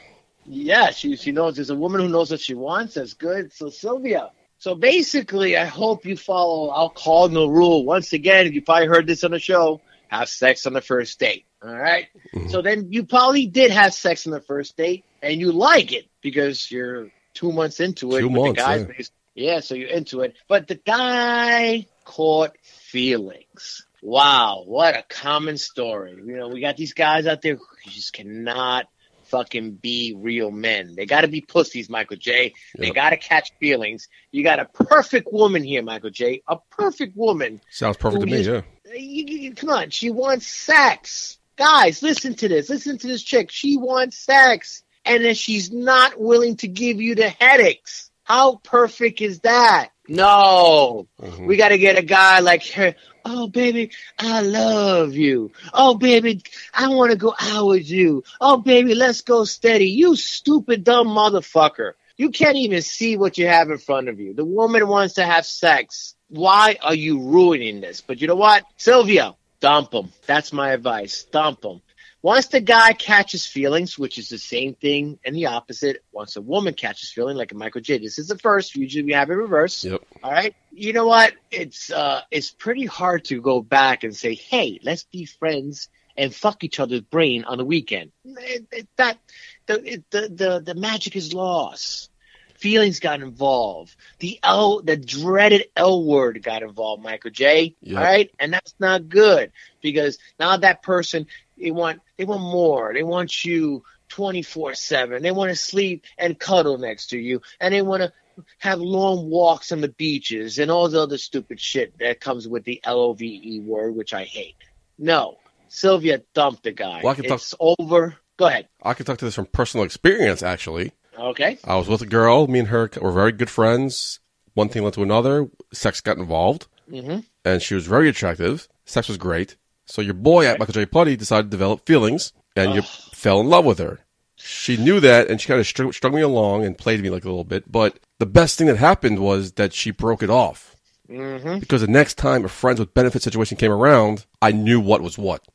Yeah, 0.47 0.91
she 0.91 1.15
she 1.15 1.31
knows. 1.31 1.55
There's 1.55 1.69
a 1.69 1.75
woman 1.75 2.01
who 2.01 2.10
knows 2.10 2.31
what 2.31 2.39
she 2.39 2.53
wants. 2.53 2.95
That's 2.95 3.13
good. 3.13 3.53
So 3.53 3.69
Sylvia. 3.69 4.31
So 4.58 4.75
basically, 4.75 5.58
I 5.58 5.65
hope 5.65 6.05
you 6.05 6.15
follow 6.15 6.71
our 6.71 6.89
cardinal 6.89 7.51
rule. 7.51 7.86
Once 7.86 8.13
again, 8.13 8.51
you 8.53 8.62
probably 8.62 8.88
heard 8.88 9.08
this 9.08 9.23
on 9.23 9.31
the 9.31 9.39
show: 9.39 9.81
have 10.08 10.29
sex 10.29 10.65
on 10.65 10.73
the 10.73 10.81
first 10.81 11.19
date. 11.19 11.45
All 11.63 11.75
right? 11.75 12.08
Mm-hmm. 12.34 12.49
So 12.49 12.62
then 12.62 12.91
you 12.91 13.05
probably 13.05 13.47
did 13.47 13.71
have 13.71 13.93
sex 13.93 14.27
on 14.27 14.31
the 14.34 14.41
first 14.41 14.77
date, 14.77 15.03
and 15.21 15.39
you 15.39 15.51
like 15.51 15.91
it 15.93 16.05
because 16.21 16.71
you're 16.71 17.10
two 17.34 17.51
months 17.51 17.79
into 17.79 18.15
it. 18.15 18.19
Two 18.19 18.29
with 18.29 18.36
months, 18.36 18.62
the 18.62 18.65
guys. 18.65 19.12
yeah. 19.34 19.53
yeah, 19.53 19.60
so 19.62 19.75
you're 19.75 19.89
into 19.89 20.21
it. 20.21 20.36
But 20.47 20.67
the 20.67 20.75
guy 20.75 21.88
caught 22.03 22.55
feelings. 22.62 23.86
Wow, 24.01 24.63
what 24.65 24.95
a 24.95 25.03
common 25.10 25.58
story. 25.58 26.12
You 26.12 26.38
know, 26.38 26.49
we 26.49 26.62
got 26.62 26.77
these 26.77 26.93
guys 26.93 27.25
out 27.25 27.41
there 27.41 27.55
who 27.55 27.65
just 27.89 28.13
cannot 28.13 28.86
fucking 29.27 29.71
be 29.75 30.15
real 30.17 30.51
men. 30.51 30.95
They 30.95 31.05
got 31.05 31.21
to 31.21 31.27
be 31.27 31.41
pussies, 31.41 31.89
Michael 31.89 32.17
J. 32.17 32.53
They 32.77 32.88
Yep. 32.88 32.95
got 32.95 33.09
to 33.11 33.17
catch 33.17 33.51
feelings. 33.59 34.07
You 34.31 34.43
got 34.43 34.59
a 34.59 34.65
perfect 34.65 35.31
woman 35.31 35.63
here, 35.63 35.81
Michael 35.83 36.09
J. 36.11 36.41
A 36.47 36.57
perfect 36.71 37.15
woman. 37.15 37.61
Sounds 37.71 37.97
perfect 37.97 38.21
to 38.21 38.27
me. 38.27 38.33
is- 38.33 38.47
Yeah. 38.47 38.61
You- 38.93 39.25
you- 39.39 39.53
come 39.53 39.69
on, 39.69 39.89
she 39.89 40.09
wants 40.09 40.47
sex. 40.47 41.38
Guys, 41.57 42.01
listen 42.03 42.35
to 42.35 42.47
this. 42.47 42.69
Listen 42.69 42.97
to 42.97 43.07
this 43.07 43.23
chick. 43.23 43.49
She 43.51 43.77
wants 43.77 44.17
sex. 44.17 44.83
And 45.07 45.23
then 45.23 45.35
she's 45.35 45.71
not 45.71 46.19
willing 46.19 46.57
to 46.57 46.67
give 46.67 46.99
you 46.99 47.13
the 47.15 47.29
headaches. 47.29 48.04
How 48.25 48.55
perfect 48.55 49.21
is 49.21 49.39
that? 49.41 49.89
No. 50.07 51.07
Mhm. 51.21 51.45
We 51.47 51.57
got 51.57 51.69
to 51.69 51.77
get 51.77 51.97
a 51.97 52.01
guy 52.01 52.39
like 52.39 52.65
her. 52.71 52.95
Oh, 53.23 53.47
baby, 53.47 53.91
I 54.19 54.41
love 54.41 55.13
you. 55.13 55.51
Oh, 55.73 55.95
baby, 55.95 56.41
I 56.73 56.89
want 56.89 57.11
to 57.11 57.17
go 57.17 57.33
out 57.39 57.67
with 57.67 57.89
you. 57.89 58.23
Oh, 58.41 58.57
baby, 58.57 58.93
let's 58.95 59.21
go 59.21 59.45
steady. 59.45 59.88
You 59.89 60.15
stupid, 60.15 60.83
dumb 60.83 61.07
motherfucker. 61.07 61.93
You 62.17 62.29
can't 62.31 62.57
even 62.57 62.81
see 62.81 63.15
what 63.17 63.38
you 63.38 63.47
have 63.47 63.69
in 63.69 63.77
front 63.77 64.09
of 64.09 64.19
you. 64.19 64.33
The 64.33 64.45
woman 64.45 64.88
wants 64.88 65.15
to 65.15 65.23
have 65.23 65.45
sex. 65.45 66.15
Why 66.29 66.77
are 66.81 66.95
you 66.95 67.19
ruining 67.19 67.81
this? 67.81 68.01
But 68.01 68.21
you 68.21 68.27
know 68.27 68.35
what? 68.35 68.63
Sylvia, 68.77 69.35
dump 69.59 69.93
him. 69.93 70.11
That's 70.25 70.51
my 70.53 70.71
advice. 70.71 71.25
Dump 71.31 71.63
him. 71.63 71.81
Once 72.25 72.47
the 72.47 72.59
guy 72.59 72.91
catches 72.91 73.45
feelings, 73.45 73.99
which 73.99 74.17
is 74.17 74.29
the 74.29 74.38
same 74.39 74.73
thing 74.73 75.19
and 75.23 75.35
the 75.35 75.45
opposite, 75.45 76.03
once 76.11 76.35
a 76.38 76.41
woman 76.41 76.73
catches 76.73 77.11
feeling, 77.11 77.38
like 77.38 77.51
a 77.51 77.55
Michael 77.55 77.81
J, 77.81 77.99
this 77.99 78.17
is 78.17 78.29
the 78.29 78.38
first. 78.39 78.75
Usually 78.75 79.03
we 79.03 79.13
have 79.13 79.29
it 79.29 79.35
reverse. 79.35 79.85
Yep. 79.85 80.01
All 80.23 80.31
right. 80.31 80.55
You 80.71 80.91
know 80.91 81.05
what? 81.05 81.33
It's 81.51 81.91
uh 81.91 82.21
it's 82.31 82.49
pretty 82.49 82.88
hard 82.88 83.25
to 83.25 83.39
go 83.39 83.61
back 83.61 84.03
and 84.03 84.15
say, 84.15 84.33
"Hey, 84.33 84.79
let's 84.81 85.03
be 85.03 85.25
friends 85.25 85.88
and 86.17 86.33
fuck 86.33 86.63
each 86.63 86.79
other's 86.79 87.01
brain 87.01 87.43
on 87.43 87.59
the 87.59 87.65
weekend." 87.65 88.11
It- 88.25 88.65
it- 88.71 88.88
that 88.97 89.19
the, 89.67 89.93
it, 89.93 90.09
the 90.09 90.21
the 90.21 90.61
the 90.65 90.73
magic 90.73 91.15
is 91.15 91.31
lost. 91.31 92.09
Feelings 92.55 93.01
got 93.01 93.21
involved. 93.21 93.95
The 94.19 94.39
L, 94.41 94.81
the 94.81 94.95
dreaded 94.97 95.65
L 95.75 96.03
word 96.03 96.41
got 96.41 96.63
involved, 96.63 97.03
Michael 97.03 97.29
J. 97.29 97.75
Yep. 97.81 97.97
All 97.97 98.03
right, 98.03 98.31
and 98.39 98.51
that's 98.51 98.73
not 98.79 99.09
good 99.09 99.51
because 99.81 100.17
now 100.39 100.55
that 100.57 100.81
person 100.81 101.27
they 101.59 101.71
want 101.71 102.01
they 102.17 102.25
want 102.25 102.41
more. 102.41 102.93
They 102.93 103.03
want 103.03 103.43
you 103.45 103.83
twenty 104.09 104.41
four 104.41 104.73
seven. 104.73 105.21
They 105.23 105.31
want 105.31 105.49
to 105.49 105.55
sleep 105.55 106.03
and 106.17 106.37
cuddle 106.39 106.77
next 106.77 107.07
to 107.07 107.17
you, 107.17 107.41
and 107.59 107.73
they 107.73 107.81
want 107.81 108.03
to 108.03 108.11
have 108.59 108.79
long 108.79 109.29
walks 109.29 109.71
on 109.71 109.79
the 109.81 109.87
beaches 109.87 110.59
and 110.59 110.69
all 110.69 110.89
the 110.89 111.01
other 111.01 111.17
stupid 111.17 111.59
shit 111.59 111.97
that 111.99 112.19
comes 112.19 112.47
with 112.47 112.63
the 112.65 112.81
L 112.83 112.99
O 112.99 113.13
V 113.13 113.41
E 113.43 113.59
word, 113.61 113.95
which 113.95 114.13
I 114.13 114.23
hate. 114.25 114.55
No, 114.97 115.37
Sylvia 115.69 116.21
dumped 116.33 116.63
the 116.63 116.71
guy. 116.71 117.01
Well, 117.03 117.13
I 117.13 117.15
can 117.15 117.25
talk- 117.25 117.39
it's 117.39 117.55
over. 117.59 118.15
Go 118.37 118.47
ahead. 118.47 118.67
I 118.83 118.93
can 118.93 119.05
talk 119.05 119.17
to 119.19 119.25
this 119.25 119.35
from 119.35 119.45
personal 119.45 119.85
experience, 119.85 120.43
actually. 120.43 120.91
Okay. 121.17 121.57
I 121.63 121.77
was 121.77 121.87
with 121.87 122.01
a 122.01 122.05
girl. 122.05 122.47
Me 122.47 122.59
and 122.59 122.67
her 122.67 122.89
were 123.01 123.11
very 123.13 123.31
good 123.31 123.49
friends. 123.49 124.19
One 124.53 124.67
thing 124.67 124.83
led 124.83 124.93
to 124.93 125.03
another. 125.03 125.47
Sex 125.73 126.01
got 126.01 126.17
involved, 126.17 126.67
Mm-hmm. 126.91 127.19
and 127.45 127.61
she 127.61 127.73
was 127.75 127.87
very 127.87 128.09
attractive. 128.09 128.67
Sex 128.85 129.07
was 129.07 129.17
great. 129.17 129.55
So 129.86 130.02
your 130.02 130.13
boy 130.15 130.45
at 130.48 130.60
Michael 130.60 130.74
J. 130.74 130.86
Putty 130.86 131.15
decided 131.15 131.43
to 131.45 131.50
develop 131.50 131.86
feelings, 131.86 132.34
and 132.56 132.74
you 132.74 132.82
fell 132.82 133.39
in 133.39 133.48
love 133.48 133.65
with 133.65 133.80
her. 133.80 134.00
She 134.38 134.78
knew 134.78 135.00
that, 135.00 135.30
and 135.30 135.39
she 135.39 135.48
kind 135.48 135.60
of 135.60 135.65
strung, 135.67 135.91
strung 135.91 136.13
me 136.13 136.21
along 136.21 136.65
and 136.65 136.78
played 136.78 137.02
me 137.02 137.10
like 137.10 137.24
a 137.24 137.30
little 137.30 137.43
bit. 137.43 137.71
But 137.71 138.00
the 138.19 138.26
best 138.26 138.58
thing 138.58 138.67
that 138.67 138.78
happened 138.78 139.19
was 139.19 139.54
that 139.54 139.74
she 139.74 139.91
broke 139.91 140.21
it 140.24 140.30
off. 140.30 140.76
Mm-hmm. 141.10 141.60
Because 141.60 141.82
the 141.82 141.88
next 141.88 142.15
time 142.17 142.43
a 142.45 142.48
friends 142.50 142.80
with 142.80 142.93
benefit 142.93 143.21
situation 143.21 143.58
came 143.58 143.71
around, 143.71 144.26
I 144.41 144.52
knew 144.52 144.80
what 144.80 145.02
was 145.02 145.17
what, 145.19 145.48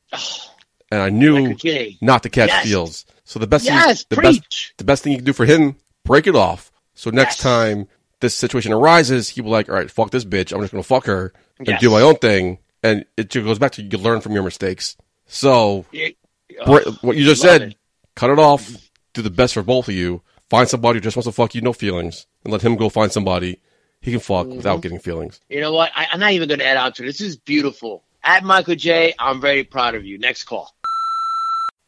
and 0.92 1.02
I 1.02 1.10
knew 1.10 1.56
not 2.00 2.22
to 2.22 2.28
catch 2.30 2.48
Yes. 2.50 2.64
feels. 2.64 3.04
So 3.24 3.38
the 3.40 3.46
best, 3.48 3.64
Yes, 3.64 4.04
thing, 4.04 4.16
the 4.16 4.22
best, 4.22 4.72
the 4.78 4.84
best 4.84 5.02
thing 5.02 5.12
you 5.12 5.18
can 5.18 5.24
do 5.24 5.32
for 5.32 5.46
him, 5.46 5.74
break 6.04 6.26
it 6.28 6.36
off. 6.36 6.70
So 6.94 7.10
next 7.10 7.40
time 7.40 7.88
this 8.20 8.34
situation 8.36 8.72
arises, 8.72 9.28
he 9.30 9.40
will 9.40 9.50
like, 9.50 9.68
all 9.68 9.74
right, 9.74 9.90
fuck 9.90 10.10
this 10.10 10.24
bitch. 10.24 10.52
I'm 10.52 10.60
just 10.60 10.72
gonna 10.72 10.82
fuck 10.84 11.06
her 11.06 11.32
and 11.58 11.66
Yes. 11.68 11.80
do 11.80 11.90
my 11.90 12.00
own 12.00 12.14
thing. 12.16 12.58
And 12.82 13.04
it 13.16 13.30
goes 13.30 13.58
back 13.58 13.72
to 13.72 13.82
you 13.82 13.98
learn 13.98 14.20
from 14.20 14.32
your 14.32 14.42
mistakes. 14.42 14.96
So 15.26 15.84
Yeah. 15.92 16.08
bre- 16.64 16.80
Oh, 16.86 16.98
what 17.02 17.16
you 17.16 17.24
just 17.24 17.42
said, 17.42 17.62
it. 17.62 17.76
cut 18.16 18.30
it 18.30 18.38
off. 18.38 18.70
Do 19.12 19.22
the 19.22 19.30
best 19.30 19.54
for 19.54 19.62
both 19.62 19.88
of 19.88 19.94
you. 19.94 20.22
Find 20.48 20.68
somebody 20.68 20.96
who 20.98 21.00
just 21.02 21.16
wants 21.16 21.26
to 21.26 21.32
fuck 21.32 21.54
you, 21.54 21.60
no 21.60 21.72
feelings, 21.72 22.26
and 22.44 22.52
let 22.52 22.62
him 22.62 22.76
go 22.76 22.88
find 22.88 23.12
somebody 23.12 23.60
he 24.00 24.10
can 24.12 24.20
fuck 24.20 24.46
Mm-hmm. 24.46 24.56
without 24.56 24.80
getting 24.82 24.98
feelings. 24.98 25.40
You 25.48 25.60
know 25.60 25.72
what? 25.72 25.92
I, 25.94 26.08
I'm 26.12 26.20
not 26.20 26.32
even 26.32 26.48
going 26.48 26.60
to 26.60 26.66
add 26.66 26.76
on 26.78 26.92
to 26.94 27.02
this. 27.02 27.18
This 27.18 27.28
is 27.28 27.36
beautiful. 27.36 28.02
At 28.24 28.42
Michael 28.44 28.74
J, 28.74 29.14
I'm 29.18 29.40
very 29.40 29.62
proud 29.64 29.94
of 29.94 30.04
you. 30.04 30.18
Next 30.18 30.44
call. 30.44 30.74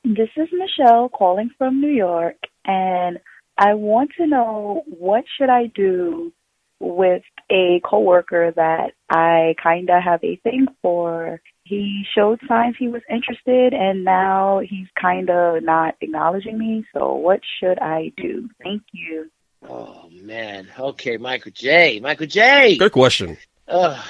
This 0.05 0.29
is 0.37 0.49
Michelle 0.53 1.09
calling 1.09 1.51
from 1.59 1.81
New 1.81 1.91
York, 1.93 2.37
and 2.65 3.19
I 3.57 3.75
want 3.75 4.11
to 4.19 4.27
know 4.27 4.83
what 4.87 5.25
should 5.39 5.49
I 5.49 5.67
do 5.67 6.33
with 6.83 7.23
a 7.51 7.81
coworker 7.85 8.53
that 8.57 8.93
I 9.09 9.55
kind 9.63 9.89
of 9.89 10.03
have 10.03 10.23
a 10.25 10.37
thing 10.37 10.67
for. 10.83 11.41
He 11.65 12.03
showed 12.15 12.41
signs 12.49 12.75
he 12.79 12.89
was 12.89 13.03
interested, 13.09 13.73
and 13.73 14.05
now 14.05 14.59
he's 14.59 14.89
kind 15.01 15.31
of 15.31 15.63
not 15.63 15.95
acknowledging 16.01 16.59
me. 16.59 16.85
So, 16.93 17.15
what 17.15 17.41
should 17.61 17.79
I 17.79 18.13
do? 18.17 18.51
Thank 18.63 18.83
you. 18.93 19.31
Oh 19.69 20.09
man. 20.11 20.67
Okay, 20.77 21.17
Michael 21.19 21.53
J. 21.55 22.01
Michael 22.01 22.27
J. 22.27 22.77
Good 22.77 22.91
question. 22.93 23.39
Ugh, 23.69 24.05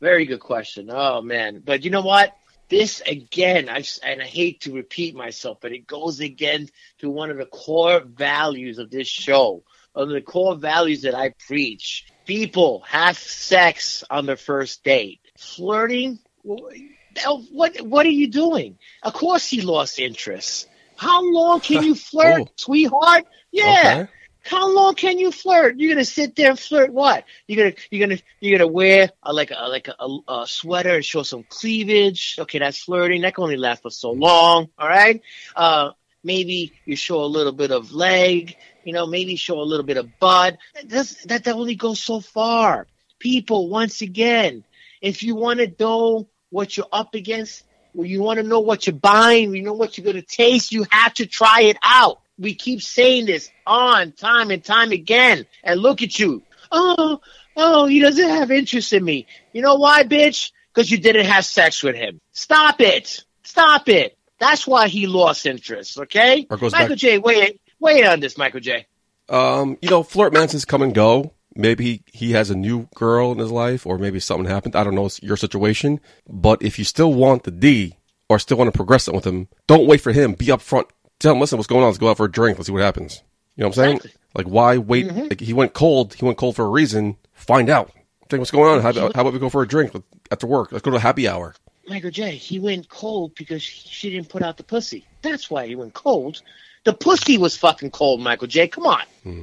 very 0.00 0.24
good 0.24 0.40
question. 0.40 0.88
Oh 0.90 1.20
man, 1.20 1.60
but 1.64 1.84
you 1.84 1.90
know 1.90 2.00
what? 2.02 2.34
This 2.68 3.02
again, 3.02 3.68
I 3.68 3.80
s- 3.80 4.00
and 4.02 4.20
I 4.22 4.24
hate 4.24 4.62
to 4.62 4.72
repeat 4.72 5.14
myself, 5.14 5.58
but 5.60 5.72
it 5.72 5.86
goes 5.86 6.20
again 6.20 6.68
to 7.00 7.10
one 7.10 7.30
of 7.30 7.36
the 7.36 7.44
core 7.46 8.00
values 8.00 8.78
of 8.78 8.90
this 8.90 9.06
show, 9.06 9.62
of 9.96 10.08
the 10.10 10.20
core 10.20 10.54
values 10.54 11.02
that 11.02 11.14
I 11.16 11.32
preach. 11.48 12.06
People 12.26 12.84
have 12.86 13.16
sex 13.18 14.04
on 14.10 14.26
their 14.26 14.36
first 14.36 14.84
date. 14.84 15.20
Flirting. 15.38 16.18
What 16.44 17.80
what 17.80 18.06
are 18.06 18.10
you 18.10 18.28
doing? 18.28 18.78
Of 19.02 19.14
course, 19.14 19.48
he 19.48 19.62
lost 19.62 19.98
interest. 19.98 20.68
How 20.96 21.22
long 21.24 21.60
can 21.60 21.82
you 21.82 21.94
flirt, 22.10 22.42
Oh. 22.42 22.48
sweetheart? 22.56 23.24
Yeah. 23.50 24.00
Okay. 24.02 24.10
How 24.42 24.72
long 24.72 24.94
can 24.94 25.18
you 25.18 25.32
flirt? 25.32 25.76
You're 25.78 25.92
gonna 25.92 26.04
sit 26.04 26.36
there 26.36 26.50
and 26.50 26.58
flirt 26.58 26.92
what? 26.92 27.24
You're 27.48 27.64
gonna 27.64 27.76
you're 27.90 28.06
gonna 28.06 28.20
you're 28.40 28.58
gonna 28.58 28.70
wear 28.70 29.10
a, 29.22 29.32
like 29.32 29.50
a 29.50 29.68
like 29.68 29.88
a, 29.88 30.18
a 30.28 30.44
sweater 30.46 30.94
and 30.94 31.04
show 31.04 31.22
some 31.24 31.42
cleavage. 31.48 32.36
Okay, 32.38 32.60
that's 32.60 32.78
flirting. 32.84 33.22
That 33.22 33.34
can 33.34 33.42
only 33.44 33.56
last 33.56 33.82
for 33.82 33.90
so 33.90 34.12
long. 34.12 34.68
All 34.78 34.88
right. 34.88 35.20
Uh, 35.56 35.90
maybe 36.22 36.72
you 36.84 36.94
show 36.96 37.24
a 37.24 37.26
little 37.26 37.52
bit 37.52 37.72
of 37.72 37.92
leg. 37.92 38.56
You 38.86 38.92
know, 38.92 39.04
maybe 39.08 39.34
show 39.34 39.60
a 39.60 39.66
little 39.66 39.84
bit 39.84 39.96
of 39.96 40.16
bud. 40.20 40.58
That's, 40.84 41.24
that 41.24 41.42
that 41.44 41.56
only 41.56 41.74
goes 41.74 41.98
so 41.98 42.20
far. 42.20 42.86
People, 43.18 43.68
once 43.68 44.00
again, 44.00 44.62
if 45.02 45.24
you 45.24 45.34
want 45.34 45.58
to 45.58 45.74
know 45.80 46.28
what 46.50 46.76
you're 46.76 46.86
up 46.92 47.16
against, 47.16 47.64
well, 47.94 48.06
you 48.06 48.22
want 48.22 48.36
to 48.38 48.44
know 48.44 48.60
what 48.60 48.86
you're 48.86 48.94
buying, 48.94 49.56
you 49.56 49.62
know 49.62 49.72
what 49.72 49.98
you're 49.98 50.04
going 50.04 50.14
to 50.14 50.22
taste, 50.22 50.70
you 50.70 50.86
have 50.90 51.14
to 51.14 51.26
try 51.26 51.62
it 51.62 51.76
out. 51.82 52.20
We 52.38 52.54
keep 52.54 52.80
saying 52.80 53.26
this 53.26 53.50
on 53.66 54.12
time 54.12 54.52
and 54.52 54.62
time 54.62 54.92
again. 54.92 55.46
And 55.64 55.80
look 55.80 56.02
at 56.02 56.16
you. 56.16 56.44
Oh, 56.70 57.20
oh, 57.56 57.86
he 57.86 57.98
doesn't 57.98 58.28
have 58.28 58.52
interest 58.52 58.92
in 58.92 59.02
me. 59.04 59.26
You 59.52 59.62
know 59.62 59.74
why, 59.74 60.04
bitch? 60.04 60.52
Because 60.72 60.88
you 60.92 60.98
didn't 60.98 61.26
have 61.26 61.44
sex 61.44 61.82
with 61.82 61.96
him. 61.96 62.20
Stop 62.30 62.80
it. 62.80 63.24
Stop 63.42 63.88
it. 63.88 64.16
That's 64.38 64.64
why 64.64 64.86
he 64.86 65.08
lost 65.08 65.44
interest, 65.44 65.98
okay? 65.98 66.46
Michael 66.48 66.70
back- 66.70 66.98
J, 66.98 67.18
wait, 67.18 67.60
wait 67.80 68.06
on 68.06 68.20
this, 68.20 68.38
Michael 68.38 68.60
J. 68.60 68.86
Um, 69.28 69.78
you 69.82 69.90
know, 69.90 70.02
flirt 70.02 70.32
mansions 70.32 70.64
come 70.64 70.82
and 70.82 70.94
go. 70.94 71.32
Maybe 71.54 71.84
he, 71.84 72.02
he 72.12 72.32
has 72.32 72.50
a 72.50 72.54
new 72.54 72.88
girl 72.94 73.32
in 73.32 73.38
his 73.38 73.50
life, 73.50 73.86
or 73.86 73.98
maybe 73.98 74.20
something 74.20 74.48
happened. 74.48 74.76
I 74.76 74.84
don't 74.84 74.94
know 74.94 75.06
it's 75.06 75.22
your 75.22 75.36
situation. 75.36 76.00
But 76.28 76.62
if 76.62 76.78
you 76.78 76.84
still 76.84 77.12
want 77.14 77.44
the 77.44 77.50
D, 77.50 77.96
or 78.28 78.38
still 78.38 78.58
want 78.58 78.68
to 78.72 78.76
progress 78.76 79.08
it 79.08 79.14
with 79.14 79.24
him, 79.26 79.48
don't 79.66 79.86
wait 79.86 80.00
for 80.00 80.12
him. 80.12 80.34
Be 80.34 80.46
upfront. 80.46 80.86
Tell 81.18 81.32
him, 81.32 81.40
listen, 81.40 81.56
what's 81.56 81.66
going 81.66 81.82
on? 81.82 81.88
Let's 81.88 81.98
go 81.98 82.10
out 82.10 82.18
for 82.18 82.26
a 82.26 82.30
drink. 82.30 82.58
Let's 82.58 82.66
see 82.66 82.72
what 82.72 82.82
happens. 82.82 83.22
You 83.56 83.62
know 83.62 83.68
what 83.68 83.78
I'm 83.78 83.84
saying? 83.84 83.96
Exactly. 83.96 84.20
Like, 84.34 84.46
why 84.48 84.76
wait? 84.76 85.06
Mhm. 85.06 85.30
Like, 85.30 85.40
he 85.40 85.54
went 85.54 85.72
cold. 85.72 86.12
He 86.12 86.24
went 86.24 86.36
cold 86.36 86.56
for 86.56 86.64
a 86.66 86.68
reason. 86.68 87.16
Find 87.32 87.70
out. 87.70 87.90
Think 88.28 88.40
what's 88.40 88.50
going 88.50 88.68
on. 88.68 88.82
How, 88.82 88.92
how 88.92 89.20
about 89.22 89.32
we 89.32 89.38
go 89.38 89.48
for 89.48 89.62
a 89.62 89.68
drink 89.68 89.92
after 90.30 90.46
work? 90.46 90.72
Let's 90.72 90.82
go 90.82 90.90
to 90.90 90.98
a 90.98 91.00
happy 91.00 91.26
hour. 91.26 91.54
Michael 91.88 92.10
J, 92.10 92.32
he 92.32 92.58
went 92.58 92.88
cold 92.88 93.34
because 93.36 93.62
she 93.62 94.10
didn't 94.10 94.28
put 94.28 94.42
out 94.42 94.56
the 94.56 94.64
pussy. 94.64 95.06
That's 95.22 95.48
why 95.50 95.66
he 95.68 95.76
went 95.76 95.94
cold. 95.94 96.42
The 96.86 96.94
pussy 96.94 97.36
was 97.36 97.56
fucking 97.56 97.90
cold, 97.90 98.20
Michael 98.20 98.46
J. 98.46 98.68
Come 98.68 98.86
on. 98.86 99.02
Hmm. 99.24 99.42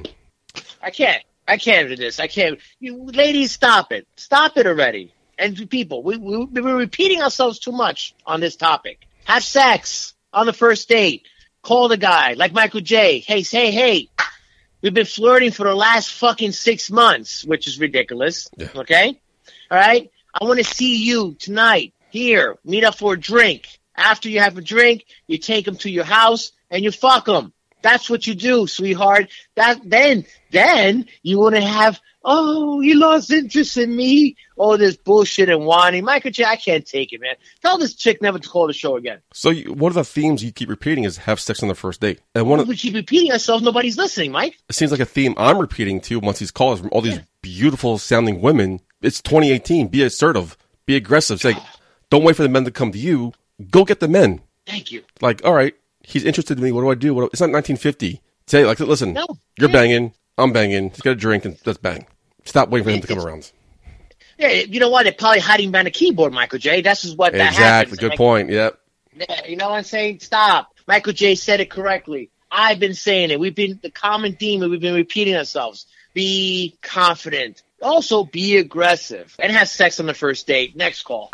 I 0.80 0.88
can't. 0.88 1.22
I 1.46 1.58
can't 1.58 1.90
do 1.90 1.94
this. 1.94 2.18
I 2.18 2.26
can't. 2.26 2.58
You 2.80 3.04
ladies, 3.04 3.52
stop 3.52 3.92
it. 3.92 4.08
Stop 4.16 4.56
it 4.56 4.66
already. 4.66 5.12
And 5.38 5.68
people, 5.68 6.02
we, 6.02 6.16
we, 6.16 6.46
we're 6.46 6.74
repeating 6.74 7.20
ourselves 7.20 7.58
too 7.58 7.72
much 7.72 8.14
on 8.24 8.40
this 8.40 8.56
topic. 8.56 9.06
Have 9.24 9.44
sex 9.44 10.14
on 10.32 10.46
the 10.46 10.54
first 10.54 10.88
date. 10.88 11.26
Call 11.60 11.88
the 11.88 11.98
guy 11.98 12.32
like 12.32 12.54
Michael 12.54 12.80
J. 12.80 13.18
Hey, 13.18 13.42
say, 13.42 13.70
hey, 13.70 14.08
we've 14.80 14.94
been 14.94 15.04
flirting 15.04 15.50
for 15.50 15.64
the 15.64 15.74
last 15.74 16.14
fucking 16.14 16.52
six 16.52 16.90
months, 16.90 17.44
which 17.44 17.66
is 17.66 17.78
ridiculous. 17.78 18.48
Okay? 18.74 19.20
All 19.70 19.78
right? 19.78 20.10
I 20.32 20.44
want 20.44 20.60
to 20.60 20.64
see 20.64 21.04
you 21.04 21.36
tonight 21.38 21.92
here. 22.08 22.56
Meet 22.64 22.84
up 22.84 22.94
for 22.94 23.12
a 23.12 23.20
drink. 23.20 23.68
After 23.94 24.30
you 24.30 24.40
have 24.40 24.56
a 24.56 24.62
drink, 24.62 25.04
you 25.26 25.36
take 25.36 25.68
him 25.68 25.76
to 25.76 25.90
your 25.90 26.04
house 26.04 26.52
and 26.70 26.84
you 26.84 26.90
fuck 26.90 27.26
them. 27.26 27.52
That's 27.84 28.08
what 28.08 28.26
you 28.26 28.34
do, 28.34 28.66
sweetheart. 28.66 29.30
That 29.56 29.78
then, 29.84 30.24
then 30.50 31.06
you 31.22 31.38
want 31.38 31.54
to 31.54 31.60
have. 31.60 32.00
Oh, 32.24 32.80
he 32.80 32.94
lost 32.94 33.30
interest 33.30 33.76
in 33.76 33.94
me. 33.94 34.36
All 34.56 34.78
this 34.78 34.96
bullshit 34.96 35.50
and 35.50 35.66
whining. 35.66 36.04
Michael 36.04 36.30
J, 36.30 36.46
I 36.46 36.56
can't 36.56 36.86
take 36.86 37.12
it, 37.12 37.20
man. 37.20 37.34
Tell 37.60 37.76
this 37.76 37.94
chick 37.94 38.22
never 38.22 38.38
to 38.38 38.48
call 38.48 38.66
the 38.66 38.72
show 38.72 38.96
again. 38.96 39.18
So 39.34 39.50
you, 39.50 39.74
one 39.74 39.90
of 39.90 39.94
the 39.96 40.04
themes 40.04 40.42
you 40.42 40.50
keep 40.50 40.70
repeating 40.70 41.04
is 41.04 41.18
have 41.18 41.38
sex 41.38 41.62
on 41.62 41.68
the 41.68 41.74
first 41.74 42.00
date. 42.00 42.20
And 42.34 42.48
one 42.48 42.58
of, 42.58 42.68
we 42.68 42.76
keep 42.76 42.94
repeating 42.94 43.30
ourselves. 43.30 43.62
Nobody's 43.62 43.98
listening, 43.98 44.32
Mike. 44.32 44.56
it 44.70 44.74
seems 44.74 44.90
like 44.90 45.00
a 45.00 45.04
theme 45.04 45.34
I'm 45.36 45.58
repeating 45.58 46.00
too 46.00 46.20
once 46.20 46.38
these 46.38 46.50
calls 46.50 46.80
from 46.80 46.88
all 46.90 47.02
these 47.02 47.20
beautiful 47.42 47.98
sounding 47.98 48.40
women. 48.40 48.80
It's 49.02 49.20
2018. 49.20 49.88
Be 49.88 50.02
assertive. 50.02 50.56
Be 50.86 50.96
aggressive. 50.96 51.38
Say, 51.38 51.52
ah. 51.54 51.76
don't 52.08 52.24
wait 52.24 52.36
for 52.36 52.42
the 52.42 52.48
men 52.48 52.64
to 52.64 52.70
come 52.70 52.92
to 52.92 52.98
you. 52.98 53.34
Go 53.70 53.84
get 53.84 54.00
the 54.00 54.08
men. 54.08 54.40
Thank 54.66 54.90
you. 54.90 55.02
Like, 55.20 55.44
all 55.44 55.52
right, 55.52 55.74
he's 56.04 56.24
interested 56.24 56.58
in 56.58 56.64
me. 56.64 56.72
What 56.72 56.82
do 56.82 56.90
I 56.90 56.94
do? 56.94 57.14
What 57.14 57.22
do, 57.22 57.26
it's 57.32 57.40
not 57.40 57.50
1950. 57.50 58.20
Say, 58.46 58.64
like, 58.64 58.78
listen, 58.80 59.14
No. 59.14 59.26
you're 59.58 59.68
banging. 59.70 60.12
I'm 60.36 60.52
banging. 60.52 60.84
Let's 60.88 61.00
get 61.00 61.12
a 61.12 61.16
drink 61.16 61.44
and 61.44 61.56
let's 61.64 61.78
bang. 61.78 62.06
Stop 62.44 62.68
waiting 62.68 62.84
for 62.84 62.90
him 62.90 63.00
to 63.00 63.06
come 63.06 63.18
around. 63.20 63.50
Yeah, 64.38 64.48
you 64.48 64.80
know 64.80 64.90
what? 64.90 65.04
They're 65.04 65.12
probably 65.12 65.40
hiding 65.40 65.70
behind 65.70 65.88
a 65.88 65.92
keyboard, 65.92 66.32
Michael 66.32 66.58
J. 66.58 66.82
That's 66.82 67.02
just 67.02 67.16
what 67.16 67.32
that 67.32 67.52
Exactly. 67.52 67.96
Good 67.96 68.10
Like, 68.10 68.18
point. 68.18 68.50
Yep. 68.50 68.78
Yeah, 69.16 69.46
you 69.46 69.56
know 69.56 69.70
what 69.70 69.76
I'm 69.76 69.84
saying? 69.84 70.18
Stop. 70.20 70.74
Michael 70.88 71.12
J 71.12 71.36
said 71.36 71.60
it 71.60 71.70
correctly. 71.70 72.30
I've 72.50 72.80
been 72.80 72.94
saying 72.94 73.30
it. 73.30 73.38
We've 73.40 73.54
been 73.54 73.78
the 73.82 73.90
common 73.90 74.34
theme, 74.34 74.62
and 74.62 74.70
we've 74.70 74.80
been 74.80 74.94
repeating 74.94 75.36
ourselves. 75.36 75.86
Be 76.14 76.76
confident. 76.82 77.62
Also, 77.80 78.24
be 78.24 78.56
aggressive 78.58 79.34
and 79.38 79.52
have 79.52 79.68
sex 79.68 80.00
on 80.00 80.06
the 80.06 80.14
first 80.14 80.46
date. 80.46 80.74
Next 80.76 81.02
call. 81.04 81.30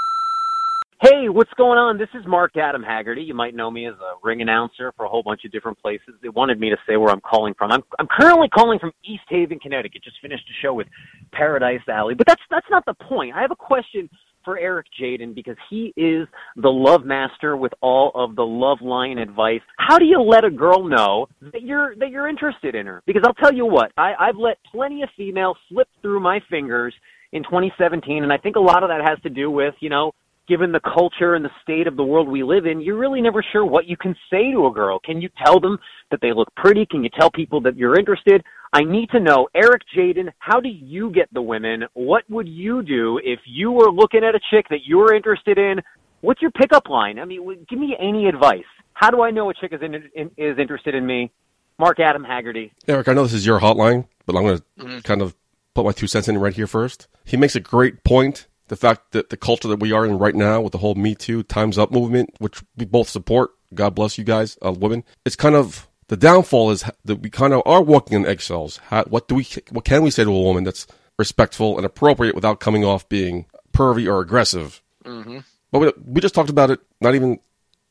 Hey, 1.00 1.30
what's 1.30 1.52
going 1.56 1.78
on? 1.78 1.96
This 1.96 2.10
is 2.12 2.26
Mark 2.26 2.58
Adam 2.58 2.82
Haggerty. 2.82 3.22
You 3.22 3.32
might 3.32 3.54
know 3.54 3.70
me 3.70 3.86
as 3.86 3.94
a 3.94 4.18
ring 4.22 4.42
announcer 4.42 4.92
for 4.98 5.06
a 5.06 5.08
whole 5.08 5.22
bunch 5.22 5.46
of 5.46 5.50
different 5.50 5.80
places. 5.80 6.12
They 6.22 6.28
wanted 6.28 6.60
me 6.60 6.68
to 6.68 6.76
say 6.86 6.98
where 6.98 7.08
I'm 7.08 7.22
calling 7.22 7.54
from. 7.56 7.72
I'm 7.72 7.82
I'm 7.98 8.06
currently 8.06 8.48
calling 8.50 8.78
from 8.78 8.92
East 9.02 9.22
Haven, 9.30 9.58
Connecticut. 9.58 10.04
Just 10.04 10.20
finished 10.20 10.44
a 10.50 10.52
show 10.60 10.74
with 10.74 10.88
Paradise 11.32 11.80
Alley. 11.88 12.12
But 12.12 12.26
that's 12.26 12.42
that's 12.50 12.66
not 12.70 12.84
the 12.84 12.92
point. 12.92 13.34
I 13.34 13.40
have 13.40 13.50
a 13.50 13.56
question 13.56 14.10
for 14.44 14.58
Eric 14.58 14.88
Jaden 15.00 15.34
because 15.34 15.56
he 15.70 15.94
is 15.96 16.28
the 16.56 16.68
love 16.68 17.06
master 17.06 17.56
with 17.56 17.72
all 17.80 18.12
of 18.14 18.36
the 18.36 18.44
love 18.44 18.82
line 18.82 19.16
advice. 19.16 19.62
How 19.78 19.98
do 19.98 20.04
you 20.04 20.20
let 20.20 20.44
a 20.44 20.50
girl 20.50 20.84
know 20.86 21.28
that 21.40 21.62
you're 21.62 21.96
that 21.96 22.10
you're 22.10 22.28
interested 22.28 22.74
in 22.74 22.84
her? 22.84 23.02
Because 23.06 23.22
I'll 23.26 23.32
tell 23.32 23.54
you 23.54 23.64
what, 23.64 23.90
I, 23.96 24.12
I've 24.20 24.36
let 24.36 24.58
plenty 24.70 25.02
of 25.02 25.08
females 25.16 25.56
slip 25.70 25.88
through 26.02 26.20
my 26.20 26.40
fingers 26.50 26.92
in 27.32 27.42
2017, 27.44 28.22
and 28.22 28.30
I 28.30 28.36
think 28.36 28.56
a 28.56 28.60
lot 28.60 28.82
of 28.82 28.90
that 28.90 29.00
has 29.08 29.18
to 29.22 29.30
do 29.30 29.50
with 29.50 29.74
you 29.80 29.88
know 29.88 30.12
given 30.50 30.72
the 30.72 30.80
culture 30.80 31.34
and 31.34 31.44
the 31.44 31.50
state 31.62 31.86
of 31.86 31.96
the 31.96 32.02
world 32.02 32.28
we 32.28 32.42
live 32.42 32.66
in, 32.66 32.80
you're 32.80 32.98
really 32.98 33.20
never 33.22 33.42
sure 33.52 33.64
what 33.64 33.86
you 33.86 33.96
can 33.96 34.14
say 34.30 34.50
to 34.50 34.66
a 34.66 34.72
girl. 34.72 34.98
Can 34.98 35.22
you 35.22 35.28
tell 35.46 35.60
them 35.60 35.78
that 36.10 36.20
they 36.20 36.32
look 36.32 36.48
pretty? 36.56 36.84
Can 36.84 37.04
you 37.04 37.10
tell 37.18 37.30
people 37.30 37.60
that 37.62 37.76
you're 37.76 37.98
interested? 37.98 38.42
I 38.72 38.82
need 38.82 39.08
to 39.10 39.20
know, 39.20 39.48
Eric 39.54 39.82
Jaden, 39.96 40.28
how 40.40 40.58
do 40.60 40.68
you 40.68 41.10
get 41.12 41.32
the 41.32 41.40
women? 41.40 41.84
What 41.94 42.24
would 42.28 42.48
you 42.48 42.82
do 42.82 43.18
if 43.24 43.38
you 43.46 43.70
were 43.70 43.90
looking 43.92 44.24
at 44.24 44.34
a 44.34 44.40
chick 44.50 44.66
that 44.70 44.80
you 44.84 44.98
were 44.98 45.14
interested 45.14 45.56
in? 45.56 45.80
What's 46.20 46.42
your 46.42 46.50
pickup 46.50 46.88
line? 46.88 47.18
I 47.20 47.24
mean, 47.24 47.64
give 47.68 47.78
me 47.78 47.96
any 47.98 48.26
advice. 48.26 48.64
How 48.92 49.10
do 49.10 49.22
I 49.22 49.30
know 49.30 49.48
a 49.50 49.54
chick 49.54 49.72
is 49.72 49.80
in, 49.82 49.94
in, 50.14 50.30
is 50.36 50.58
interested 50.58 50.94
in 50.94 51.06
me? 51.06 51.30
Mark 51.78 51.98
Adam 52.00 52.24
Haggerty. 52.24 52.72
Eric, 52.88 53.08
I 53.08 53.14
know 53.14 53.22
this 53.22 53.32
is 53.32 53.46
your 53.46 53.60
hotline, 53.60 54.06
but 54.26 54.36
I'm 54.36 54.42
going 54.42 54.58
to 54.58 54.64
Mhm. 54.84 55.04
kind 55.04 55.22
of 55.22 55.34
put 55.74 55.86
my 55.86 55.92
two 55.92 56.06
cents 56.08 56.28
in 56.28 56.36
right 56.36 56.52
here 56.52 56.66
first. 56.66 57.08
He 57.24 57.36
makes 57.38 57.56
a 57.56 57.60
great 57.60 58.04
point. 58.04 58.46
The 58.70 58.76
fact 58.76 59.10
that 59.10 59.30
the 59.30 59.36
culture 59.36 59.66
that 59.66 59.80
we 59.80 59.90
are 59.90 60.06
in 60.06 60.16
right 60.16 60.34
now 60.34 60.60
with 60.60 60.70
the 60.70 60.78
whole 60.78 60.94
Me 60.94 61.16
Too, 61.16 61.42
Time's 61.42 61.76
Up 61.76 61.90
movement, 61.90 62.30
which 62.38 62.62
we 62.76 62.84
both 62.84 63.08
support, 63.08 63.50
God 63.74 63.96
bless 63.96 64.16
you 64.16 64.22
guys, 64.22 64.56
uh, 64.64 64.70
women, 64.70 65.02
it's 65.24 65.34
kind 65.34 65.56
of 65.56 65.88
the 66.06 66.16
downfall 66.16 66.70
is 66.70 66.84
that 67.04 67.16
we 67.16 67.30
kind 67.30 67.52
of 67.52 67.62
are 67.66 67.82
walking 67.82 68.16
in 68.16 68.24
eggshells. 68.24 68.76
How, 68.86 69.02
what 69.06 69.26
do 69.26 69.34
we, 69.34 69.48
what 69.70 69.84
can 69.84 70.04
we 70.04 70.12
say 70.12 70.22
to 70.22 70.30
a 70.30 70.40
woman 70.40 70.62
that's 70.62 70.86
respectful 71.18 71.78
and 71.78 71.84
appropriate 71.84 72.36
without 72.36 72.60
coming 72.60 72.84
off 72.84 73.08
being 73.08 73.46
pervy 73.72 74.06
or 74.06 74.20
aggressive? 74.20 74.80
Mm-hmm. 75.04 75.38
But 75.72 75.78
we, 75.80 75.92
we 76.06 76.20
just 76.20 76.36
talked 76.36 76.50
about 76.50 76.70
it 76.70 76.78
not 77.00 77.16
even 77.16 77.40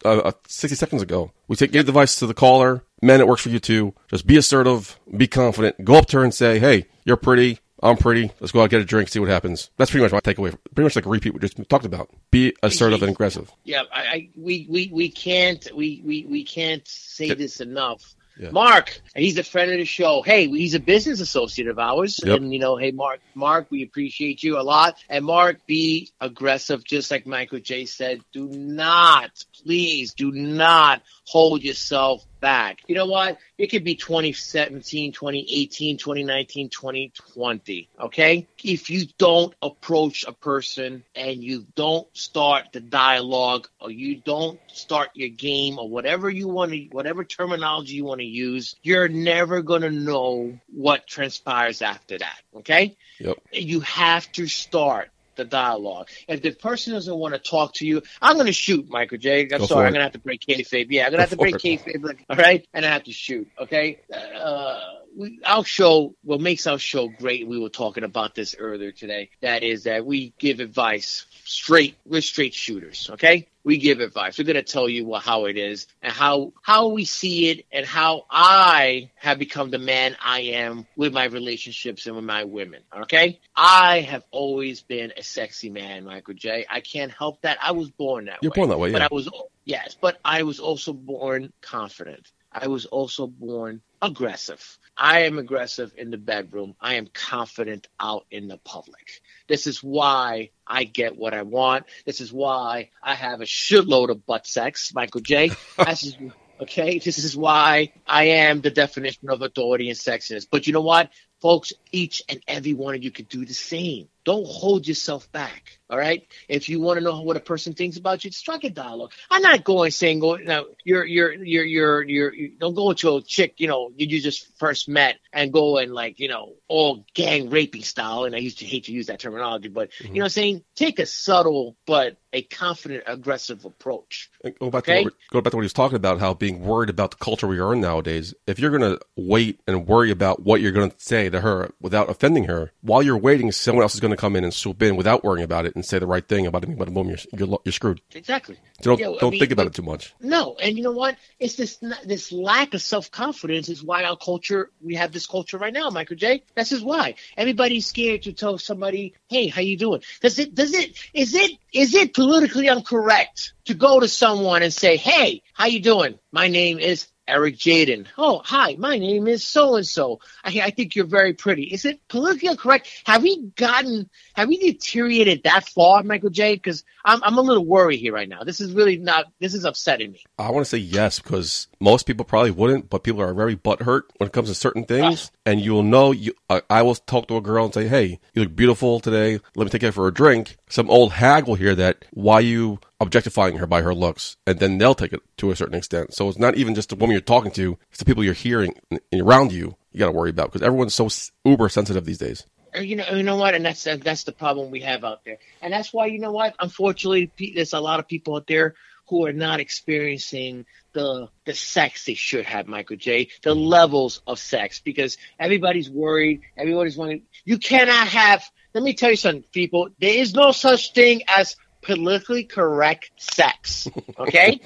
uh, 0.05 0.19
uh, 0.19 0.31
60 0.47 0.77
seconds 0.77 1.01
ago. 1.01 1.33
We 1.49 1.57
take 1.57 1.73
gave 1.73 1.89
advice 1.89 2.15
to 2.15 2.25
the 2.25 2.33
caller. 2.33 2.85
Men, 3.01 3.19
it 3.19 3.27
works 3.27 3.41
for 3.41 3.49
you 3.49 3.59
too. 3.59 3.95
Just 4.07 4.25
be 4.25 4.37
assertive, 4.37 4.97
be 5.17 5.27
confident. 5.27 5.83
Go 5.83 5.95
up 5.95 6.05
to 6.07 6.19
her 6.19 6.23
and 6.23 6.33
say, 6.33 6.57
"Hey, 6.57 6.85
you're 7.03 7.17
pretty. 7.17 7.59
I'm 7.81 7.97
pretty. 7.97 8.31
Let's 8.39 8.51
go 8.51 8.61
out 8.61 8.69
get 8.69 8.81
a 8.81 8.85
drink, 8.85 9.09
see 9.09 9.19
what 9.19 9.29
happens." 9.29 9.69
That's 9.77 9.91
pretty 9.91 10.03
much 10.03 10.11
my 10.11 10.19
takeaway. 10.19 10.55
Pretty 10.75 10.83
much 10.85 10.95
like 10.95 11.05
a 11.05 11.09
repeat 11.09 11.33
we 11.33 11.39
just 11.39 11.57
talked 11.69 11.85
about. 11.85 12.09
Be 12.31 12.53
assertive 12.63 13.01
and 13.03 13.11
aggressive. 13.11 13.51
Yeah, 13.63 13.83
I, 13.93 14.01
I 14.01 14.29
we, 14.35 14.67
we 14.69 14.89
we 14.91 15.09
can't 15.09 15.65
we 15.75 16.01
we 16.05 16.25
we 16.29 16.43
can't 16.43 16.87
say 16.87 17.33
this 17.33 17.61
enough. 17.61 18.15
Yeah. 18.39 18.51
Mark, 18.51 19.01
he's 19.15 19.37
a 19.37 19.43
friend 19.43 19.69
of 19.69 19.79
the 19.79 19.85
show. 19.85 20.21
Hey, 20.21 20.47
he's 20.47 20.73
a 20.73 20.79
business 20.79 21.19
associate 21.19 21.67
of 21.67 21.77
ours, 21.77 22.21
Yep. 22.23 22.37
and 22.37 22.53
you 22.53 22.59
know, 22.59 22.77
hey, 22.77 22.91
Mark, 22.91 23.19
Mark, 23.35 23.67
we 23.69 23.83
appreciate 23.83 24.41
you 24.43 24.57
a 24.57 24.63
lot. 24.63 24.95
And 25.09 25.25
Mark, 25.25 25.65
be 25.67 26.09
aggressive, 26.21 26.85
just 26.85 27.11
like 27.11 27.27
Michael 27.27 27.59
J 27.59 27.85
said. 27.85 28.21
Do 28.31 28.47
not, 28.47 29.43
please, 29.61 30.13
do 30.13 30.31
not 30.31 31.01
hold 31.25 31.63
yourself 31.63 32.25
back. 32.39 32.79
You 32.87 32.95
know 32.95 33.05
what? 33.05 33.37
It 33.57 33.67
could 33.67 33.83
be 33.83 33.95
2017, 33.95 35.11
2018, 35.11 35.97
2019, 35.97 36.69
2020. 36.69 37.89
Okay, 37.99 38.47
if 38.63 38.89
you 38.89 39.05
don't 39.17 39.53
approach 39.61 40.25
a 40.27 40.33
person 40.33 41.03
and 41.15 41.43
you 41.43 41.65
don't 41.75 42.07
start 42.15 42.71
the 42.71 42.79
dialogue 42.79 43.67
or 43.79 43.91
you 43.91 44.15
don't 44.15 44.59
start 44.67 45.09
your 45.13 45.29
game 45.29 45.79
or 45.79 45.89
whatever 45.89 46.29
you 46.29 46.47
want 46.47 46.71
to, 46.71 46.87
whatever 46.91 47.23
terminology 47.23 47.93
you 47.93 48.05
want 48.05 48.21
to 48.21 48.27
use, 48.27 48.75
you're 48.81 49.09
never 49.09 49.61
going 49.61 49.81
to 49.81 49.91
know 49.91 50.57
what 50.67 51.07
transpires 51.07 51.81
after 51.81 52.17
that. 52.17 52.39
Okay. 52.55 52.97
Yep. 53.19 53.37
You 53.51 53.81
have 53.81 54.31
to 54.33 54.47
start 54.47 55.09
the 55.39 55.45
dialogue. 55.45 56.09
If 56.27 56.41
the 56.41 56.51
person 56.51 56.93
doesn't 56.93 57.15
want 57.15 57.33
to 57.33 57.39
talk 57.39 57.73
to 57.75 57.85
you, 57.85 58.03
I'm 58.21 58.35
going 58.35 58.45
to 58.45 58.53
shoot, 58.53 58.87
Michael 58.89 59.17
J. 59.17 59.41
I'm 59.41 59.47
Go 59.47 59.65
sorry. 59.65 59.87
I'm 59.87 59.93
going 59.93 59.99
to 59.99 60.03
have 60.03 60.13
to 60.13 60.19
break 60.19 60.41
kayfabe. 60.41 60.87
Yeah, 60.89 61.05
I'm 61.05 61.11
going 61.11 61.17
to 61.17 61.21
have 61.21 61.29
to 61.31 61.37
break 61.37 61.55
it. 61.55 61.61
kayfabe. 61.61 62.19
All 62.29 62.37
right, 62.37 62.67
and 62.73 62.85
I 62.85 62.89
have 62.89 63.05
to 63.05 63.11
shoot. 63.11 63.47
Okay. 63.59 63.99
Uh, 64.13 64.79
we, 65.15 65.39
our 65.45 65.65
show, 65.65 66.15
what 66.23 66.41
makes 66.41 66.67
our 66.67 66.79
show 66.79 67.07
great, 67.07 67.47
we 67.47 67.59
were 67.59 67.69
talking 67.69 68.03
about 68.03 68.35
this 68.35 68.55
earlier 68.57 68.91
today. 68.91 69.29
That 69.41 69.63
is 69.63 69.83
that 69.83 70.05
we 70.05 70.33
give 70.39 70.59
advice 70.59 71.25
straight. 71.43 71.97
We're 72.05 72.21
straight 72.21 72.53
shooters. 72.53 73.09
Okay. 73.13 73.47
We 73.63 73.77
give 73.77 73.99
advice. 73.99 74.37
We're 74.37 74.45
going 74.45 74.55
to 74.55 74.63
tell 74.63 74.87
you 74.87 75.05
what, 75.05 75.21
how 75.21 75.45
it 75.45 75.57
is 75.57 75.87
and 76.01 76.11
how 76.11 76.53
how 76.61 76.87
we 76.87 77.05
see 77.05 77.49
it 77.49 77.65
and 77.71 77.85
how 77.85 78.25
I 78.29 79.11
have 79.15 79.37
become 79.37 79.69
the 79.69 79.77
man 79.77 80.15
I 80.23 80.41
am 80.41 80.87
with 80.95 81.13
my 81.13 81.25
relationships 81.25 82.07
and 82.07 82.15
with 82.15 82.25
my 82.25 82.45
women. 82.45 82.81
Okay, 83.01 83.39
I 83.55 83.99
have 84.01 84.23
always 84.31 84.81
been 84.81 85.11
a 85.17 85.21
sexy 85.21 85.69
man, 85.69 86.05
Michael 86.05 86.35
J. 86.35 86.65
I 86.69 86.79
can't 86.79 87.11
help 87.11 87.41
that. 87.41 87.57
I 87.61 87.73
was 87.73 87.91
born 87.91 88.25
that 88.25 88.39
You're 88.41 88.51
way. 88.51 88.55
born 88.55 88.69
that 88.69 88.79
way, 88.79 88.89
yeah. 88.89 88.99
But. 88.99 89.11
I 89.11 89.13
was 89.13 89.29
yes, 89.65 89.97
but 89.99 90.19
I 90.23 90.43
was 90.43 90.59
also 90.59 90.93
born 90.93 91.51
confident. 91.61 92.31
I 92.51 92.67
was 92.67 92.85
also 92.85 93.27
born 93.27 93.81
aggressive. 94.01 94.79
I 94.99 95.21
am 95.21 95.39
aggressive 95.39 95.93
in 95.97 96.11
the 96.11 96.17
bedroom. 96.17 96.75
I 96.81 96.95
am 96.95 97.07
confident 97.07 97.87
out 98.01 98.25
in 98.29 98.49
the 98.49 98.57
public. 98.57 99.21
This 99.47 99.65
is 99.65 99.81
why 99.81 100.49
I 100.67 100.83
get 100.83 101.15
what 101.15 101.33
I 101.33 101.43
want. 101.43 101.85
This 102.05 102.19
is 102.19 102.33
why 102.33 102.89
I 103.01 103.15
have 103.15 103.39
a 103.39 103.45
shitload 103.45 104.09
of 104.09 104.25
butt 104.25 104.45
sex, 104.45 104.93
Michael 104.93 105.21
J. 105.21 105.51
Is, 105.89 106.17
okay, 106.59 106.99
this 106.99 107.17
is 107.17 107.35
why 107.35 107.93
I 108.05 108.25
am 108.25 108.59
the 108.59 108.71
definition 108.71 109.29
of 109.29 109.41
authority 109.41 109.89
and 109.89 109.97
sexiness. 109.97 110.45
But 110.51 110.67
you 110.67 110.73
know 110.73 110.81
what? 110.81 111.09
Folks, 111.41 111.71
each 111.93 112.21
and 112.27 112.43
every 112.45 112.73
one 112.73 112.93
of 112.93 113.01
you 113.01 113.11
could 113.11 113.29
do 113.29 113.45
the 113.45 113.53
same. 113.53 114.09
Don't 114.25 114.45
hold 114.45 114.85
yourself 114.85 115.31
back. 115.31 115.78
All 115.89 115.97
right. 115.97 116.27
If 116.47 116.69
you 116.69 116.79
want 116.79 116.99
to 116.99 117.03
know 117.03 117.21
what 117.21 117.35
a 117.35 117.39
person 117.39 117.73
thinks 117.73 117.97
about 117.97 118.23
you, 118.23 118.31
strike 118.31 118.63
a 118.63 118.69
dialogue. 118.69 119.11
I'm 119.31 119.41
not 119.41 119.63
going 119.63 119.89
saying 119.89 120.19
go 120.19 120.35
now. 120.35 120.65
You're 120.83 121.05
you're 121.05 121.33
you're 121.33 121.65
you're 121.65 122.03
you're 122.03 122.33
you 122.33 122.51
don't 122.59 122.75
go 122.75 122.93
to 122.93 123.17
a 123.17 123.21
chick 123.21 123.55
you 123.57 123.67
know 123.67 123.91
you, 123.95 124.05
you 124.07 124.21
just 124.21 124.55
first 124.59 124.87
met 124.87 125.17
and 125.33 125.51
go 125.51 125.77
and 125.77 125.91
like 125.91 126.19
you 126.19 126.27
know 126.27 126.53
all 126.67 127.05
gang 127.15 127.49
raping 127.49 127.83
style. 127.83 128.25
And 128.25 128.35
I 128.35 128.39
used 128.39 128.59
to 128.59 128.65
hate 128.65 128.85
to 128.85 128.91
use 128.91 129.07
that 129.07 129.19
terminology, 129.19 129.69
but 129.69 129.89
you 129.99 130.05
mm-hmm. 130.05 130.13
know 130.15 130.19
what 130.19 130.25
I'm 130.25 130.29
saying. 130.29 130.63
Take 130.75 130.99
a 130.99 131.05
subtle 131.07 131.75
but 131.87 132.17
a 132.33 132.43
confident, 132.43 133.03
aggressive 133.07 133.65
approach. 133.65 134.29
Go 134.59 134.69
back, 134.69 134.87
Okay. 134.87 134.99
to 134.99 135.03
what, 135.05 135.13
go 135.31 135.41
back 135.41 135.51
to 135.51 135.57
what 135.57 135.61
he 135.61 135.65
was 135.65 135.73
talking 135.73 135.95
about, 135.95 136.19
how 136.19 136.33
being 136.33 136.61
worried 136.61 136.89
about 136.89 137.11
the 137.11 137.17
culture 137.17 137.47
we 137.47 137.59
are 137.59 137.73
in 137.73 137.81
nowadays. 137.81 138.33
If 138.45 138.59
you're 138.59 138.69
going 138.69 138.81
to 138.81 138.99
wait 139.15 139.59
and 139.67 139.87
worry 139.87 140.11
about 140.11 140.43
what 140.43 140.61
you're 140.61 140.71
going 140.71 140.91
to 140.91 140.99
say 140.99 141.29
to 141.29 141.41
her 141.41 141.71
without 141.81 142.09
offending 142.09 142.45
her, 142.45 142.71
while 142.81 143.01
you're 143.01 143.17
waiting, 143.17 143.51
someone 143.51 143.83
else 143.83 143.95
is 143.95 143.99
going 143.99 144.11
to 144.11 144.17
come 144.17 144.35
in 144.35 144.43
and 144.43 144.53
swoop 144.53 144.81
in 144.81 144.95
without 144.95 145.23
worrying 145.23 145.43
about 145.43 145.65
it 145.65 145.75
and 145.79 145.85
say 145.85 145.97
the 145.99 146.07
right 146.07 146.27
thing 146.27 146.45
about 146.45 146.63
it. 146.63 146.77
But 146.77 146.93
boom, 146.93 147.09
you're, 147.09 147.17
you're, 147.33 147.59
you're 147.63 147.71
screwed. 147.71 148.01
Exactly. 148.13 148.55
So 148.81 148.95
don't, 148.95 148.99
Yeah, 148.99 149.19
don't 149.19 149.31
mean, 149.31 149.39
think 149.39 149.51
about 149.51 149.65
we- 149.65 149.69
it 149.69 149.73
too 149.73 149.81
much. 149.81 150.13
No, 150.21 150.55
and 150.61 150.77
you 150.77 150.83
know 150.83 150.91
what? 150.91 151.15
It's 151.39 151.55
this 151.55 151.77
this 152.05 152.31
lack 152.31 152.73
of 152.73 152.81
self 152.81 153.09
confidence 153.11 153.69
is 153.69 153.83
why 153.83 154.03
our 154.03 154.17
culture 154.17 154.71
we 154.81 154.95
have 154.95 155.11
this 155.11 155.25
culture 155.25 155.57
right 155.57 155.73
now, 155.73 155.89
Michael 155.89 156.15
J. 156.17 156.43
This 156.55 156.71
is 156.71 156.81
why 156.81 157.15
everybody's 157.37 157.87
scared 157.87 158.23
to 158.23 158.33
tell 158.33 158.57
somebody, 158.57 159.13
"Hey, 159.29 159.47
how 159.47 159.61
you 159.61 159.77
doing?" 159.77 160.01
Does 160.21 160.37
it 160.39 160.53
does 160.55 160.73
it 160.73 160.97
is 161.13 161.33
it 161.33 161.51
is 161.73 161.93
it 161.95 162.13
politically 162.13 162.67
incorrect 162.67 163.53
to 163.65 163.73
go 163.73 163.99
to 163.99 164.07
someone 164.07 164.63
and 164.63 164.73
say, 164.73 164.97
"Hey, 164.97 165.41
how 165.53 165.65
you 165.65 165.79
doing? 165.79 166.19
My 166.31 166.47
name 166.47 166.79
is 166.79 167.07
Eric 167.29 167.55
Jaden. 167.55 168.07
Oh, 168.17 168.41
hi, 168.43 168.75
my 168.77 168.97
name 168.97 169.27
is 169.27 169.45
so 169.45 169.75
and 169.75 169.87
so. 169.87 170.19
I 170.43 170.71
think 170.71 170.95
you're 170.95 171.05
very 171.05 171.33
pretty." 171.33 171.63
Is 171.63 171.85
it 171.85 172.05
politically 172.09 172.57
correct? 172.57 172.89
Have 173.05 173.23
we 173.23 173.37
gotten 173.55 174.09
have 174.33 174.49
we 174.49 174.57
deteriorated 174.57 175.43
that 175.43 175.69
far, 175.69 176.03
Michael 176.03 176.31
J? 176.31 176.55
Because 176.55 176.83
I'm 177.05 177.23
I'm 177.23 177.37
a 177.37 177.41
little 177.41 177.65
worried 177.65 177.99
here 177.99 178.13
right 178.13 178.27
now. 178.27 178.43
This 178.43 178.59
is 178.59 178.73
really 178.73 178.97
not. 178.97 179.27
This 179.39 179.53
is 179.53 179.63
upsetting 179.63 180.11
me. 180.11 180.23
I 180.37 180.51
want 180.51 180.65
to 180.65 180.69
say 180.69 180.79
yes 180.79 181.19
because 181.19 181.68
most 181.79 182.05
people 182.05 182.25
probably 182.25 182.51
wouldn't, 182.51 182.89
but 182.89 183.03
people 183.03 183.21
are 183.21 183.33
very 183.33 183.55
butthurt 183.55 184.03
when 184.17 184.27
it 184.27 184.33
comes 184.33 184.49
to 184.49 184.55
certain 184.55 184.83
things. 184.83 185.31
And 185.49 185.59
you'll 185.59 185.81
know. 185.81 186.11
You, 186.11 186.33
I, 186.47 186.61
I 186.69 186.81
will 186.83 186.93
talk 186.93 187.27
to 187.29 187.37
a 187.37 187.41
girl 187.41 187.65
and 187.65 187.73
say, 187.73 187.87
"Hey, 187.87 188.19
you 188.35 188.43
look 188.43 188.55
beautiful 188.55 188.99
today. 188.99 189.39
Let 189.55 189.63
me 189.63 189.69
take 189.71 189.81
you 189.81 189.91
for 189.91 190.07
a 190.07 190.13
drink." 190.13 190.57
Some 190.69 190.91
old 190.91 191.13
hag 191.13 191.47
will 191.47 191.55
hear 191.55 191.73
that. 191.73 192.05
Why 192.11 192.41
you 192.41 192.79
objectifying 192.99 193.57
her 193.57 193.65
by 193.65 193.81
her 193.81 193.95
looks? 193.95 194.37
And 194.45 194.59
then 194.59 194.77
they'll 194.77 194.93
take 194.93 195.11
it 195.11 195.23
to 195.37 195.49
a 195.49 195.55
certain 195.55 195.73
extent. 195.73 196.13
So 196.13 196.29
it's 196.29 196.37
not 196.37 196.55
even 196.55 196.75
just 196.75 196.89
the 196.89 196.95
woman 196.95 197.13
you're 197.13 197.21
talking 197.21 197.49
to; 197.53 197.79
it's 197.89 197.97
the 197.97 198.05
people 198.05 198.23
you're 198.23 198.33
hearing 198.35 198.75
around 199.11 199.51
you. 199.51 199.75
You 199.91 199.99
got 199.99 200.07
to 200.07 200.11
worry 200.11 200.29
about 200.29 200.51
because 200.51 200.61
everyone's 200.61 200.93
so 200.93 201.09
uber 201.43 201.67
sensitive 201.67 202.05
these 202.05 202.19
days. 202.19 202.45
You 202.79 202.97
know, 202.97 203.09
you 203.09 203.23
know 203.23 203.37
what, 203.37 203.55
and 203.55 203.65
that's 203.65 203.85
that's 203.85 204.25
the 204.25 204.31
problem 204.31 204.69
we 204.69 204.81
have 204.81 205.03
out 205.03 205.25
there, 205.25 205.39
and 205.63 205.73
that's 205.73 205.91
why 205.91 206.05
you 206.05 206.19
know 206.19 206.31
what. 206.31 206.53
Unfortunately, 206.59 207.31
there's 207.55 207.73
a 207.73 207.79
lot 207.79 207.99
of 207.99 208.07
people 208.07 208.35
out 208.35 208.45
there 208.45 208.75
who 209.09 209.25
are 209.25 209.33
not 209.33 209.59
experiencing 209.59 210.65
the 210.93 211.29
the 211.45 211.53
sex 211.53 212.05
they 212.05 212.13
should 212.13 212.45
have, 212.45 212.67
Michael 212.67 212.95
J. 212.95 213.29
The 213.43 213.55
levels 213.55 214.21
of 214.27 214.39
sex 214.39 214.79
because 214.79 215.17
everybody's 215.39 215.89
worried. 215.89 216.41
Everybody's 216.57 216.97
wanting. 216.97 217.23
You 217.45 217.57
cannot 217.57 218.07
have. 218.07 218.43
Let 218.73 218.83
me 218.83 218.93
tell 218.93 219.09
you 219.09 219.15
something, 219.15 219.43
people. 219.51 219.89
There 219.99 220.13
is 220.13 220.33
no 220.33 220.51
such 220.51 220.93
thing 220.93 221.23
as 221.27 221.55
politically 221.81 222.43
correct 222.43 223.11
sex. 223.17 223.87
Okay? 224.19 224.59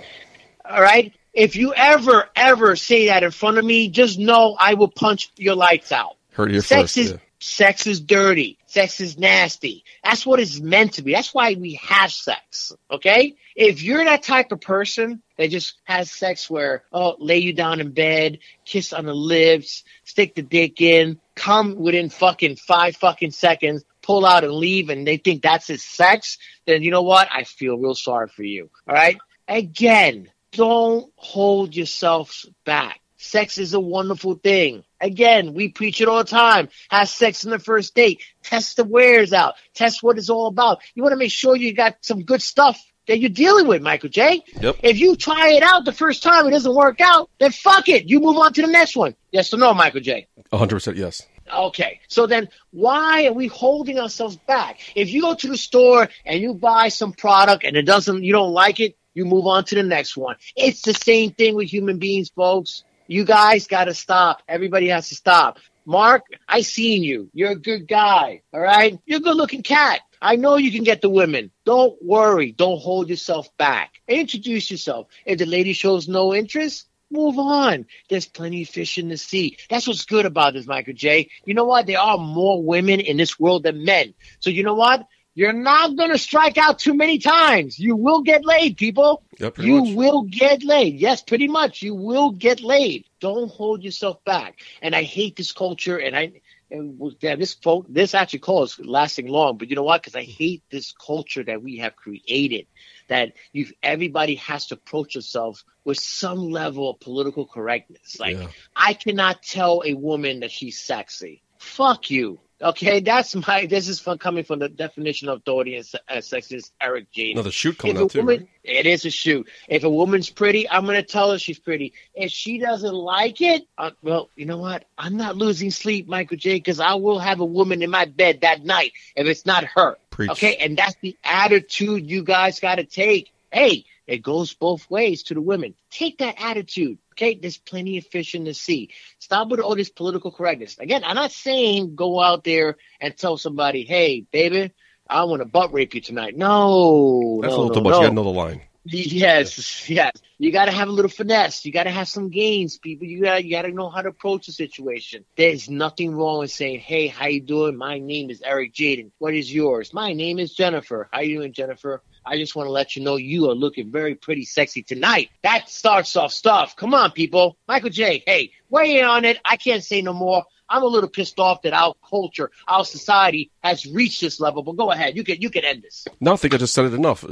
All 0.65 0.81
right? 0.81 1.13
If 1.33 1.55
you 1.55 1.73
ever, 1.73 2.27
ever 2.35 2.75
say 2.75 3.07
that 3.07 3.23
in 3.23 3.31
front 3.31 3.59
of 3.59 3.65
me, 3.65 3.89
just 3.89 4.17
know 4.17 4.55
I 4.59 4.73
will 4.73 4.87
punch 4.87 5.31
your 5.37 5.55
lights 5.55 5.91
out. 5.91 6.15
Heard 6.31 6.49
it 6.49 6.53
here 6.53 6.61
sex 6.61 6.81
first. 6.81 6.97
is 6.97 7.11
yeah. 7.11 7.17
Sex 7.43 7.85
is 7.87 7.99
dirty. 7.99 8.57
Sex 8.65 9.01
is 9.01 9.17
nasty. 9.17 9.83
That's 10.03 10.25
what 10.25 10.39
it's 10.39 10.59
meant 10.59 10.93
to 10.93 11.01
be. 11.01 11.11
That's 11.11 11.33
why 11.33 11.55
we 11.55 11.73
have 11.83 12.11
sex. 12.11 12.71
Okay? 12.89 13.35
If 13.55 13.83
you're 13.83 14.03
that 14.05 14.23
type 14.23 14.51
of 14.51 14.61
person 14.61 15.21
that 15.37 15.51
just 15.51 15.75
has 15.83 16.09
sex 16.09 16.49
where, 16.49 16.83
oh, 16.91 17.15
lay 17.19 17.39
you 17.39 17.53
down 17.53 17.81
in 17.81 17.91
bed, 17.91 18.39
kiss 18.65 18.93
on 18.93 19.05
the 19.05 19.13
lips, 19.13 19.83
stick 20.05 20.35
the 20.35 20.41
dick 20.41 20.81
in, 20.81 21.19
come 21.35 21.75
within 21.75 22.09
fucking 22.09 22.55
five 22.55 22.95
fucking 22.95 23.31
seconds, 23.31 23.83
pull 24.01 24.25
out 24.25 24.43
and 24.43 24.53
leave, 24.53 24.89
and 24.89 25.05
they 25.05 25.17
think 25.17 25.41
that's 25.41 25.67
his 25.67 25.83
sex, 25.83 26.37
then 26.65 26.81
you 26.81 26.91
know 26.91 27.03
what? 27.03 27.27
I 27.31 27.43
feel 27.43 27.77
real 27.77 27.95
sorry 27.95 28.29
for 28.29 28.43
you. 28.43 28.69
All 28.87 28.95
right? 28.95 29.17
Again, 29.47 30.29
don't 30.53 31.11
hold 31.17 31.75
yourselves 31.75 32.49
back. 32.65 33.01
Sex 33.17 33.57
is 33.57 33.73
a 33.73 33.79
wonderful 33.79 34.35
thing. 34.35 34.83
Again, 35.03 35.53
we 35.53 35.67
preach 35.67 35.99
it 35.99 36.07
all 36.07 36.19
the 36.19 36.29
time. 36.29 36.69
Have 36.89 37.09
sex 37.09 37.45
on 37.45 37.51
the 37.51 37.59
first 37.59 37.93
date. 37.93 38.23
Test 38.41 38.77
the 38.77 38.85
wares 38.85 39.33
out. 39.33 39.55
Test 39.73 40.01
what 40.01 40.17
it's 40.17 40.29
all 40.29 40.47
about. 40.47 40.79
You 40.95 41.03
want 41.03 41.11
to 41.11 41.17
make 41.17 41.31
sure 41.31 41.57
you 41.57 41.73
got 41.73 41.97
some 41.99 42.23
good 42.23 42.41
stuff 42.41 42.81
that 43.07 43.19
you're 43.19 43.29
dealing 43.29 43.67
with, 43.67 43.81
Michael 43.81 44.07
J. 44.07 44.41
Yep. 44.61 44.77
If 44.81 44.97
you 44.97 45.17
try 45.17 45.49
it 45.49 45.61
out 45.61 45.83
the 45.83 45.91
first 45.91 46.23
time, 46.23 46.47
it 46.47 46.51
doesn't 46.51 46.73
work 46.73 47.01
out, 47.01 47.29
then 47.37 47.51
fuck 47.51 47.89
it. 47.89 48.09
You 48.09 48.21
move 48.21 48.37
on 48.37 48.53
to 48.53 48.61
the 48.61 48.67
next 48.69 48.95
one. 48.95 49.13
Yes 49.31 49.53
or 49.53 49.57
no, 49.57 49.73
Michael 49.73 49.99
J? 49.99 50.27
100% 50.53 50.95
yes. 50.95 51.27
Okay, 51.53 51.99
so 52.07 52.25
then 52.25 52.47
why 52.71 53.25
are 53.25 53.33
we 53.33 53.47
holding 53.47 53.99
ourselves 53.99 54.37
back? 54.47 54.79
If 54.95 55.11
you 55.11 55.21
go 55.21 55.35
to 55.35 55.47
the 55.49 55.57
store 55.57 56.07
and 56.25 56.41
you 56.41 56.53
buy 56.53 56.87
some 56.87 57.11
product 57.11 57.65
and 57.65 57.75
it 57.75 57.81
doesn't, 57.81 58.23
you 58.23 58.31
don't 58.31 58.53
like 58.53 58.79
it, 58.79 58.95
you 59.13 59.25
move 59.25 59.45
on 59.47 59.65
to 59.65 59.75
the 59.75 59.83
next 59.83 60.15
one. 60.15 60.37
It's 60.55 60.81
the 60.81 60.93
same 60.93 61.31
thing 61.31 61.55
with 61.55 61.67
human 61.67 61.99
beings, 61.99 62.29
folks. 62.29 62.85
You 63.07 63.25
guys 63.25 63.67
got 63.67 63.85
to 63.85 63.93
stop. 63.93 64.41
Everybody 64.47 64.89
has 64.89 65.09
to 65.09 65.15
stop. 65.15 65.59
Mark, 65.85 66.23
I 66.47 66.61
seen 66.61 67.03
you. 67.03 67.29
You're 67.33 67.51
a 67.51 67.55
good 67.55 67.87
guy. 67.87 68.41
All 68.53 68.61
right. 68.61 68.97
You're 69.05 69.19
a 69.19 69.21
good 69.21 69.35
looking 69.35 69.63
cat. 69.63 70.01
I 70.21 70.37
know 70.37 70.55
you 70.55 70.71
can 70.71 70.83
get 70.83 71.01
the 71.01 71.09
women. 71.09 71.51
Don't 71.65 72.01
worry. 72.01 72.53
Don't 72.53 72.79
hold 72.79 73.09
yourself 73.09 73.49
back. 73.57 73.91
Introduce 74.07 74.71
yourself. 74.71 75.07
If 75.25 75.39
the 75.39 75.45
lady 75.45 75.73
shows 75.73 76.07
no 76.07 76.33
interest, 76.33 76.87
move 77.11 77.37
on. 77.37 77.85
There's 78.09 78.25
plenty 78.25 78.61
of 78.61 78.69
fish 78.69 78.97
in 78.97 79.09
the 79.09 79.17
sea. 79.17 79.57
That's 79.69 79.85
what's 79.85 80.05
good 80.05 80.25
about 80.25 80.53
this, 80.53 80.65
Michael 80.65 80.93
J. 80.93 81.29
You 81.45 81.53
know 81.53 81.65
what? 81.65 81.87
There 81.87 81.99
are 81.99 82.17
more 82.17 82.63
women 82.63 83.01
in 83.01 83.17
this 83.17 83.37
world 83.37 83.63
than 83.63 83.83
men. 83.83 84.13
So 84.39 84.49
you 84.49 84.63
know 84.63 84.75
what? 84.75 85.05
You're 85.35 85.53
not 85.53 85.95
going 85.95 86.11
to 86.11 86.17
strike 86.17 86.57
out 86.59 86.77
too 86.79 86.93
many 86.93 87.17
times. 87.17 87.79
You 87.79 87.95
will 87.95 88.21
get 88.21 88.45
laid, 88.45 88.77
people. 88.77 89.23
Yeah, 89.39 89.49
You 89.57 89.83
much. 89.83 89.95
will 89.95 90.21
get 90.23 90.63
laid. 90.63 90.99
Yes, 90.99 91.23
pretty 91.23 91.47
much. 91.47 91.81
You 91.81 91.95
will 91.95 92.31
get 92.31 92.61
laid. 92.61 93.05
Don't 93.19 93.49
hold 93.49 93.83
yourself 93.83 94.23
back. 94.25 94.59
And 94.81 94.95
I 94.95 95.01
hate 95.03 95.35
this 95.35 95.51
culture. 95.51 95.97
And 95.97 96.15
I, 96.15 96.33
and 96.69 97.01
damn, 97.19 97.39
this 97.39 97.55
quote, 97.55 97.91
this 97.91 98.13
actually 98.13 98.39
call 98.39 98.63
is 98.63 98.79
lasting 98.79 99.27
long. 99.27 99.57
But 99.57 99.69
you 99.71 99.75
know 99.75 99.83
what? 99.83 100.03
Because 100.03 100.15
I 100.15 100.23
hate 100.23 100.61
this 100.69 100.91
culture 100.91 101.43
that 101.43 101.63
we 101.63 101.77
have 101.77 101.95
created. 101.95 102.67
That 103.07 103.33
you, 103.53 103.67
everybody 103.81 104.35
has 104.35 104.67
to 104.67 104.75
approach 104.75 105.13
themselves 105.13 105.65
with 105.83 105.99
some 105.99 106.51
level 106.51 106.91
of 106.91 106.99
political 106.99 107.45
correctness. 107.47 108.19
Like 108.19 108.37
Yeah. 108.37 108.47
I 108.75 108.93
cannot 108.93 109.41
tell 109.41 109.81
a 109.83 109.95
woman 109.95 110.41
that 110.41 110.51
she's 110.51 110.79
sexy. 110.79 111.41
Fuck 111.57 112.11
you. 112.11 112.39
Okay, 112.63 113.01
that's 113.01 113.35
my. 113.35 113.65
This 113.65 113.89
is 113.89 113.99
from 113.99 114.17
coming 114.17 114.43
from 114.45 114.59
the 114.59 114.69
definition 114.69 115.27
of 115.27 115.39
authority 115.39 115.75
and 115.75 115.85
se- 115.85 115.99
uh, 116.09 116.15
sexist 116.15 116.71
Eric 116.79 117.07
Jaden. 117.15 117.33
Another 117.33 117.51
shoot 117.51 117.77
coming 117.77 117.97
out 117.97 118.11
too. 118.11 118.19
woman- 118.19 118.39
right? 118.39 118.47
It 118.63 118.85
is 118.85 119.03
a 119.05 119.09
shoot. 119.09 119.49
If 119.67 119.83
a 119.83 119.89
woman's 119.89 120.29
pretty, 120.29 120.69
I'm 120.69 120.85
going 120.85 120.95
to 120.95 121.03
tell 121.03 121.31
her 121.31 121.37
she's 121.37 121.59
pretty. 121.59 121.91
If 122.15 122.31
she 122.31 122.59
doesn't 122.59 122.93
like 122.93 123.41
it, 123.41 123.67
uh, 123.77 123.91
well, 124.01 124.29
you 124.37 124.45
know 124.45 124.57
what? 124.57 124.85
I'm 124.97 125.17
not 125.17 125.35
losing 125.35 125.69
sleep, 125.69 126.07
Michael 126.07 126.37
J, 126.37 126.53
because 126.55 126.79
I 126.79 126.93
will 126.93 127.19
have 127.19 127.41
a 127.41 127.45
woman 127.45 127.81
in 127.83 127.89
my 127.89 128.05
bed 128.05 128.41
that 128.41 128.63
night 128.63 128.93
if 129.17 129.27
it's 129.27 129.45
not 129.45 129.65
her. 129.65 129.97
Preach. 130.09 130.29
Okay, 130.31 130.55
and 130.55 130.77
that's 130.77 130.95
the 131.01 131.17
attitude 131.25 132.09
you 132.09 132.23
guys 132.23 132.59
got 132.61 132.75
to 132.75 132.85
take. 132.85 133.31
Hey, 133.51 133.85
it 134.07 134.21
goes 134.21 134.53
both 134.53 134.89
ways 134.89 135.23
to 135.23 135.33
the 135.33 135.41
women. 135.41 135.75
Take 135.91 136.17
that 136.19 136.35
attitude. 136.39 136.97
Okay, 137.13 137.35
there's 137.35 137.57
plenty 137.57 137.97
of 137.97 138.05
fish 138.07 138.35
in 138.35 138.43
the 138.43 138.53
sea. 138.53 138.89
Stop 139.19 139.49
with 139.49 139.59
all 139.59 139.75
this 139.75 139.89
political 139.89 140.31
correctness. 140.31 140.77
Again, 140.79 141.03
I'm 141.05 141.15
not 141.15 141.31
saying 141.31 141.95
go 141.95 142.19
out 142.19 142.43
there 142.43 142.77
and 142.99 143.15
tell 143.15 143.37
somebody, 143.37 143.83
"Hey, 143.85 144.25
baby, 144.31 144.71
I 145.07 145.23
want 145.25 145.41
to 145.41 145.45
butt 145.45 145.73
rape 145.73 145.93
you 145.93 146.01
tonight." 146.01 146.35
No, 146.35 147.39
That's 147.41 147.51
no, 147.53 147.59
a 147.59 147.61
little 147.61 147.67
no, 147.67 147.73
too 147.75 147.83
much. 147.83 147.91
no. 147.91 147.97
You 147.97 148.03
got 148.05 148.11
another 148.11 148.29
line. 148.29 148.61
Yes, 148.85 149.89
yes. 149.89 150.11
You 150.37 150.51
got 150.51 150.65
to 150.65 150.71
have 150.71 150.89
a 150.89 150.91
little 150.91 151.09
finesse. 151.09 151.63
You 151.63 151.71
got 151.71 151.83
to 151.83 151.89
have 151.89 152.07
some 152.09 152.29
games, 152.29 152.77
people. 152.77 153.07
You 153.07 153.23
got 153.23 153.45
you 153.45 153.51
got 153.51 153.61
to 153.61 153.71
know 153.71 153.89
how 153.89 154.01
to 154.01 154.09
approach 154.09 154.47
the 154.47 154.51
situation. 154.51 155.23
There's 155.37 155.69
nothing 155.69 156.15
wrong 156.15 156.39
with 156.39 156.51
saying, 156.51 156.81
"Hey, 156.81 157.07
how 157.07 157.27
you 157.27 157.39
doing? 157.39 157.77
My 157.77 157.99
name 157.99 158.29
is 158.29 158.41
Eric 158.41 158.73
Jaden. 158.73 159.11
What 159.19 159.33
is 159.33 159.53
yours? 159.53 159.93
My 159.93 160.11
name 160.11 160.37
is 160.37 160.53
Jennifer. 160.53 161.07
How 161.11 161.21
you 161.21 161.37
doing, 161.37 161.53
Jennifer? 161.53 162.01
I 162.25 162.37
just 162.37 162.55
want 162.55 162.67
to 162.67 162.71
let 162.71 162.95
you 162.95 163.03
know 163.03 163.15
you 163.15 163.49
are 163.49 163.55
looking 163.55 163.91
very 163.91 164.15
pretty 164.15 164.43
sexy 164.43 164.83
tonight. 164.83 165.29
That 165.43 165.69
starts 165.69 166.15
off 166.15 166.33
stuff. 166.33 166.75
Come 166.75 166.93
on, 166.93 167.11
people. 167.11 167.57
Michael 167.67 167.89
J. 167.89 168.23
Hey, 168.25 168.51
weigh 168.69 168.99
in 168.99 169.05
on 169.05 169.23
it. 169.23 169.39
I 169.45 169.55
can't 169.55 169.83
say 169.83 170.01
no 170.01 170.13
more. 170.13 170.43
I'm 170.67 170.83
a 170.83 170.87
little 170.87 171.09
pissed 171.09 171.39
off 171.39 171.61
that 171.61 171.73
our 171.73 171.93
culture, 172.09 172.51
our 172.67 172.83
society 172.83 173.51
has 173.63 173.85
reached 173.85 174.21
this 174.21 174.39
level. 174.39 174.63
But 174.63 174.75
go 174.75 174.91
ahead. 174.91 175.15
You 175.15 175.23
can 175.23 175.41
you 175.41 175.49
can 175.49 175.63
end 175.63 175.83
this. 175.83 176.05
No, 176.19 176.33
I 176.33 176.35
think 176.35 176.53
I 176.53 176.57
just 176.57 176.73
said 176.73 176.85
it 176.85 176.93
enough. 176.93 177.23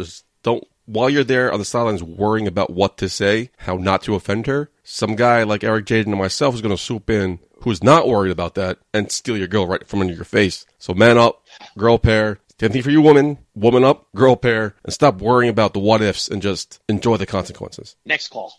Don't 0.44 0.64
while 0.86 1.10
you're 1.10 1.24
there 1.24 1.52
on 1.52 1.60
the 1.60 1.66
sidelines 1.66 2.04
worrying 2.04 2.48
about 2.48 2.72
what 2.72 2.98
to 2.98 3.08
say, 3.08 3.52
how 3.60 3.76
not 3.76 4.04
to 4.04 4.16
offend 4.16 4.48
her. 4.48 4.70
Some 4.84 5.16
guy 5.16 5.44
like 5.44 5.64
Eric 5.64 5.86
Jaden 5.86 6.08
and 6.08 6.18
myself 6.18 6.56
is 6.56 6.62
going 6.62 6.76
to 6.76 6.82
swoop 6.82 7.10
in, 7.10 7.40
who's 7.62 7.84
not 7.84 8.08
worried 8.08 8.32
about 8.32 8.56
that, 8.56 8.80
and 8.94 9.12
steal 9.12 9.38
your 9.38 9.48
girl 9.48 9.68
right 9.68 9.88
from 9.88 10.02
under 10.02 10.14
your 10.14 10.26
face. 10.26 10.66
So 10.80 10.94
man 10.94 11.18
up, 11.18 11.46
girl 11.78 11.98
pair. 11.98 12.40
Same 12.60 12.72
thing 12.72 12.84
for 12.84 12.92
you, 12.92 13.02
woman. 13.02 13.40
Woman 13.56 13.84
up, 13.84 14.08
girl 14.16 14.36
pair, 14.36 14.76
and 14.84 14.94
stop 14.94 15.20
worrying 15.20 15.50
about 15.50 15.74
the 15.74 15.80
what 15.80 16.02
ifs 16.02 16.28
and 16.28 16.42
just 16.42 16.80
enjoy 16.88 17.18
the 17.18 17.26
consequences. 17.26 17.96
Next 18.06 18.28
call. 18.28 18.54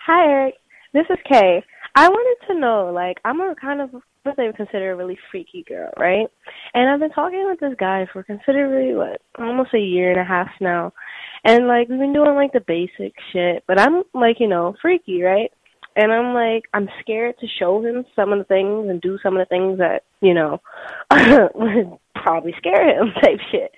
Hi, 0.00 0.26
Eric. 0.26 0.54
This 0.92 1.06
is 1.08 1.18
Kay. 1.26 1.62
I 1.94 2.08
wanted 2.08 2.46
to 2.48 2.60
know, 2.60 2.90
like, 2.92 3.18
I'm 3.24 3.40
a 3.40 3.54
kind 3.54 3.80
of 3.80 3.94
what 4.22 4.36
they 4.36 4.46
would 4.46 4.56
consider 4.56 4.92
a 4.92 4.96
really 4.96 5.18
freaky 5.30 5.64
girl, 5.66 5.90
right? 5.98 6.26
And 6.74 6.88
I've 6.88 7.00
been 7.00 7.10
talking 7.10 7.46
with 7.48 7.60
this 7.60 7.76
guy 7.78 8.06
for 8.12 8.22
considerably 8.22 8.94
what, 8.94 9.20
almost 9.38 9.74
a 9.74 9.78
year 9.78 10.10
and 10.10 10.20
a 10.20 10.24
half 10.24 10.50
now. 10.60 10.92
And 11.44 11.66
like 11.66 11.88
we've 11.88 11.98
been 11.98 12.12
doing 12.12 12.34
like 12.34 12.52
the 12.52 12.60
basic 12.60 13.14
shit, 13.32 13.64
but 13.66 13.80
I'm 13.80 14.02
like, 14.14 14.36
you 14.40 14.48
know, 14.48 14.74
freaky, 14.82 15.22
right? 15.22 15.50
And 15.96 16.12
I'm 16.12 16.34
like, 16.34 16.64
I'm 16.72 16.88
scared 17.00 17.36
to 17.40 17.46
show 17.58 17.84
him 17.84 18.04
some 18.14 18.32
of 18.32 18.38
the 18.38 18.44
things 18.44 18.88
and 18.88 19.00
do 19.00 19.18
some 19.22 19.36
of 19.36 19.40
the 19.40 19.50
things 19.50 19.78
that, 19.78 20.02
you 20.20 20.34
know, 20.34 20.60
would 21.54 21.98
probably 22.14 22.54
scare 22.58 23.00
him 23.00 23.12
type 23.22 23.38
shit. 23.50 23.72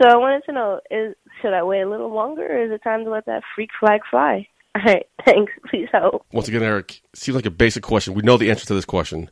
So 0.00 0.08
I 0.08 0.16
wanted 0.16 0.42
to 0.46 0.52
know, 0.52 0.80
is 0.90 1.14
should 1.40 1.52
I 1.52 1.62
wait 1.62 1.82
a 1.82 1.88
little 1.88 2.12
longer 2.12 2.44
or 2.44 2.64
is 2.64 2.72
it 2.72 2.82
time 2.82 3.04
to 3.04 3.10
let 3.10 3.26
that 3.26 3.42
freak 3.54 3.70
flag 3.78 4.00
fly? 4.10 4.48
All 4.76 4.82
right, 4.82 5.06
thanks. 5.24 5.52
Please 5.70 5.88
help. 5.92 6.26
Once 6.32 6.48
again, 6.48 6.62
Eric, 6.62 7.00
seems 7.14 7.36
like 7.36 7.46
a 7.46 7.50
basic 7.50 7.84
question. 7.84 8.14
We 8.14 8.22
know 8.22 8.36
the 8.36 8.50
answer 8.50 8.66
to 8.66 8.74
this 8.74 8.84
question, 8.84 9.30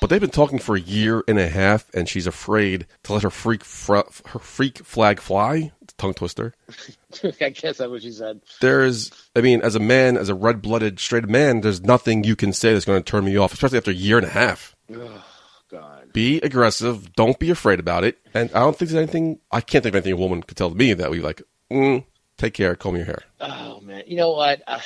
but 0.00 0.08
they've 0.08 0.20
been 0.20 0.30
talking 0.30 0.58
for 0.58 0.74
a 0.74 0.80
year 0.80 1.22
and 1.28 1.38
a 1.38 1.48
half, 1.48 1.86
and 1.92 2.08
she's 2.08 2.26
afraid 2.26 2.86
to 3.02 3.12
let 3.12 3.22
her 3.22 3.30
freak 3.30 3.62
fra- 3.62 4.10
her 4.26 4.38
freak 4.38 4.78
flag 4.78 5.20
fly. 5.20 5.72
Tongue 5.98 6.14
twister. 6.14 6.54
I 7.42 7.50
guess 7.50 7.76
that's 7.76 7.90
what 7.90 8.00
she 8.00 8.10
said. 8.12 8.40
There's, 8.62 9.10
I 9.36 9.42
mean, 9.42 9.60
as 9.60 9.74
a 9.74 9.80
man, 9.80 10.16
as 10.16 10.30
a 10.30 10.34
red 10.34 10.62
blooded 10.62 10.98
straight 10.98 11.28
man, 11.28 11.60
there's 11.60 11.82
nothing 11.82 12.24
you 12.24 12.36
can 12.36 12.54
say 12.54 12.72
that's 12.72 12.86
going 12.86 13.02
to 13.02 13.10
turn 13.10 13.26
me 13.26 13.36
off, 13.36 13.52
especially 13.52 13.76
after 13.76 13.90
a 13.90 13.94
year 13.94 14.16
and 14.16 14.26
a 14.26 14.30
half. 14.30 14.74
Oh, 14.94 15.22
God. 15.70 16.10
Be 16.14 16.40
aggressive. 16.40 17.12
Don't 17.14 17.38
be 17.38 17.50
afraid 17.50 17.80
about 17.80 18.04
it. 18.04 18.16
And 18.32 18.50
I 18.54 18.60
don't 18.60 18.74
think 18.74 18.90
there's 18.90 19.02
anything, 19.02 19.40
I 19.52 19.60
can't 19.60 19.82
think 19.82 19.94
of 19.94 19.96
anything 19.96 20.14
a 20.14 20.16
woman 20.16 20.42
could 20.42 20.56
tell 20.56 20.70
me 20.70 20.94
that 20.94 21.10
we 21.10 21.20
like, 21.20 21.42
mm, 21.70 22.02
take 22.40 22.54
care, 22.54 22.74
comb 22.74 22.96
your 22.96 23.04
hair. 23.04 23.22
Oh 23.40 23.80
man, 23.80 24.04
you 24.06 24.16
know 24.16 24.32
what? 24.32 24.62
Uh, 24.66 24.80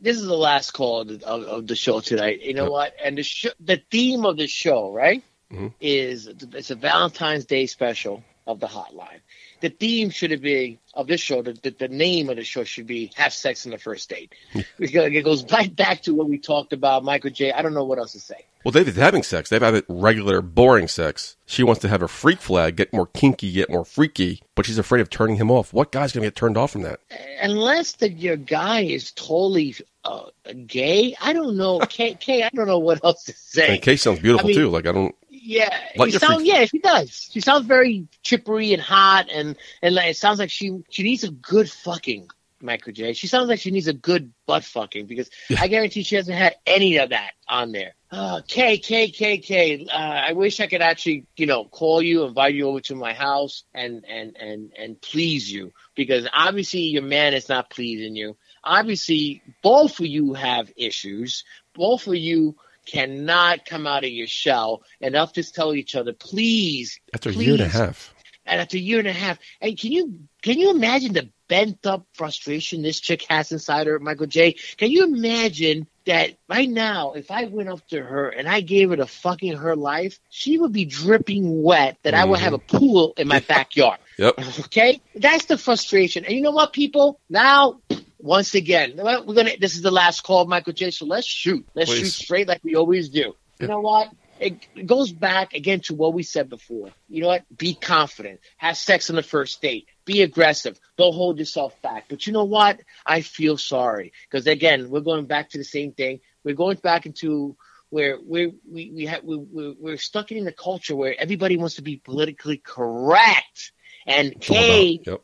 this 0.00 0.16
is 0.16 0.26
the 0.26 0.36
last 0.36 0.72
call 0.72 1.00
of 1.02 1.08
the, 1.08 1.26
of, 1.26 1.42
of 1.44 1.66
the 1.66 1.76
show 1.76 2.00
tonight. 2.00 2.42
You 2.42 2.54
know 2.54 2.64
Yep. 2.64 2.70
what? 2.72 2.94
And 3.04 3.18
the 3.18 3.22
sh- 3.22 3.46
the 3.60 3.80
theme 3.90 4.24
of 4.24 4.36
the 4.36 4.46
show, 4.46 4.92
right, 4.92 5.22
Mhm. 5.52 5.72
is 5.80 6.26
it's 6.26 6.70
a 6.70 6.74
Valentine's 6.74 7.44
Day 7.44 7.66
special 7.66 8.22
of 8.46 8.60
the 8.60 8.66
Hotline. 8.66 9.20
The 9.60 9.68
theme 9.68 10.10
should 10.10 10.40
be 10.40 10.78
of 10.94 11.06
this 11.06 11.20
show. 11.20 11.42
The, 11.42 11.52
the, 11.52 11.70
the 11.70 11.88
name 11.88 12.30
of 12.30 12.36
the 12.36 12.44
show 12.44 12.64
should 12.64 12.86
be 12.86 13.10
"Have 13.16 13.32
Sex 13.32 13.66
on 13.66 13.72
the 13.72 13.78
First 13.78 14.08
Date." 14.10 14.34
it 14.78 15.24
goes 15.24 15.44
right 15.52 15.74
back 15.74 16.02
to 16.02 16.14
what 16.14 16.28
we 16.28 16.38
talked 16.38 16.72
about, 16.72 17.04
Michael 17.04 17.30
J. 17.30 17.52
I 17.52 17.60
don't 17.62 17.74
know 17.74 17.84
what 17.84 17.98
else 17.98 18.12
to 18.12 18.20
say. 18.20 18.46
Well, 18.64 18.72
they've 18.72 18.84
been 18.84 18.94
having 18.94 19.22
sex. 19.22 19.48
They've 19.48 19.62
had 19.62 19.84
regular, 19.88 20.42
boring 20.42 20.86
sex. 20.88 21.36
She 21.46 21.62
wants 21.62 21.80
to 21.80 21.88
have 21.88 22.02
a 22.02 22.08
freak 22.08 22.40
flag, 22.40 22.76
get 22.76 22.92
more 22.92 23.06
kinky, 23.06 23.52
get 23.52 23.70
more 23.70 23.84
freaky, 23.84 24.42
but 24.54 24.66
she's 24.66 24.78
afraid 24.78 25.00
of 25.00 25.08
turning 25.08 25.36
him 25.36 25.50
off. 25.50 25.72
What 25.72 25.92
guy's 25.92 26.12
going 26.12 26.22
to 26.22 26.26
get 26.26 26.36
turned 26.36 26.58
off 26.58 26.72
from 26.72 26.82
that? 26.82 27.00
Unless 27.42 27.92
the, 27.92 28.10
your 28.10 28.36
guy 28.36 28.80
is 28.80 29.12
totally 29.12 29.76
uh, 30.04 30.26
gay, 30.66 31.16
I 31.20 31.32
don't 31.32 31.56
know. 31.56 31.78
Kay, 31.88 32.14
Kay, 32.14 32.42
I 32.42 32.50
don't 32.50 32.66
know 32.66 32.78
what 32.78 33.02
else 33.02 33.24
to 33.24 33.32
say. 33.32 33.74
And 33.74 33.82
Kay 33.82 33.96
sounds 33.96 34.20
beautiful 34.20 34.46
I 34.46 34.48
mean, 34.48 34.56
too. 34.56 34.68
Like, 34.68 34.86
I 34.86 34.92
don't, 34.92 35.14
Yeah, 35.30 35.74
Let 35.96 36.06
you 36.06 36.12
your 36.12 36.20
sound, 36.20 36.46
yeah, 36.46 36.66
she 36.66 36.80
does. 36.80 37.28
She 37.32 37.40
sounds 37.40 37.66
very 37.66 38.06
chippery 38.22 38.74
and 38.74 38.82
hot, 38.82 39.30
and 39.32 39.56
and 39.80 39.94
like, 39.94 40.10
it 40.10 40.16
sounds 40.16 40.38
like 40.38 40.50
she 40.50 40.82
she 40.90 41.02
needs 41.02 41.24
a 41.24 41.30
good 41.30 41.70
fucking. 41.70 42.28
Michael 42.62 42.92
J. 42.92 43.12
She 43.12 43.26
sounds 43.26 43.48
like 43.48 43.60
she 43.60 43.70
needs 43.70 43.86
a 43.88 43.92
good 43.92 44.32
butt 44.46 44.64
fucking 44.64 45.06
because 45.06 45.30
I 45.58 45.68
guarantee 45.68 46.02
she 46.02 46.16
hasn't 46.16 46.36
had 46.36 46.56
any 46.66 46.98
of 46.98 47.10
that 47.10 47.32
on 47.48 47.72
there. 47.72 47.94
Uh, 48.10 48.40
K 48.46 48.78
K 48.78 49.10
K 49.10 49.38
K. 49.38 49.86
Uh, 49.86 49.96
I 49.96 50.32
wish 50.32 50.60
I 50.60 50.66
could 50.66 50.82
actually, 50.82 51.26
you 51.36 51.46
know, 51.46 51.64
call 51.64 52.02
you, 52.02 52.24
invite 52.24 52.54
you 52.54 52.68
over 52.68 52.80
to 52.82 52.94
my 52.96 53.12
house, 53.12 53.62
and 53.72 54.04
and 54.08 54.36
and 54.36 54.72
and 54.76 55.00
please 55.00 55.50
you 55.50 55.72
because 55.94 56.26
obviously 56.32 56.80
your 56.80 57.02
man 57.02 57.34
is 57.34 57.48
not 57.48 57.70
pleasing 57.70 58.16
you. 58.16 58.36
Obviously, 58.64 59.42
both 59.62 60.00
of 60.00 60.06
you 60.06 60.34
have 60.34 60.72
issues. 60.76 61.44
Both 61.74 62.06
of 62.08 62.16
you 62.16 62.56
cannot 62.86 63.64
come 63.66 63.86
out 63.86 64.04
of 64.04 64.10
your 64.10 64.26
shell 64.26 64.82
enough 65.00 65.34
to 65.34 65.44
tell 65.44 65.74
each 65.74 65.94
other, 65.94 66.12
please, 66.12 66.98
After 67.14 67.30
a 67.30 67.32
year 67.32 67.52
and 67.52 67.62
a 67.62 67.68
half. 67.68 68.12
and 68.46 68.60
after 68.60 68.76
a 68.76 68.80
year 68.80 68.98
and 68.98 69.06
a 69.08 69.12
half, 69.12 69.38
and 69.60 69.78
can 69.78 69.92
you 69.92 70.20
can 70.42 70.58
you 70.58 70.70
imagine 70.70 71.12
the 71.12 71.30
bent 71.50 71.84
up 71.84 72.06
frustration 72.14 72.80
this 72.80 73.00
chick 73.00 73.26
has 73.28 73.50
inside 73.50 73.88
her, 73.88 73.98
Michael 73.98 74.26
J? 74.26 74.52
Can 74.76 74.90
you 74.90 75.04
imagine 75.04 75.88
that 76.06 76.36
right 76.48 76.70
now, 76.70 77.12
if 77.12 77.30
I 77.30 77.44
went 77.44 77.68
up 77.68 77.86
to 77.88 78.00
her 78.00 78.28
and 78.28 78.48
I 78.48 78.60
gave 78.60 78.90
her 78.90 78.96
the 78.96 79.06
fucking 79.06 79.56
her 79.56 79.74
life, 79.74 80.18
she 80.30 80.58
would 80.58 80.72
be 80.72 80.84
dripping 80.84 81.62
wet 81.62 81.98
that 82.04 82.14
I 82.14 82.24
would 82.24 82.36
mm-hmm. 82.36 82.44
have 82.44 82.52
a 82.54 82.58
pool 82.58 83.14
in 83.16 83.26
my 83.28 83.40
backyard. 83.48 83.98
Yep. 84.16 84.38
Okay, 84.70 85.00
that's 85.16 85.46
the 85.46 85.58
frustration. 85.58 86.24
And 86.24 86.34
you 86.34 86.42
know 86.42 86.52
what, 86.52 86.72
people? 86.72 87.18
Now, 87.28 87.80
once 88.18 88.54
again, 88.54 88.92
we're 88.96 89.34
gonna. 89.34 89.56
This 89.58 89.74
is 89.74 89.82
the 89.82 89.90
last 89.90 90.22
call, 90.22 90.44
Michael 90.44 90.72
J. 90.72 90.90
So 90.92 91.06
let's 91.06 91.26
shoot. 91.26 91.66
Let's 91.74 91.90
Please. 91.90 91.98
shoot 91.98 92.24
straight 92.24 92.48
like 92.48 92.62
we 92.62 92.76
always 92.76 93.08
do. 93.08 93.34
You 93.58 93.66
know 93.66 93.80
what? 93.80 94.10
It, 94.38 94.66
it 94.74 94.86
goes 94.86 95.12
back 95.12 95.54
again 95.54 95.80
to 95.80 95.94
what 95.94 96.14
we 96.14 96.22
said 96.22 96.48
before. 96.48 96.90
You 97.08 97.22
know 97.22 97.28
what? 97.28 97.44
Be 97.56 97.74
confident. 97.74 98.40
Have 98.58 98.76
sex 98.76 99.10
on 99.10 99.16
the 99.16 99.22
first 99.22 99.60
date. 99.60 99.86
Be 100.10 100.22
aggressive. 100.22 100.76
Don't 100.98 101.14
hold 101.14 101.38
yourself 101.38 101.80
back. 101.82 102.06
But 102.08 102.26
you 102.26 102.32
know 102.32 102.42
what? 102.42 102.80
I 103.06 103.20
feel 103.20 103.56
sorry 103.56 104.12
because 104.28 104.48
again, 104.48 104.90
we're 104.90 105.02
going 105.02 105.26
back 105.26 105.50
to 105.50 105.58
the 105.58 105.62
same 105.62 105.92
thing. 105.92 106.18
We're 106.42 106.56
going 106.56 106.78
back 106.78 107.06
into 107.06 107.56
where 107.90 108.18
we're, 108.20 108.50
we 108.68 108.90
we 108.90 109.06
have 109.06 109.22
we, 109.22 109.36
we're, 109.36 109.74
we're 109.78 109.96
stuck 109.98 110.32
in 110.32 110.48
a 110.48 110.52
culture 110.52 110.96
where 110.96 111.14
everybody 111.16 111.56
wants 111.56 111.76
to 111.76 111.82
be 111.82 111.98
politically 111.98 112.56
correct. 112.56 113.70
And 114.04 114.40
Kay, 114.40 115.00
Yep. 115.06 115.22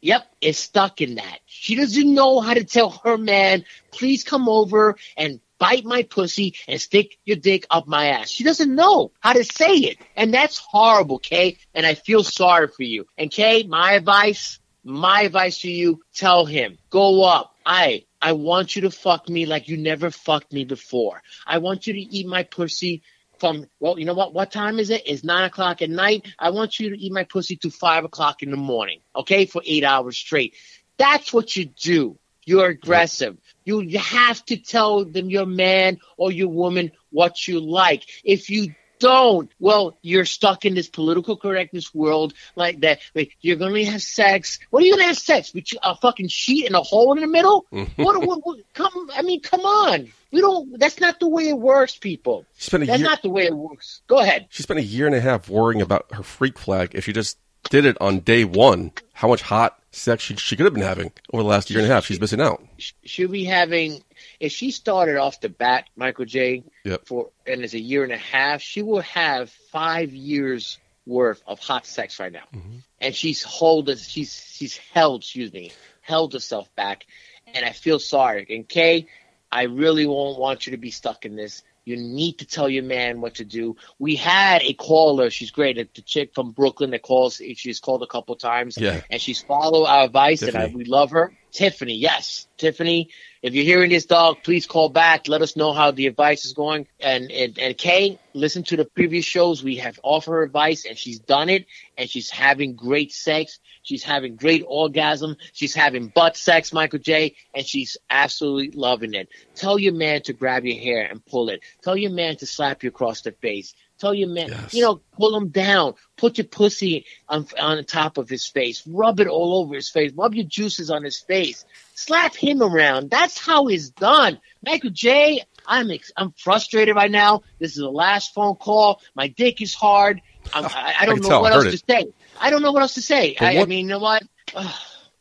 Yep, 0.00 0.26
is 0.40 0.56
stuck 0.56 1.00
in 1.00 1.16
that. 1.16 1.40
She 1.46 1.74
doesn't 1.74 2.14
know 2.14 2.38
how 2.38 2.54
to 2.54 2.62
tell 2.62 2.90
her 3.04 3.18
man, 3.18 3.64
please 3.90 4.22
come 4.22 4.48
over 4.48 4.96
and 5.16 5.40
bite 5.58 5.84
my 5.84 6.02
pussy 6.02 6.54
and 6.66 6.80
stick 6.80 7.18
your 7.24 7.36
dick 7.36 7.66
up 7.70 7.86
my 7.86 8.06
ass. 8.06 8.30
She 8.30 8.44
doesn't 8.44 8.74
know 8.74 9.12
how 9.20 9.32
to 9.32 9.44
say 9.44 9.74
it. 9.74 9.98
And 10.16 10.32
that's 10.32 10.58
horrible, 10.58 11.18
Kay. 11.18 11.58
And 11.74 11.84
I 11.84 11.94
feel 11.94 12.24
sorry 12.24 12.68
for 12.68 12.82
you. 12.82 13.06
And 13.16 13.30
Kay, 13.30 13.64
my 13.64 13.92
advice, 13.92 14.58
my 14.84 15.22
advice 15.22 15.60
to 15.60 15.70
you, 15.70 16.00
tell 16.14 16.46
him, 16.46 16.78
go 16.90 17.24
up. 17.24 17.54
I, 17.66 18.04
I 18.20 18.32
want 18.32 18.76
you 18.76 18.82
to 18.82 18.90
fuck 18.90 19.28
me 19.28 19.46
like 19.46 19.68
you 19.68 19.76
never 19.76 20.10
fucked 20.10 20.52
me 20.52 20.64
before. 20.64 21.22
I 21.46 21.58
want 21.58 21.86
you 21.86 21.92
to 21.94 22.00
eat 22.00 22.26
my 22.26 22.42
pussy 22.42 23.02
from 23.38 23.66
well, 23.78 23.98
you 23.98 24.04
know 24.04 24.14
what? 24.14 24.34
What 24.34 24.50
time 24.50 24.78
is 24.78 24.90
it? 24.90 25.02
It's 25.06 25.24
nine 25.24 25.44
o'clock 25.44 25.80
at 25.82 25.90
night. 25.90 26.26
I 26.38 26.50
want 26.50 26.80
you 26.80 26.90
to 26.90 26.98
eat 26.98 27.12
my 27.12 27.24
pussy 27.24 27.56
to 27.56 27.70
five 27.70 28.04
o'clock 28.04 28.42
in 28.42 28.50
the 28.50 28.56
morning. 28.56 29.00
Okay, 29.14 29.46
for 29.46 29.62
eight 29.64 29.84
hours 29.84 30.16
straight. 30.16 30.54
That's 30.96 31.32
what 31.32 31.54
you 31.56 31.66
do. 31.66 32.18
You're 32.44 32.68
aggressive. 32.68 33.36
You 33.68 33.82
you 33.82 33.98
have 33.98 34.42
to 34.46 34.56
tell 34.56 35.04
them 35.04 35.28
your 35.28 35.44
man 35.44 35.98
or 36.16 36.32
your 36.32 36.48
woman 36.48 36.90
what 37.10 37.46
you 37.46 37.60
like. 37.60 38.04
If 38.24 38.48
you 38.48 38.74
don't, 38.98 39.50
well, 39.60 39.98
you're 40.00 40.24
stuck 40.24 40.64
in 40.64 40.74
this 40.74 40.88
political 40.88 41.36
correctness 41.36 41.94
world 41.94 42.32
like 42.56 42.80
that. 42.80 43.00
Like, 43.14 43.36
you're 43.42 43.56
gonna 43.56 43.84
have 43.84 44.02
sex. 44.02 44.58
What 44.70 44.82
are 44.82 44.86
you 44.86 44.92
gonna 44.92 45.04
have 45.08 45.18
sex? 45.18 45.52
With 45.52 45.66
a 45.82 45.94
fucking 45.94 46.28
sheet 46.28 46.64
and 46.64 46.74
a 46.74 46.80
hole 46.80 47.12
in 47.12 47.20
the 47.20 47.26
middle? 47.26 47.66
what, 47.70 48.26
what, 48.26 48.40
what? 48.42 48.58
Come, 48.72 49.10
I 49.14 49.20
mean, 49.20 49.42
come 49.42 49.60
on. 49.60 50.10
We 50.32 50.40
don't. 50.40 50.80
That's 50.80 50.98
not 50.98 51.20
the 51.20 51.28
way 51.28 51.48
it 51.48 51.58
works, 51.58 51.94
people. 51.94 52.46
spent 52.56 52.84
a 52.84 52.86
That's 52.86 53.00
year- 53.00 53.08
not 53.10 53.20
the 53.20 53.28
way 53.28 53.44
it 53.44 53.54
works. 53.54 54.00
Go 54.06 54.18
ahead. 54.18 54.46
She 54.48 54.62
spent 54.62 54.80
a 54.80 54.82
year 54.82 55.04
and 55.04 55.14
a 55.14 55.20
half 55.20 55.50
worrying 55.50 55.82
about 55.82 56.06
her 56.14 56.22
freak 56.22 56.58
flag. 56.58 56.94
If 56.94 57.04
she 57.04 57.12
just 57.12 57.36
did 57.68 57.84
it 57.84 57.98
on 58.00 58.20
day 58.20 58.44
one, 58.46 58.92
how 59.12 59.28
much 59.28 59.42
hot 59.42 59.78
sex 59.90 60.22
she, 60.22 60.36
she 60.36 60.56
could 60.56 60.64
have 60.64 60.74
been 60.74 60.82
having 60.82 61.12
over 61.32 61.42
the 61.42 61.48
last 61.48 61.70
year 61.70 61.80
and 61.80 61.90
a 61.90 61.94
half. 61.94 62.04
She's 62.04 62.20
missing 62.20 62.40
out. 62.40 62.62
She'll 62.76 63.28
be 63.28 63.44
having. 63.44 64.02
If 64.40 64.52
she 64.52 64.70
started 64.70 65.16
off 65.16 65.40
the 65.40 65.48
bat, 65.48 65.88
Michael 65.96 66.24
J. 66.24 66.64
Yep. 66.84 67.06
For 67.06 67.30
and 67.46 67.62
it's 67.62 67.74
a 67.74 67.80
year 67.80 68.04
and 68.04 68.12
a 68.12 68.18
half, 68.18 68.60
she 68.60 68.82
will 68.82 69.00
have 69.00 69.50
five 69.72 70.12
years 70.12 70.78
worth 71.06 71.42
of 71.46 71.58
hot 71.58 71.86
sex 71.86 72.20
right 72.20 72.32
now. 72.32 72.44
Mm-hmm. 72.54 72.78
and 73.00 73.14
she's 73.14 73.42
hold 73.42 73.88
she's 73.98 74.32
she's 74.52 74.76
held 74.76 75.22
excuse 75.22 75.52
me 75.52 75.72
held 76.02 76.34
herself 76.34 76.68
back 76.76 77.06
and 77.54 77.64
i 77.64 77.72
feel 77.72 77.98
sorry 77.98 78.46
and 78.50 78.68
kay 78.68 79.06
i 79.50 79.62
really 79.62 80.06
won't 80.06 80.38
want 80.38 80.66
you 80.66 80.72
to 80.72 80.76
be 80.76 80.90
stuck 80.90 81.24
in 81.24 81.34
this 81.34 81.62
you 81.88 81.96
need 81.96 82.38
to 82.38 82.46
tell 82.46 82.68
your 82.68 82.84
man 82.84 83.20
what 83.20 83.34
to 83.36 83.44
do. 83.44 83.76
We 83.98 84.14
had 84.16 84.62
a 84.62 84.74
caller 84.74 85.30
she's 85.30 85.50
great 85.50 85.76
the 85.94 86.02
chick 86.02 86.34
from 86.34 86.50
brooklyn 86.52 86.90
that 86.90 87.02
calls 87.02 87.40
she's 87.56 87.80
called 87.80 88.02
a 88.02 88.06
couple 88.06 88.34
times 88.36 88.76
Yeah. 88.78 89.00
and 89.10 89.20
she's 89.20 89.42
followed 89.42 89.86
our 89.86 90.04
advice 90.04 90.42
and 90.42 90.56
I, 90.56 90.66
we 90.74 90.84
love 90.84 91.10
her 91.10 91.32
tiffany 91.52 91.94
yes. 91.94 92.46
Tiffany 92.56 93.10
if 93.40 93.54
you're 93.54 93.64
hearing 93.64 93.90
this 93.90 94.06
dog 94.06 94.38
please 94.42 94.66
call 94.66 94.88
back. 94.88 95.28
Let 95.28 95.42
us 95.42 95.56
know 95.56 95.72
how 95.72 95.90
the 95.90 96.06
advice 96.06 96.44
is 96.44 96.52
going. 96.52 96.86
And 97.00 97.30
and, 97.30 97.58
and 97.58 97.76
kay 97.76 98.18
listen 98.34 98.64
to 98.64 98.76
the 98.76 98.84
previous 98.84 99.24
shows. 99.24 99.62
We 99.62 99.76
have 99.76 99.98
offered 100.02 100.32
her 100.32 100.42
advice 100.42 100.84
and 100.84 100.96
she's 100.96 101.18
done 101.18 101.48
it 101.48 101.66
and 101.96 102.08
she's 102.08 102.30
having 102.30 102.74
great 102.74 103.12
sex. 103.12 103.58
She's 103.82 104.02
having 104.02 104.36
great 104.36 104.64
orgasm. 104.66 105.36
She's 105.52 105.74
having 105.74 106.08
butt 106.08 106.36
sex 106.36 106.72
michael 106.72 106.98
j 106.98 107.36
and 107.54 107.66
she's 107.66 107.96
absolutely 108.10 108.78
loving 108.78 109.14
it. 109.14 109.28
Tell 109.54 109.78
your 109.78 109.94
man 109.94 110.22
to 110.22 110.32
grab 110.32 110.64
your 110.64 110.78
hair 110.78 111.06
and 111.10 111.24
pull 111.24 111.48
it. 111.48 111.60
Tell 111.82 111.96
your 111.96 112.12
man 112.12 112.36
to 112.36 112.46
slap 112.46 112.82
you 112.82 112.88
across 112.88 113.22
the 113.22 113.32
face 113.32 113.74
tell 113.98 114.14
your 114.14 114.28
man 114.28 114.54
you 114.70 114.82
know 114.82 115.00
pull 115.16 115.36
him 115.36 115.48
down. 115.48 115.94
Put 116.16 116.38
your 116.38 116.46
pussy 116.46 117.06
on, 117.28 117.46
on 117.58 117.82
top 117.84 118.18
of 118.18 118.28
his 118.28 118.46
face. 118.46 118.82
Rub 118.86 119.20
it 119.20 119.26
all 119.26 119.60
over 119.60 119.74
his 119.74 119.88
face. 119.88 120.12
Rub 120.14 120.34
your 120.34 120.46
juices 120.46 120.90
on 120.90 121.04
his 121.04 121.18
face. 121.18 121.64
Slap 121.94 122.34
him 122.34 122.62
around. 122.62 123.10
That's 123.10 123.38
how 123.38 123.68
it's 123.68 123.90
done. 123.90 124.40
Michael 124.64 124.90
j 124.90 125.42
i'm 125.66 125.90
ex- 125.90 126.12
i'm 126.16 126.32
frustrated 126.32 126.96
right 126.96 127.10
now. 127.10 127.42
This 127.58 127.72
is 127.72 127.78
the 127.78 127.90
last 127.90 128.34
phone 128.34 128.56
call. 128.56 129.00
My 129.14 129.28
dick 129.28 129.60
is 129.60 129.74
hard. 129.74 130.20
I'm, 130.52 130.64
I, 130.64 130.94
I 131.00 131.06
don't 131.06 131.16
can 131.16 131.22
know 131.24 131.28
tell. 131.28 131.42
what 131.42 131.52
I 131.52 131.56
else 131.56 131.64
heard 131.64 131.72
to 131.72 131.84
say. 131.88 132.06
I 132.40 132.50
don't 132.50 132.62
know 132.62 132.72
what 132.72 132.82
else 132.82 132.94
to 132.94 133.02
say. 133.02 133.36
I, 133.40 133.58
I 133.58 133.64
mean 133.66 133.86
you 133.86 133.86
know 133.86 133.98
what 133.98 134.22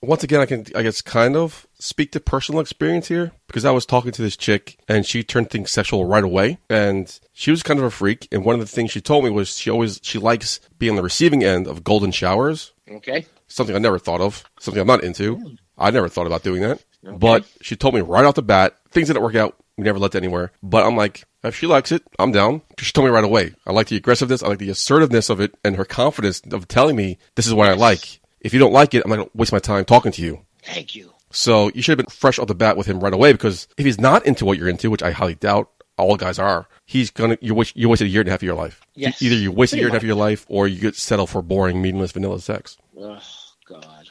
Once 0.02 0.24
again, 0.24 0.39
I 0.39 0.45
can, 0.45 0.66
I 0.76 0.84
guess, 0.84 1.02
kind 1.02 1.36
of 1.36 1.66
speak 1.80 2.12
to 2.12 2.20
personal 2.20 2.62
experience 2.62 3.08
here 3.08 3.32
because 3.48 3.66
I 3.66 3.72
was 3.72 3.86
talking 3.86 4.12
to 4.12 4.22
this 4.22 4.38
chick 4.38 4.78
and 4.88 5.06
she 5.06 5.24
turned 5.24 5.50
things 5.50 5.72
sexual 5.72 6.06
right 6.06 6.24
away. 6.24 6.60
And 6.70 7.20
she 7.34 7.50
was 7.52 7.64
kind 7.64 7.80
of 7.80 7.86
a 7.86 7.89
freak. 7.91 8.28
And 8.32 8.45
one 8.45 8.56
of 8.56 8.62
the 8.62 8.68
things 8.68 8.91
she 8.91 9.02
told 9.02 9.24
me 9.24 9.30
was 9.32 9.58
she 9.58 9.70
always, 9.70 10.00
she 10.04 10.20
likes 10.20 10.60
being 10.78 10.91
on 10.91 10.95
the 10.98 11.04
receiving 11.04 11.43
end 11.43 11.68
of 11.68 11.84
golden 11.84 12.12
showers. 12.12 12.74
okay 12.89 13.26
Something 13.48 13.76
I 13.76 13.80
never 13.80 13.98
thought 13.98 14.22
of, 14.22 14.43
something 14.60 14.82
I'm 14.82 14.88
not 14.88 15.04
into. 15.04 15.36
Hmm. 15.36 15.56
I 15.78 15.89
never 15.91 16.10
thought 16.10 16.28
about 16.28 16.43
doing 16.43 16.62
that. 16.62 16.84
But 17.04 17.45
she 17.62 17.76
told 17.76 17.95
me 17.95 18.02
right 18.02 18.26
off 18.26 18.36
the 18.36 18.41
bat, 18.41 18.76
things 18.89 19.08
didn't 19.08 19.24
work 19.24 19.36
out. 19.36 19.56
We 19.78 19.84
never 19.84 20.00
led 20.00 20.16
anywhere. 20.16 20.52
But 20.62 20.86
I'm 20.86 20.98
like, 20.98 21.24
if 21.43 21.56
she 21.56 21.68
likes 21.68 21.91
it, 21.91 22.04
I'm 22.20 22.32
down. 22.32 22.62
She 22.80 22.91
told 22.91 23.06
me 23.06 23.12
right 23.12 23.24
away. 23.24 23.54
I 23.66 23.72
like 23.72 23.88
the 23.88 23.95
aggressiveness. 23.95 24.43
I 24.43 24.48
like 24.48 24.58
the 24.58 24.70
assertiveness 24.70 25.30
of 25.30 25.39
it 25.39 25.56
and 25.64 25.76
her 25.76 25.86
confidence 25.86 26.41
of 26.52 26.68
telling 26.68 26.95
me 26.95 27.20
this 27.36 27.48
is 27.48 27.54
what 27.54 27.70
I 27.70 27.74
like. 27.74 28.20
If 28.48 28.54
you 28.54 28.60
don't 28.60 28.72
like 28.72 28.93
it, 28.93 29.04
I'm 29.04 29.10
not 29.10 29.18
going 29.18 29.28
to 29.28 29.38
waste 29.38 29.52
my 29.52 29.60
time 29.60 29.84
talking 29.84 30.14
to 30.14 30.22
you. 30.22 30.39
thank 30.64 30.95
you 30.95 31.14
So 31.32 31.70
you 31.76 31.82
should 31.82 32.00
have 32.00 32.06
been 32.06 32.12
fresh 32.12 32.39
off 32.39 32.48
the 32.48 32.56
bat 32.56 32.78
with 32.78 32.88
him 32.88 33.02
right 33.02 33.14
away 33.14 33.34
because 33.34 33.68
if 33.78 33.86
he's 33.86 34.00
not 34.00 34.26
into 34.26 34.45
what 34.45 34.58
you're 34.58 34.70
into, 34.70 34.89
which 34.89 35.04
I 35.04 35.12
highly 35.12 35.36
doubt 35.36 35.70
all 35.98 36.16
guys 36.16 36.39
are, 36.39 36.68
he's 36.86 37.12
gonna 37.12 37.38
you 37.41 37.54
waste 37.54 37.76
you 37.76 37.89
wasted 37.89 38.08
a 38.08 38.10
year 38.10 38.22
and 38.22 38.30
a 38.30 38.32
half 38.32 38.39
of 38.39 38.43
your 38.43 38.56
life. 38.56 38.80
Yes. 38.95 39.22
Either 39.22 39.36
you 39.36 39.52
waste 39.52 39.74
a 39.74 39.78
year 39.78 39.88
and 39.88 39.93
a 39.93 39.98
half 39.98 40.04
of 40.04 40.08
your 40.08 40.16
life, 40.16 40.45
or 40.48 40.66
you 40.68 40.80
get 40.80 40.95
settled 40.95 41.30
for 41.30 41.41
boring, 41.41 41.82
meaningless, 41.82 42.14
vanilla 42.14 42.39
sex. 42.39 42.78
Oh 42.98 43.20
God, 43.68 44.10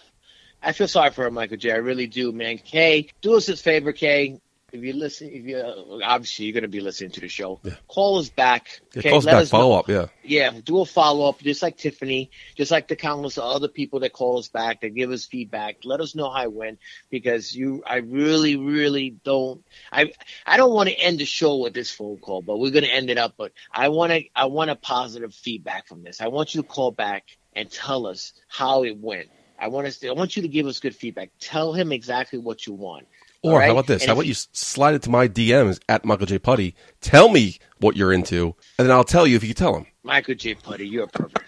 I 0.62 0.72
feel 0.72 0.88
sorry 0.88 1.12
for 1.12 1.26
him, 1.26 1.34
Michael 1.34 1.56
J. 1.56 1.72
I 1.72 1.76
really 1.76 2.06
do, 2.06 2.30
man. 2.32 2.58
Kay, 2.58 3.08
do 3.22 3.36
us 3.36 3.48
a 3.48 3.56
favor, 3.56 3.92
Kay. 3.92 4.38
If 4.72 4.82
you 4.82 4.94
listen, 4.94 5.30
if 5.32 5.44
you 5.44 5.62
obviously 6.02 6.46
you're 6.46 6.54
gonna 6.54 6.66
be 6.66 6.80
listening 6.80 7.12
to 7.12 7.20
the 7.20 7.28
show, 7.28 7.60
call 7.86 8.18
us 8.18 8.30
back. 8.30 8.80
Yeah, 8.94 8.98
okay? 8.98 9.10
calls 9.10 9.24
Let 9.24 9.32
back, 9.34 9.42
us 9.42 9.52
know- 9.52 9.58
follow 9.60 9.78
up, 9.78 9.88
yeah. 9.88 10.06
Yeah, 10.24 10.50
do 10.64 10.80
a 10.80 10.84
follow 10.84 11.28
up, 11.28 11.38
just 11.38 11.62
like 11.62 11.76
Tiffany, 11.76 12.32
just 12.56 12.72
like 12.72 12.88
the 12.88 12.96
countless 12.96 13.38
other 13.38 13.68
people 13.68 14.00
that 14.00 14.12
call 14.12 14.38
us 14.38 14.48
back, 14.48 14.80
that 14.80 14.92
give 14.92 15.12
us 15.12 15.24
feedback. 15.24 15.76
Let 15.84 16.00
us 16.00 16.16
know 16.16 16.28
how 16.30 16.42
it 16.42 16.52
went 16.52 16.80
because 17.10 17.54
you, 17.54 17.84
I 17.86 17.98
really, 17.98 18.56
really 18.56 19.10
don't. 19.10 19.64
I, 19.92 20.10
I 20.44 20.56
don't 20.56 20.72
want 20.72 20.88
to 20.88 20.96
end 20.96 21.20
the 21.20 21.26
show 21.26 21.58
with 21.58 21.72
this 21.72 21.92
phone 21.92 22.16
call, 22.18 22.42
but 22.42 22.58
we're 22.58 22.72
gonna 22.72 22.88
end 22.88 23.08
it 23.08 23.18
up. 23.18 23.34
But 23.38 23.52
I 23.70 23.90
want 23.90 24.10
to, 24.14 24.24
I 24.34 24.46
want 24.46 24.70
a 24.70 24.74
positive 24.76 25.32
feedback 25.32 25.86
from 25.86 26.02
this. 26.02 26.20
I 26.20 26.26
want 26.26 26.56
you 26.56 26.62
to 26.62 26.68
call 26.68 26.90
back 26.90 27.24
and 27.54 27.70
tell 27.70 28.08
us 28.08 28.32
how 28.48 28.82
it 28.82 28.96
went. 28.98 29.28
I 29.60 29.68
want 29.68 29.86
us, 29.86 29.98
to, 29.98 30.08
I 30.08 30.12
want 30.12 30.34
you 30.34 30.42
to 30.42 30.48
give 30.48 30.66
us 30.66 30.80
good 30.80 30.96
feedback. 30.96 31.30
Tell 31.38 31.72
him 31.72 31.92
exactly 31.92 32.40
what 32.40 32.66
you 32.66 32.72
want. 32.74 33.06
Or 33.46 33.52
All 33.52 33.58
right? 33.58 33.66
how 33.66 33.72
about 33.72 33.86
this? 33.86 34.02
And 34.02 34.08
how 34.08 34.14
about 34.14 34.26
you 34.26 34.34
slide 34.34 34.94
it 34.96 35.02
to 35.02 35.10
my 35.10 35.28
DMs 35.28 35.78
at 35.88 36.04
Michael 36.04 36.26
J. 36.26 36.38
Putty? 36.38 36.74
Tell 37.00 37.28
me 37.28 37.58
what 37.78 37.96
you're 37.96 38.12
into, 38.12 38.56
and 38.76 38.88
then 38.88 38.90
I'll 38.90 39.04
tell 39.04 39.24
you 39.24 39.36
if 39.36 39.44
you 39.44 39.54
can 39.54 39.56
tell 39.56 39.76
him. 39.76 39.86
Michael 40.02 40.34
J. 40.34 40.54
Putty, 40.54 40.88
you're 40.88 41.04
a 41.04 41.06
pervert. 41.06 41.44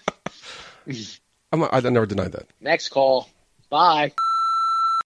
I'm 1.52 1.60
not, 1.60 1.74
I 1.74 1.80
never 1.80 2.06
denied 2.06 2.32
that. 2.32 2.46
Next 2.60 2.90
call. 2.90 3.28
Bye. 3.68 4.12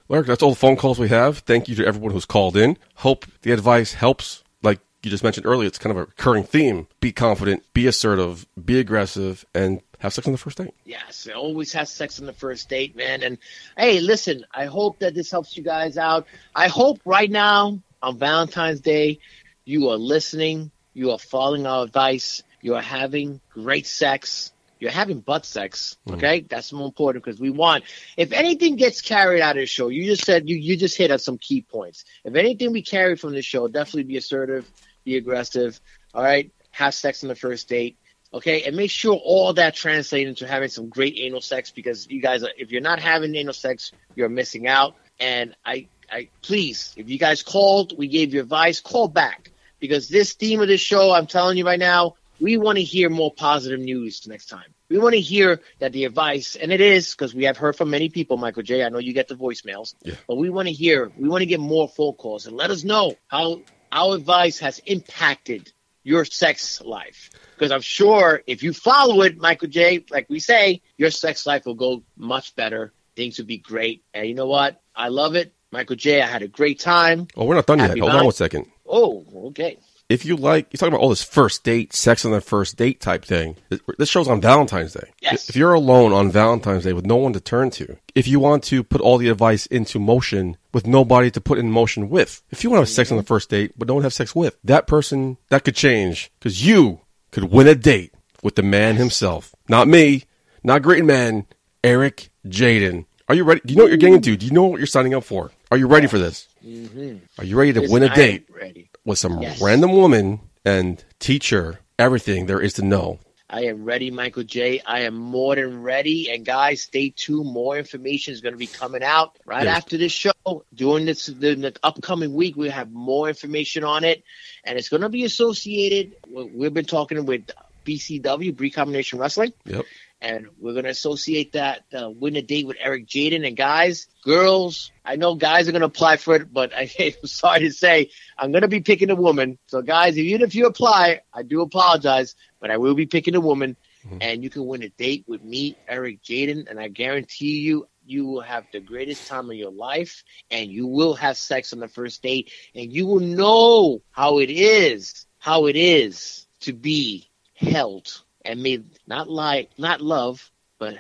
Well, 0.07 0.17
Eric, 0.19 0.27
that's 0.27 0.43
all 0.43 0.51
the 0.51 0.57
phone 0.57 0.77
calls 0.77 0.99
we 0.99 1.09
have. 1.09 1.39
Thank 1.39 1.67
you 1.69 1.75
to 1.77 1.87
everyone 1.87 2.13
who's 2.13 2.27
called 2.27 2.57
in. 2.59 2.77
Hope 2.97 3.25
the 3.41 3.53
advice 3.53 3.95
helps. 3.95 4.45
Like 4.63 4.81
you 5.03 5.11
just 5.11 5.25
mentioned 5.25 5.47
earlier, 5.47 5.67
it's 5.69 5.79
kind 5.79 5.93
of 5.93 5.97
a 5.97 6.01
recurring 6.07 6.45
theme. 6.45 6.89
Be 7.01 7.11
confident, 7.11 7.63
be 7.73 7.87
assertive, 7.87 8.47
be 8.63 8.79
aggressive, 8.79 9.47
and 9.55 9.81
have 10.03 10.13
sex 10.13 10.27
on 10.27 10.33
the 10.33 10.39
first 10.39 10.59
date. 10.59 10.75
Yes, 10.85 11.29
always 11.35 11.73
has 11.75 11.89
sex 11.89 12.19
on 12.19 12.27
the 12.27 12.33
first 12.33 12.69
date, 12.69 12.97
man. 12.97 13.23
And 13.23 13.39
hey, 13.79 14.01
listen, 14.01 14.45
I 14.53 14.67
hope 14.67 14.99
that 14.99 15.15
this 15.15 15.31
helps 15.31 15.57
you 15.57 15.63
guys 15.63 15.97
out. 15.97 16.27
I 16.55 16.67
hope 16.67 17.01
right 17.05 17.31
now 17.31 17.81
on 18.03 18.19
Valentine's 18.19 18.81
Day, 18.81 19.21
you 19.65 19.91
are 19.91 19.97
listening, 19.97 20.73
you 20.93 21.13
are 21.13 21.19
following 21.19 21.67
our 21.67 21.85
advice, 21.85 22.43
you 22.61 22.75
are 22.75 22.83
having 22.83 23.41
great 23.51 23.87
sex, 23.87 24.53
you're 24.81 24.91
having 24.91 25.21
butt 25.21 25.47
sex. 25.47 25.97
Mm-hmm. 26.09 26.17
Okay, 26.17 26.41
that's 26.41 26.73
more 26.73 26.87
important 26.87 27.25
because 27.25 27.41
we 27.41 27.51
want. 27.51 27.85
If 28.17 28.33
anything 28.33 28.75
gets 28.75 29.03
carried 29.03 29.41
out 29.41 29.57
of 29.57 29.63
the 29.63 29.67
show, 29.67 29.87
you 29.87 30.05
just 30.05 30.25
said 30.25 30.49
you 30.49 30.57
you 30.57 30.77
just 30.77 30.99
hit 30.99 31.13
on 31.13 31.21
some 31.21 31.39
key 31.39 31.63
points. 31.63 32.05
If 32.25 32.35
anything 32.35 32.73
we 32.73 32.83
carry 32.83 33.17
from 33.17 33.35
the 33.35 33.43
show, 33.43 33.69
definitely 33.69 34.05
be 34.05 34.17
assertive, 34.17 34.69
be 35.05 35.17
aggressive. 35.17 35.81
All 36.13 36.25
right, 36.25 36.51
have 36.73 36.93
sex 36.93 37.23
on 37.23 37.29
the 37.29 37.37
first 37.37 37.69
date. 37.69 37.97
Okay, 38.35 38.63
and 38.63 38.75
make 38.75 38.91
sure 38.91 39.15
all 39.15 39.53
that 39.55 39.75
translates 39.75 40.29
into 40.29 40.47
having 40.47 40.71
some 40.71 40.89
great 40.89 41.17
anal 41.19 41.43
sex 41.43 41.71
because 41.71 42.09
you 42.09 42.23
guys, 42.23 42.43
are, 42.43 42.51
if 42.57 42.73
you're 42.73 42.81
not 42.81 42.99
having 42.99 43.35
anal 43.35 43.53
sex, 43.53 43.93
you're 44.15 44.31
missing 44.31 44.67
out. 44.67 44.97
And 45.21 45.55
I, 45.65 45.89
I 46.11 46.29
please, 46.41 46.95
if 46.97 47.11
you 47.11 47.19
guys 47.19 47.43
called, 47.43 47.97
we 47.97 48.09
gave 48.09 48.33
you 48.33 48.41
advice, 48.41 48.81
call 48.81 49.09
back 49.09 49.51
because 49.81 50.09
this 50.09 50.33
theme 50.33 50.61
of 50.61 50.69
this 50.69 50.81
show, 50.81 51.13
I'm 51.13 51.27
telling 51.27 51.59
you 51.59 51.67
right 51.67 51.79
now, 51.79 52.15
we 52.41 52.57
want 52.57 52.79
to 52.79 52.85
hear 52.85 53.11
more 53.11 53.33
positive 53.33 53.81
news 53.81 54.27
next 54.27 54.47
time. 54.47 54.75
We 54.89 54.99
want 54.99 55.15
to 55.15 55.21
hear 55.21 55.61
that 55.79 55.93
the 55.93 56.05
advice, 56.05 56.57
and 56.57 56.73
it 56.73 56.81
is 56.81 57.13
because 57.13 57.35
we 57.35 57.45
have 57.45 57.57
heard 57.57 57.77
from 57.77 57.91
many 57.91 58.09
people, 58.09 58.37
Michael 58.37 58.63
J. 58.63 58.85
I 58.85 58.89
know 58.89 58.99
you 58.99 59.13
get 59.13 59.29
the 59.29 59.37
voicemails, 59.37 59.95
yeah. 60.03 60.15
but 60.27 60.37
we 60.37 60.51
want 60.51 60.69
to 60.69 60.75
hear, 60.75 61.11
we 61.17 61.29
want 61.29 61.43
to 61.43 61.47
get 61.47 61.61
more 61.61 61.89
phone 61.89 62.15
calls 62.15 62.47
and 62.47 62.57
let 62.57 62.71
us 62.71 62.85
know 62.85 63.15
how 63.29 63.63
our 63.91 64.15
advice 64.17 64.59
has 64.59 64.81
impacted 64.81 65.73
your 66.03 66.25
sex 66.25 66.81
life. 66.81 67.31
Because 67.55 67.71
I'm 67.71 67.81
sure 67.81 68.43
if 68.47 68.63
you 68.63 68.73
follow 68.73 69.23
it, 69.23 69.39
Michael 69.39 69.69
J., 69.69 70.05
like 70.11 70.29
we 70.29 70.41
say, 70.41 70.83
your 70.97 71.11
sex 71.11 71.47
life 71.47 71.65
will 71.65 71.75
go 71.75 72.03
much 72.17 72.55
better. 72.57 72.93
Things 73.15 73.39
will 73.39 73.47
be 73.47 73.59
great. 73.59 74.03
And 74.15 74.27
you 74.27 74.35
know 74.35 74.47
what? 74.47 74.81
I 74.95 75.09
love 75.09 75.37
it. 75.37 75.55
Michael 75.71 75.97
J., 75.97 76.21
I 76.21 76.27
had 76.27 76.43
a 76.43 76.49
great 76.49 76.81
time. 76.81 77.29
Oh, 77.37 77.45
we're 77.45 77.55
not 77.55 77.67
done 77.67 77.79
yet. 77.79 77.89
Happy 77.89 78.01
Hold 78.01 78.13
on 78.13 78.25
one 78.25 78.35
second. 78.35 78.67
Oh, 78.87 79.25
okay. 79.47 79.79
If 80.13 80.27
you 80.27 80.37
like, 80.37 80.71
you're 80.71 80.77
talking 80.77 80.93
about 80.93 81.01
all 81.01 81.09
this 81.09 81.25
first 81.25 81.65
date, 81.65 81.95
sex 81.95 82.27
on 82.27 82.33
the 82.33 82.43
first 82.43 82.77
date 82.77 83.01
type 83.01 83.25
thing. 83.25 83.57
This 83.97 84.11
show's 84.11 84.29
on 84.29 84.43
Valentine's 84.43 84.93
Day. 84.93 85.11
Yes. 85.23 85.49
If 85.49 85.57
you're 85.57 85.73
alone 85.73 86.13
on 86.13 86.31
Valentine's 86.31 86.85
Day 86.85 86.93
with 86.93 87.07
no 87.07 87.17
one 87.17 87.33
to 87.33 87.41
turn 87.41 87.71
to, 87.71 87.97
if 88.15 88.29
you 88.29 88.39
want 88.39 88.63
to 88.65 88.85
put 88.85 89.01
all 89.01 89.17
the 89.17 89.31
advice 89.31 89.65
into 89.65 89.99
motion 89.99 90.59
with 90.75 90.87
nobody 90.87 91.31
to 91.31 91.41
put 91.41 91.59
in 91.59 91.71
motion 91.71 92.11
with, 92.11 92.43
if 92.51 92.63
you 92.63 92.69
want 92.69 92.81
to 92.81 92.83
have 92.83 92.91
sex 92.91 93.11
on 93.11 93.17
the 93.17 93.23
first 93.23 93.49
date 93.49 93.73
but 93.79 93.89
no 93.89 93.95
one 93.95 94.03
to 94.03 94.05
have 94.07 94.13
sex 94.13 94.35
with, 94.35 94.59
that 94.65 94.87
person, 94.87 95.39
that 95.49 95.65
could 95.65 95.77
change 95.77 96.31
because 96.39 96.67
you 96.67 97.01
could 97.31 97.45
win 97.45 97.67
a 97.67 97.75
date 97.75 98.13
with 98.43 98.57
the 98.57 98.63
man 98.63 98.97
himself. 98.97 99.55
Not 99.67 99.89
me, 99.89 100.25
not 100.63 100.83
great 100.83 101.07
man, 101.07 101.47
Eric 101.83 102.29
Jaden. 102.47 103.07
Are 103.33 103.35
you 103.35 103.45
ready? 103.45 103.63
Do 103.65 103.73
you 103.73 103.79
know 103.79 103.85
what 103.85 103.89
you're 103.89 103.97
getting 103.97 104.17
into? 104.17 104.37
Do 104.37 104.45
you 104.45 104.53
know 104.53 104.65
what 104.65 104.77
you're 104.79 104.87
signing 104.87 105.15
up 105.15 105.25
for? 105.25 105.51
Are 105.71 105.79
you 105.79 105.87
ready 105.87 106.07
for 106.07 106.19
this? 106.19 106.49
Mm-hmm. 106.63 107.17
Are 107.39 107.45
you 107.47 107.57
ready 107.59 107.73
to 107.73 107.81
win 107.91 108.03
a 108.03 108.15
date 108.15 108.47
ready. 108.55 108.91
with 109.07 109.19
some 109.19 109.41
Yes. 109.41 109.59
random 109.63 109.95
woman 109.95 110.41
and 110.67 111.03
teach 111.19 111.49
her 111.49 111.81
everything 111.99 112.45
there 112.45 112.61
is 112.61 112.75
to 112.75 112.83
know? 112.85 113.21
I 113.49 113.63
am 113.65 113.85
ready, 113.87 114.11
Michael 114.11 114.43
J. 114.43 114.83
I 114.85 115.01
am 115.05 115.15
more 115.15 115.55
than 115.55 115.81
ready. 115.83 116.31
And 116.31 116.45
guys, 116.45 116.83
stay 116.83 117.09
tuned. 117.17 117.51
More 117.51 117.79
information 117.79 118.35
is 118.35 118.43
going 118.43 118.53
to 118.53 118.59
be 118.59 118.67
coming 118.67 119.03
out 119.03 119.39
right 119.47 119.65
Yes. 119.65 119.79
after 119.79 119.97
this 119.97 120.13
show. 120.13 120.33
During 120.75 121.07
this 121.07 121.25
the, 121.25 121.55
the 121.55 121.75
upcoming 121.83 122.35
week, 122.35 122.55
we 122.57 122.69
have 122.69 122.93
more 122.93 123.31
information 123.31 123.83
on 123.83 124.05
it, 124.05 124.25
and 124.63 124.79
it's 124.79 124.91
going 124.91 125.01
to 125.01 125.09
be 125.09 125.25
associated. 125.25 126.17
we- 126.31 126.51
We've 126.53 126.75
been 126.75 126.85
talking 126.85 127.25
with 127.25 127.51
BCW, 127.87 128.55
Bree 128.55 128.71
Combination 128.71 129.19
Wrestling. 129.19 129.55
Yep. 129.65 129.87
And 130.23 130.47
we're 130.61 130.73
going 130.73 130.85
to 130.85 130.91
associate 130.91 131.53
that 131.53 131.83
uh, 131.93 132.09
win 132.09 132.37
a 132.37 132.43
date 132.43 132.65
with 132.67 132.77
Eric 132.81 133.09
Jaden. 133.09 133.45
And 133.45 133.57
guys, 133.57 134.07
girls, 134.23 134.93
I 135.05 135.17
know 135.17 135.35
guys 135.35 135.69
are 135.69 135.73
going 135.73 135.81
to 135.81 135.87
apply 135.87 136.17
for 136.17 136.37
it, 136.37 136.53
but 136.53 136.73
I, 136.73 136.89
am 136.99 137.27
sorry 137.27 137.61
to 137.61 137.73
say 137.73 138.11
I'm 138.39 138.53
going 138.53 138.63
to 138.63 138.69
be 138.69 138.81
picking 138.81 139.11
a 139.11 139.17
woman. 139.17 139.59
So 139.67 139.83
guys, 139.83 140.17
even 140.17 140.43
if 140.43 140.55
you 140.55 140.67
apply, 140.67 141.23
I 141.35 141.43
do 141.43 141.61
apologize, 141.61 142.37
but 142.61 142.71
I 142.71 142.77
will 142.77 142.95
be 142.95 143.07
picking 143.07 143.35
a 143.35 143.41
woman, 143.41 143.77
and 144.21 144.43
you 144.45 144.51
can 144.51 144.65
win 144.67 144.83
a 144.85 144.89
date 144.91 145.25
with 145.27 145.43
me, 145.43 145.77
Eric 145.89 146.23
Jaden, 146.23 146.71
and 146.71 146.79
I 146.79 146.89
guarantee 146.89 147.61
you. 147.61 147.89
You 148.05 148.27
will 148.27 148.41
have 148.41 148.65
the 148.73 148.81
greatest 148.81 149.29
time 149.29 149.49
of 149.49 149.57
your 149.57 149.71
life, 149.71 150.25
and 150.51 150.71
you 150.71 150.89
will 150.89 151.15
have 151.15 151.37
sex 151.37 151.73
on 151.73 151.79
the 151.79 151.87
first 151.87 152.21
date, 152.21 152.51
and 152.75 152.93
you 152.93 153.07
will 153.07 153.21
know 153.21 154.03
how 154.11 154.39
it 154.39 154.51
is, 154.51 155.27
how 155.39 155.67
it 155.67 155.77
is 155.77 156.47
to 156.61 156.73
be 156.73 157.31
held 157.55 158.23
and 158.45 158.63
made 158.63 158.85
not 159.07 159.29
like 159.29 159.71
not 159.79 160.01
love, 160.01 160.51
but 160.79 160.97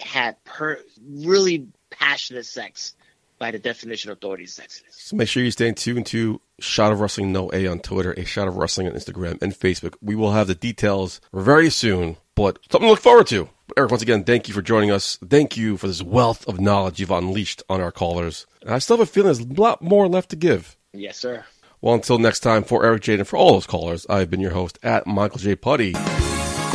had 0.00 0.42
per 0.44 0.80
really 1.02 1.66
passionate 1.90 2.46
sex 2.46 2.94
by 3.38 3.50
the 3.50 3.58
definition 3.58 4.10
of 4.10 4.18
authority 4.18 4.46
sex. 4.46 4.82
So 4.90 5.16
make 5.16 5.28
sure 5.28 5.42
you 5.42 5.50
stay 5.50 5.72
tuned 5.72 6.06
to 6.06 6.40
Shot 6.60 6.92
of 6.92 7.00
Wrestling 7.00 7.32
No 7.32 7.52
A 7.52 7.66
on 7.66 7.80
Twitter, 7.80 8.12
a 8.12 8.24
Shot 8.24 8.48
of 8.48 8.56
Wrestling 8.56 8.86
on 8.86 8.94
Instagram 8.94 9.42
and 9.42 9.52
Facebook. 9.52 9.94
We 10.00 10.14
will 10.14 10.32
have 10.32 10.46
the 10.46 10.54
details 10.54 11.20
very 11.32 11.70
soon, 11.70 12.16
but 12.34 12.58
something 12.70 12.86
to 12.86 12.90
look 12.92 13.00
forward 13.00 13.26
to. 13.28 13.48
But 13.66 13.78
Eric, 13.78 13.90
once 13.90 14.02
again, 14.02 14.24
thank 14.24 14.46
you 14.48 14.54
for 14.54 14.62
joining 14.62 14.90
us. 14.90 15.16
Thank 15.28 15.56
you 15.56 15.76
for 15.76 15.88
this 15.88 16.02
wealth 16.02 16.46
of 16.46 16.60
knowledge 16.60 17.00
you've 17.00 17.10
unleashed 17.10 17.62
on 17.68 17.80
our 17.80 17.92
callers. 17.92 18.46
And 18.62 18.70
I 18.70 18.78
still 18.78 18.98
have 18.98 19.08
a 19.08 19.10
feeling 19.10 19.32
there's 19.32 19.40
a 19.40 19.60
lot 19.60 19.82
more 19.82 20.06
left 20.08 20.30
to 20.30 20.36
give. 20.36 20.76
Yes, 20.92 21.18
sir. 21.18 21.44
Well, 21.80 21.94
until 21.94 22.18
next 22.18 22.40
time, 22.40 22.64
for 22.64 22.84
Eric 22.84 23.02
Jade 23.02 23.18
and 23.18 23.28
for 23.28 23.36
all 23.36 23.52
those 23.52 23.66
callers, 23.66 24.06
I've 24.08 24.30
been 24.30 24.40
your 24.40 24.52
host 24.52 24.78
at 24.82 25.06
Michael 25.06 25.38
J. 25.38 25.54
Putty. 25.54 25.94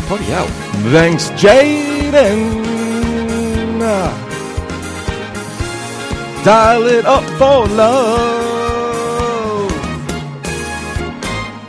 Putty 0.09 0.33
out. 0.33 0.49
Thanks, 0.91 1.29
Jaden. 1.41 2.65
Dial 6.43 6.87
it 6.87 7.05
up 7.05 7.23
for 7.37 7.67
love. 7.67 8.48